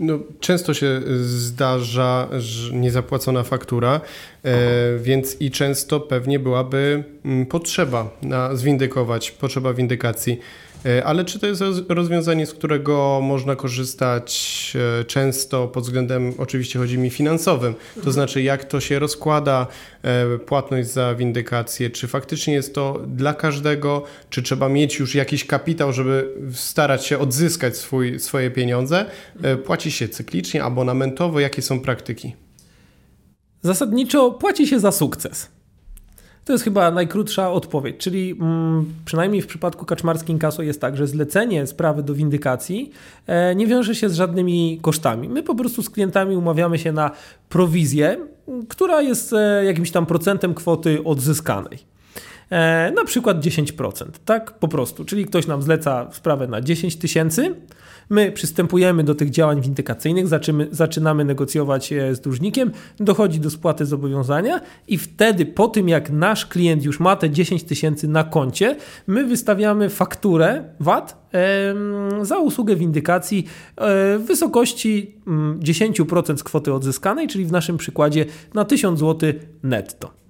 No, 0.01 0.19
często 0.41 0.75
się 0.75 1.03
zdarza 1.23 2.29
że 2.39 2.75
niezapłacona 2.75 3.43
faktura, 3.43 4.01
e, 4.45 4.99
więc 4.99 5.41
i 5.41 5.51
często 5.51 6.01
pewnie 6.01 6.39
byłaby 6.39 7.05
mm, 7.25 7.47
potrzeba 7.47 8.11
na 8.23 8.57
zwindykować, 8.57 9.31
potrzeba 9.31 9.75
windykacji. 9.75 10.39
E, 10.87 11.05
ale 11.05 11.25
czy 11.25 11.39
to 11.39 11.47
jest 11.47 11.63
rozwiązanie, 11.89 12.47
z 12.47 12.53
którego 12.53 13.21
można 13.23 13.57
korzystać 13.57 14.73
e, 15.01 15.05
często 15.05 15.69
pod 15.69 15.85
względem, 15.85 16.35
oczywiście 16.39 16.79
chodzi 16.79 16.99
mi 16.99 17.11
finansowym, 17.11 17.75
to 18.05 18.13
znaczy 18.13 18.43
jak 18.43 18.65
to 18.65 18.81
się 18.81 18.99
rozkłada 18.99 19.67
e, 20.03 20.39
płatność 20.39 20.89
za 20.89 21.15
windykację, 21.15 21.91
czy 21.91 22.09
faktycznie 22.09 22.55
jest 22.55 22.75
to 22.75 23.01
dla 23.07 23.35
każdego, 23.35 24.03
czy 24.31 24.43
trzeba 24.43 24.69
mieć 24.69 24.99
już 24.99 25.15
jakiś 25.15 25.45
kapitał, 25.45 25.93
żeby 25.93 26.35
starać 26.53 27.07
się 27.07 27.19
odzyskać 27.19 27.77
swój, 27.77 28.21
swoje 28.21 28.51
pieniądze, 28.51 29.07
płaci 29.65 29.91
się 29.91 30.09
cyklicznie, 30.09 30.65
abonamentowo, 30.65 31.41
jakie 31.41 31.63
są 31.63 31.81
praktyki? 31.81 32.35
Zasadniczo 33.63 34.31
płaci 34.31 34.67
się 34.67 34.81
za 34.81 34.93
sukces. 34.93 35.56
To 36.47 36.53
jest 36.53 36.65
chyba 36.65 36.91
najkrótsza 36.91 37.53
odpowiedź, 37.53 37.97
czyli 37.99 38.31
mm, 38.31 38.95
przynajmniej 39.05 39.43
w 39.43 39.47
przypadku 39.47 39.85
kaczmarskim 39.85 40.39
kaso 40.39 40.63
jest 40.63 40.81
tak, 40.81 40.97
że 40.97 41.07
zlecenie 41.07 41.67
sprawy 41.67 42.03
do 42.03 42.15
windykacji 42.15 42.91
e, 43.27 43.55
nie 43.55 43.67
wiąże 43.67 43.95
się 43.95 44.09
z 44.09 44.15
żadnymi 44.15 44.79
kosztami. 44.83 45.29
My 45.29 45.43
po 45.43 45.55
prostu 45.55 45.83
z 45.83 45.91
klientami 45.91 46.37
umawiamy 46.37 46.79
się 46.79 46.93
na 46.93 47.11
prowizję, 47.49 48.17
która 48.69 49.03
jest 49.03 49.33
e, 49.33 49.65
jakimś 49.65 49.91
tam 49.91 50.07
procentem 50.07 50.55
kwoty 50.55 51.05
odzyskanej. 51.05 51.79
E, 52.51 52.93
na 52.97 53.05
przykład 53.05 53.41
10%, 53.41 54.05
tak 54.25 54.53
po 54.53 54.69
prostu. 54.69 55.05
Czyli 55.05 55.27
ktoś 55.27 55.47
nam 55.47 55.63
zleca 55.63 56.09
sprawę 56.13 56.47
na 56.47 56.61
10 56.61 56.97
tysięcy, 56.97 57.55
My 58.11 58.33
przystępujemy 58.33 59.05
do 59.05 59.15
tych 59.15 59.31
działań 59.31 59.61
windykacyjnych, 59.61 60.27
zaczynamy, 60.71 61.25
negocjować 61.25 61.93
e, 61.93 62.15
z 62.15 62.21
dłużnikiem, 62.21 62.71
dochodzi 62.97 63.41
do 63.41 63.51
spłaty 63.51 63.87
zobowiązania 63.87 64.61
i 64.89 64.99
wtedy 64.99 65.47
po 65.47 65.69
tym 65.69 65.89
jak 65.89 66.11
nasz 66.11 66.47
klient 66.47 66.85
już 66.85 67.01
ma 67.01 67.17
te 67.17 67.31
10 67.31 67.65
tysięcy 67.65 68.09
na 68.09 68.25
koncie, 68.25 68.77
my 69.07 69.25
wystawiamy 69.25 69.91
fakturę 69.91 70.65
VAT 70.81 71.27
za 72.23 72.39
usługę 72.39 72.77
windykacji 72.77 73.47
e, 73.77 74.19
w 74.19 74.25
wysokości 74.27 75.15
10% 75.27 76.25
mm, 76.29 76.39
z 76.39 76.43
kwoty 76.43 76.73
odzyskanej, 76.73 77.29
czyli 77.29 77.45
w 77.45 77.53
naszym 77.53 77.77
przykładzie 77.77 78.25
na 78.55 78.65
1000 78.65 79.01
zł 79.01 79.33
netto. 79.63 80.26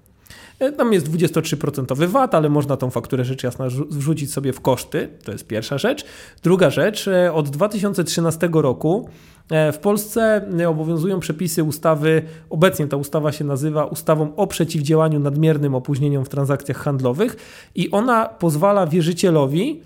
E, 0.58 0.72
tam 0.72 0.92
jest 0.92 1.10
23% 1.10 2.06
VAT, 2.06 2.34
ale 2.34 2.48
można 2.48 2.76
tą 2.76 2.90
fakturę 2.90 3.24
rzecz 3.24 3.42
jasna 3.42 3.66
wrzucić 3.90 4.32
sobie 4.32 4.52
w 4.52 4.60
koszty. 4.60 5.08
To 5.24 5.32
jest 5.32 5.46
pierwsza 5.46 5.78
rzecz. 5.78 6.04
Druga 6.42 6.70
rzecz, 6.70 7.08
e, 7.08 7.32
od 7.32 7.48
2013 7.48 8.48
roku 8.52 9.08
e, 9.50 9.72
w 9.72 9.78
Polsce 9.78 10.48
obowiązują 10.68 11.20
przepisy 11.20 11.64
ustawy, 11.64 12.22
obecnie 12.50 12.86
ta 12.86 12.96
ustawa 12.96 13.32
się 13.32 13.44
nazywa 13.44 13.84
ustawą 13.84 14.36
o 14.36 14.46
przeciwdziałaniu 14.46 15.20
nadmiernym 15.20 15.74
opóźnieniom 15.74 16.24
w 16.24 16.28
transakcjach 16.28 16.76
handlowych 16.76 17.36
i 17.74 17.90
ona 17.90 18.26
pozwala 18.26 18.86
wierzycielowi 18.86 19.82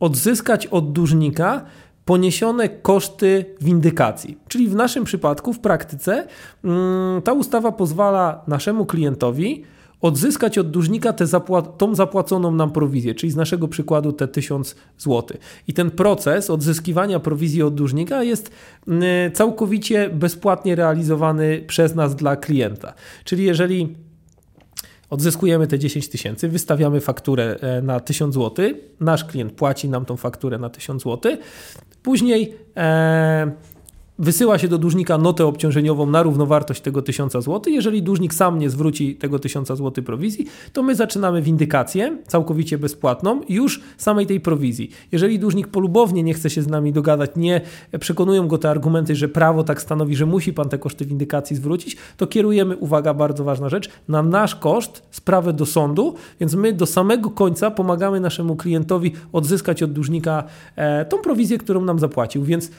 odzyskać 0.00 0.66
od 0.66 0.92
dłużnika 0.92 1.64
poniesione 2.04 2.68
koszty 2.68 3.44
windykacji. 3.60 4.38
Czyli 4.48 4.68
w 4.68 4.74
naszym 4.74 5.04
przypadku, 5.04 5.52
w 5.52 5.58
praktyce, 5.58 6.26
mm, 6.64 7.22
ta 7.22 7.32
ustawa 7.32 7.72
pozwala 7.72 8.42
naszemu 8.46 8.86
klientowi 8.86 9.64
odzyskać 10.04 10.58
od 10.58 10.70
dłużnika 10.70 11.12
tę 11.12 11.24
zapła- 11.24 11.76
tą 11.76 11.94
zapłaconą 11.94 12.50
nam 12.50 12.70
prowizję, 12.70 13.14
czyli 13.14 13.32
z 13.32 13.36
naszego 13.36 13.68
przykładu 13.68 14.12
te 14.12 14.28
1000 14.28 14.76
zł. 14.98 15.38
I 15.68 15.72
ten 15.72 15.90
proces 15.90 16.50
odzyskiwania 16.50 17.20
prowizji 17.20 17.62
od 17.62 17.74
dłużnika 17.74 18.22
jest 18.22 18.50
mm, 18.88 19.32
całkowicie 19.32 20.10
bezpłatnie 20.10 20.74
realizowany 20.74 21.64
przez 21.66 21.94
nas 21.94 22.16
dla 22.16 22.36
klienta. 22.36 22.94
Czyli 23.24 23.44
jeżeli 23.44 23.96
odzyskujemy 25.10 25.66
te 25.66 25.78
10 25.78 26.08
tysięcy, 26.08 26.48
wystawiamy 26.48 27.00
fakturę 27.00 27.56
e, 27.60 27.82
na 27.82 28.00
1000 28.00 28.34
zł, 28.34 28.66
nasz 29.00 29.24
klient 29.24 29.52
płaci 29.52 29.88
nam 29.88 30.04
tą 30.04 30.16
fakturę 30.16 30.58
na 30.58 30.70
1000 30.70 31.02
zł, 31.02 31.36
później 32.02 32.54
e, 32.76 33.52
wysyła 34.18 34.58
się 34.58 34.68
do 34.68 34.78
dłużnika 34.78 35.18
notę 35.18 35.46
obciążeniową 35.46 36.06
na 36.06 36.22
równowartość 36.22 36.80
tego 36.80 37.02
1000 37.02 37.32
zł. 37.32 37.60
Jeżeli 37.66 38.02
dłużnik 38.02 38.34
sam 38.34 38.58
nie 38.58 38.70
zwróci 38.70 39.16
tego 39.16 39.38
1000 39.38 39.68
zł 39.68 40.04
prowizji, 40.04 40.46
to 40.72 40.82
my 40.82 40.94
zaczynamy 40.94 41.42
windykację 41.42 42.18
całkowicie 42.26 42.78
bezpłatną 42.78 43.40
już 43.48 43.80
samej 43.96 44.26
tej 44.26 44.40
prowizji. 44.40 44.90
Jeżeli 45.12 45.38
dłużnik 45.38 45.68
polubownie 45.68 46.22
nie 46.22 46.34
chce 46.34 46.50
się 46.50 46.62
z 46.62 46.66
nami 46.66 46.92
dogadać, 46.92 47.30
nie 47.36 47.60
przekonują 48.00 48.48
go 48.48 48.58
te 48.58 48.70
argumenty, 48.70 49.16
że 49.16 49.28
prawo 49.28 49.64
tak 49.64 49.82
stanowi, 49.82 50.16
że 50.16 50.26
musi 50.26 50.52
pan 50.52 50.68
te 50.68 50.78
koszty 50.78 51.04
windykacji 51.04 51.56
zwrócić, 51.56 51.96
to 52.16 52.26
kierujemy, 52.26 52.76
uwaga, 52.76 53.14
bardzo 53.14 53.44
ważna 53.44 53.68
rzecz, 53.68 53.90
na 54.08 54.22
nasz 54.22 54.54
koszt 54.54 55.02
sprawę 55.10 55.52
do 55.52 55.66
sądu, 55.66 56.14
więc 56.40 56.54
my 56.54 56.72
do 56.72 56.86
samego 56.86 57.30
końca 57.30 57.70
pomagamy 57.70 58.20
naszemu 58.20 58.56
klientowi 58.56 59.12
odzyskać 59.32 59.82
od 59.82 59.92
dłużnika 59.92 60.44
e, 60.76 61.04
tą 61.04 61.18
prowizję, 61.18 61.58
którą 61.58 61.84
nam 61.84 61.98
zapłacił. 61.98 62.44
Więc 62.44 62.70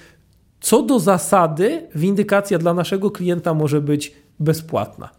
co 0.59 0.81
do 0.81 0.99
zasady, 0.99 1.87
windykacja 1.95 2.57
dla 2.57 2.73
naszego 2.73 3.11
klienta 3.11 3.53
może 3.53 3.81
być 3.81 4.13
bezpłatna 4.39 5.09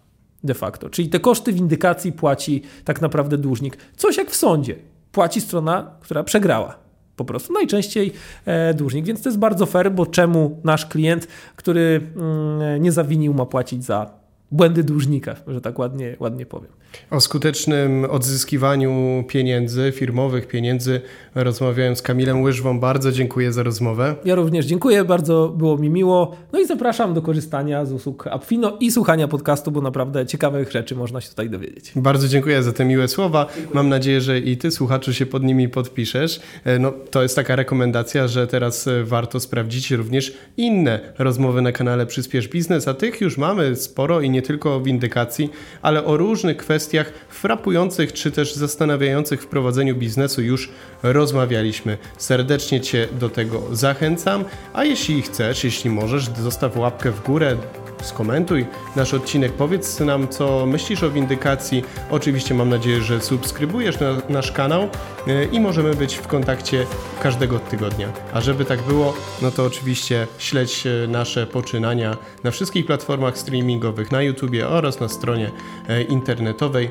de 0.44 0.54
facto. 0.54 0.90
Czyli 0.90 1.08
te 1.08 1.20
koszty 1.20 1.52
windykacji 1.52 2.12
płaci 2.12 2.62
tak 2.84 3.00
naprawdę 3.00 3.38
dłużnik. 3.38 3.78
Coś 3.96 4.16
jak 4.16 4.30
w 4.30 4.36
sądzie. 4.36 4.76
Płaci 5.12 5.40
strona, 5.40 5.90
która 6.00 6.24
przegrała. 6.24 6.78
Po 7.16 7.24
prostu 7.24 7.52
najczęściej 7.52 8.12
e, 8.44 8.74
dłużnik, 8.74 9.04
więc 9.04 9.22
to 9.22 9.28
jest 9.28 9.38
bardzo 9.38 9.66
fair, 9.66 9.92
bo 9.92 10.06
czemu 10.06 10.60
nasz 10.64 10.86
klient, 10.86 11.28
który 11.56 12.10
mm, 12.16 12.82
nie 12.82 12.92
zawinił, 12.92 13.34
ma 13.34 13.46
płacić 13.46 13.84
za 13.84 14.10
błędy 14.50 14.84
dłużnika, 14.84 15.36
że 15.46 15.60
tak 15.60 15.78
ładnie, 15.78 16.16
ładnie 16.20 16.46
powiem. 16.46 16.70
O 17.10 17.20
skutecznym 17.20 18.06
odzyskiwaniu 18.10 19.24
pieniędzy, 19.28 19.92
firmowych 19.94 20.48
pieniędzy, 20.48 21.00
rozmawiałem 21.34 21.96
z 21.96 22.02
Kamilem 22.02 22.42
Łyżwą. 22.42 22.80
Bardzo 22.80 23.12
dziękuję 23.12 23.52
za 23.52 23.62
rozmowę. 23.62 24.14
Ja 24.24 24.34
również 24.34 24.66
dziękuję, 24.66 25.04
bardzo 25.04 25.54
było 25.56 25.78
mi 25.78 25.90
miło. 25.90 26.36
No 26.52 26.60
i 26.60 26.66
zapraszam 26.66 27.14
do 27.14 27.22
korzystania 27.22 27.84
z 27.84 27.92
usług 27.92 28.26
Apfino 28.26 28.76
i 28.80 28.90
słuchania 28.90 29.28
podcastu, 29.28 29.70
bo 29.70 29.80
naprawdę 29.80 30.26
ciekawych 30.26 30.72
rzeczy 30.72 30.96
można 30.96 31.20
się 31.20 31.28
tutaj 31.28 31.50
dowiedzieć. 31.50 31.92
Bardzo 31.96 32.28
dziękuję 32.28 32.62
za 32.62 32.72
te 32.72 32.84
miłe 32.84 33.08
słowa. 33.08 33.46
Dziękuję. 33.54 33.74
Mam 33.74 33.88
nadzieję, 33.88 34.20
że 34.20 34.38
i 34.38 34.56
ty, 34.56 34.70
słuchaczu, 34.70 35.14
się 35.14 35.26
pod 35.26 35.42
nimi 35.42 35.68
podpiszesz. 35.68 36.40
E, 36.64 36.78
no, 36.78 36.92
to 37.10 37.22
jest 37.22 37.36
taka 37.36 37.56
rekomendacja, 37.56 38.28
że 38.28 38.46
teraz 38.46 38.88
e, 38.88 39.04
warto 39.04 39.40
sprawdzić 39.40 39.90
również 39.90 40.34
inne 40.56 41.00
rozmowy 41.18 41.62
na 41.62 41.72
kanale 41.72 42.06
Przyspiesz 42.06 42.48
Biznes, 42.48 42.88
a 42.88 42.94
tych 42.94 43.20
już 43.20 43.38
mamy 43.38 43.76
sporo 43.76 44.20
i 44.20 44.30
nie 44.30 44.35
tylko 44.42 44.74
o 44.74 44.80
windykacji, 44.80 45.50
ale 45.82 46.04
o 46.04 46.16
różnych 46.16 46.56
kwestiach 46.56 47.12
frapujących 47.28 48.12
czy 48.12 48.30
też 48.30 48.54
zastanawiających 48.54 49.42
w 49.42 49.46
prowadzeniu 49.46 49.94
biznesu. 49.94 50.42
Już 50.42 50.70
rozmawialiśmy. 51.02 51.98
Serdecznie 52.18 52.80
Cię 52.80 53.08
do 53.20 53.28
tego 53.28 53.62
zachęcam, 53.72 54.44
a 54.72 54.84
jeśli 54.84 55.22
chcesz, 55.22 55.64
jeśli 55.64 55.90
możesz, 55.90 56.30
zostaw 56.42 56.76
łapkę 56.76 57.10
w 57.10 57.22
górę, 57.22 57.56
skomentuj 58.02 58.66
nasz 58.96 59.14
odcinek, 59.14 59.52
powiedz 59.52 60.00
nam, 60.00 60.28
co 60.28 60.66
myślisz 60.66 61.02
o 61.02 61.10
windykacji. 61.10 61.84
Oczywiście 62.10 62.54
mam 62.54 62.68
nadzieję, 62.68 63.00
że 63.00 63.20
subskrybujesz 63.20 64.00
na, 64.00 64.16
nasz 64.28 64.52
kanał 64.52 64.88
e, 65.26 65.44
i 65.44 65.60
możemy 65.60 65.94
być 65.94 66.14
w 66.14 66.26
kontakcie 66.26 66.86
każdego 67.22 67.58
tygodnia. 67.58 68.08
A 68.32 68.40
żeby 68.40 68.64
tak 68.64 68.82
było, 68.82 69.14
no 69.42 69.50
to 69.50 69.64
oczywiście 69.64 70.26
śledź 70.38 70.86
e, 70.86 71.08
nasze 71.08 71.46
poczynania 71.46 72.16
na 72.44 72.50
wszystkich 72.50 72.86
platformach 72.86 73.38
streamingowych, 73.38 74.12
na 74.12 74.22
YouTubie 74.22 74.68
oraz 74.68 75.00
na 75.00 75.08
stronie 75.08 75.50
e, 75.88 76.02
internetowej. 76.02 76.90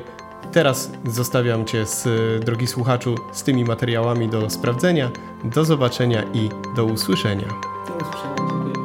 Teraz 0.52 0.90
zostawiam 1.06 1.64
Cię, 1.64 1.86
z, 1.86 2.04
drogi 2.44 2.66
słuchaczu, 2.66 3.14
z 3.32 3.42
tymi 3.42 3.64
materiałami 3.64 4.28
do 4.28 4.50
sprawdzenia. 4.50 5.10
Do 5.44 5.64
zobaczenia 5.64 6.22
i 6.34 6.48
do 6.76 6.84
usłyszenia. 6.84 7.48
Do 7.88 7.94
usłyszenia. 7.94 8.75